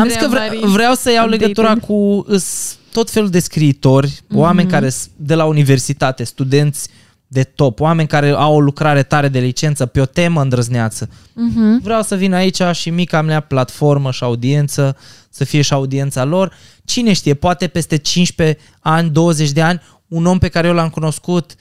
am 0.00 0.08
zis 0.08 0.16
că 0.16 0.28
vre- 0.28 0.38
Marin. 0.46 0.68
vreau 0.68 0.94
să 0.94 1.10
iau 1.12 1.24
Updated. 1.24 1.40
legătura 1.40 1.74
cu 1.86 2.24
îs 2.28 2.76
tot 2.92 3.10
felul 3.10 3.28
de 3.30 3.38
scriitori, 3.40 4.10
mm-hmm. 4.10 4.34
oameni 4.34 4.70
care 4.70 4.88
s- 4.88 5.08
de 5.16 5.34
la 5.34 5.44
universitate, 5.44 6.24
studenți 6.24 6.88
de 7.30 7.42
top, 7.42 7.80
oameni 7.80 8.08
care 8.08 8.30
au 8.30 8.54
o 8.54 8.60
lucrare 8.60 9.02
tare 9.02 9.28
de 9.28 9.38
licență 9.38 9.86
pe 9.86 10.00
o 10.00 10.04
temă 10.06 10.40
îndrăzneață. 10.40 11.06
Uh-huh. 11.08 11.82
Vreau 11.82 12.02
să 12.02 12.14
vin 12.14 12.32
aici 12.34 12.60
și 12.72 12.90
mica 12.90 13.22
mea 13.22 13.40
platformă 13.40 14.10
și 14.10 14.22
audiență, 14.22 14.96
să 15.30 15.44
fie 15.44 15.62
și 15.62 15.72
audiența 15.72 16.24
lor. 16.24 16.52
Cine 16.84 17.12
știe, 17.12 17.34
poate 17.34 17.66
peste 17.66 17.96
15 17.96 18.58
ani, 18.80 19.10
20 19.10 19.50
de 19.50 19.62
ani, 19.62 19.80
un 20.08 20.26
om 20.26 20.38
pe 20.38 20.48
care 20.48 20.66
eu 20.68 20.74
l-am 20.74 20.88
cunoscut 20.88 21.54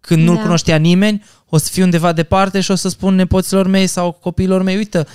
când 0.00 0.22
nu-l 0.22 0.34
Da. 0.36 0.42
cunoștea 0.42 0.76
nimeni, 0.76 1.24
o 1.48 1.56
să 1.58 1.68
fiu 1.72 1.82
undeva 1.84 2.12
departe 2.12 2.60
și 2.60 2.70
o 2.70 2.74
să 2.74 2.88
spun 2.88 3.14
nepoților 3.14 3.66
mei 3.66 3.86
sau 3.86 4.12
copiilor 4.12 4.62
mei, 4.62 4.76
uite, 4.76 5.06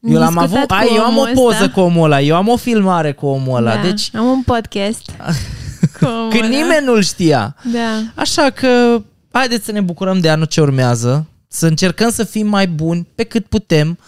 eu 0.00 0.18
l-am 0.18 0.34
Discutat 0.38 0.52
avut, 0.52 0.68
cu 0.68 0.74
ai, 0.74 0.88
eu 0.96 1.02
am 1.02 1.16
o 1.16 1.20
omul 1.20 1.34
poză 1.34 1.56
ăsta. 1.62 1.70
cu 1.70 1.80
omul 1.80 2.04
ăla, 2.04 2.20
eu 2.20 2.36
am 2.36 2.48
o 2.48 2.56
filmare 2.56 3.12
cu 3.12 3.26
omul 3.26 3.56
ăla, 3.56 3.74
da. 3.74 3.82
deci 3.82 4.10
Am 4.14 4.24
un 4.26 4.42
podcast. 4.42 5.10
cu 5.98 6.04
omul 6.04 6.30
când 6.30 6.44
ăla. 6.44 6.56
nimeni 6.56 6.84
nu-l 6.84 7.02
știa. 7.02 7.56
Da. 7.72 8.02
Așa 8.14 8.50
că 8.50 9.02
haideți 9.32 9.64
să 9.64 9.72
ne 9.72 9.80
bucurăm 9.80 10.18
de 10.20 10.28
anul 10.30 10.46
ce 10.46 10.60
urmează, 10.60 11.26
să 11.48 11.66
încercăm 11.66 12.10
să 12.10 12.24
fim 12.24 12.46
mai 12.46 12.66
buni 12.68 13.06
pe 13.14 13.24
cât 13.24 13.46
putem, 13.46 13.98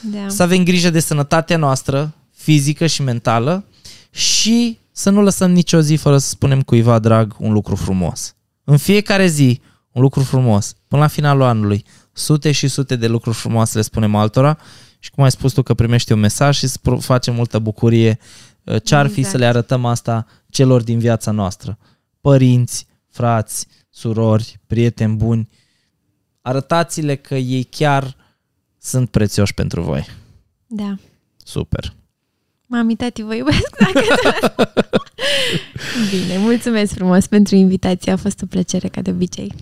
da. 0.00 0.18
să 0.28 0.42
avem 0.42 0.62
grijă 0.64 0.90
de 0.90 1.00
sănătatea 1.00 1.56
noastră, 1.56 2.12
fizică 2.36 2.86
și 2.86 3.02
mentală 3.02 3.64
și 4.10 4.78
să 4.98 5.10
nu 5.10 5.22
lăsăm 5.22 5.50
nicio 5.50 5.80
zi 5.80 5.94
fără 5.96 6.18
să 6.18 6.28
spunem 6.28 6.62
cuiva 6.62 6.98
drag 6.98 7.36
un 7.38 7.52
lucru 7.52 7.74
frumos. 7.74 8.34
În 8.64 8.76
fiecare 8.76 9.26
zi, 9.26 9.60
un 9.92 10.02
lucru 10.02 10.22
frumos, 10.22 10.74
până 10.88 11.02
la 11.02 11.06
finalul 11.08 11.42
anului, 11.42 11.84
sute 12.12 12.52
și 12.52 12.68
sute 12.68 12.96
de 12.96 13.06
lucruri 13.06 13.36
frumoase 13.36 13.76
le 13.76 13.82
spunem 13.82 14.14
altora 14.14 14.58
și 14.98 15.10
cum 15.10 15.24
ai 15.24 15.30
spus 15.30 15.52
tu 15.52 15.62
că 15.62 15.74
primești 15.74 16.12
un 16.12 16.18
mesaj 16.18 16.56
și 16.56 16.64
îți 16.64 16.80
pro- 16.80 16.98
face 16.98 17.30
multă 17.30 17.58
bucurie 17.58 18.18
uh, 18.64 18.82
ce 18.82 18.94
ar 18.94 19.06
fi 19.06 19.18
Exact. 19.18 19.30
să 19.30 19.36
le 19.36 19.46
arătăm 19.46 19.84
asta 19.84 20.26
celor 20.50 20.82
din 20.82 20.98
viața 20.98 21.30
noastră. 21.30 21.78
Părinți, 22.20 22.86
frați, 23.10 23.66
surori, 23.90 24.60
prieteni 24.66 25.16
buni, 25.16 25.48
arătați-le 26.40 27.14
că 27.16 27.34
ei 27.34 27.64
chiar 27.64 28.16
sunt 28.78 29.10
prețioși 29.10 29.54
pentru 29.54 29.82
voi. 29.82 30.06
da. 30.66 30.94
Super. 31.36 31.95
Mami, 32.66 32.96
tati, 32.96 33.22
vă 33.22 33.34
iubesc. 33.34 33.76
Bine, 36.10 36.38
mulțumesc 36.38 36.94
frumos 36.94 37.26
pentru 37.26 37.54
invitație. 37.54 38.12
A 38.12 38.16
fost 38.16 38.42
o 38.42 38.46
plăcere, 38.46 38.88
ca 38.88 39.00
de 39.00 39.10
obicei. 39.10 39.52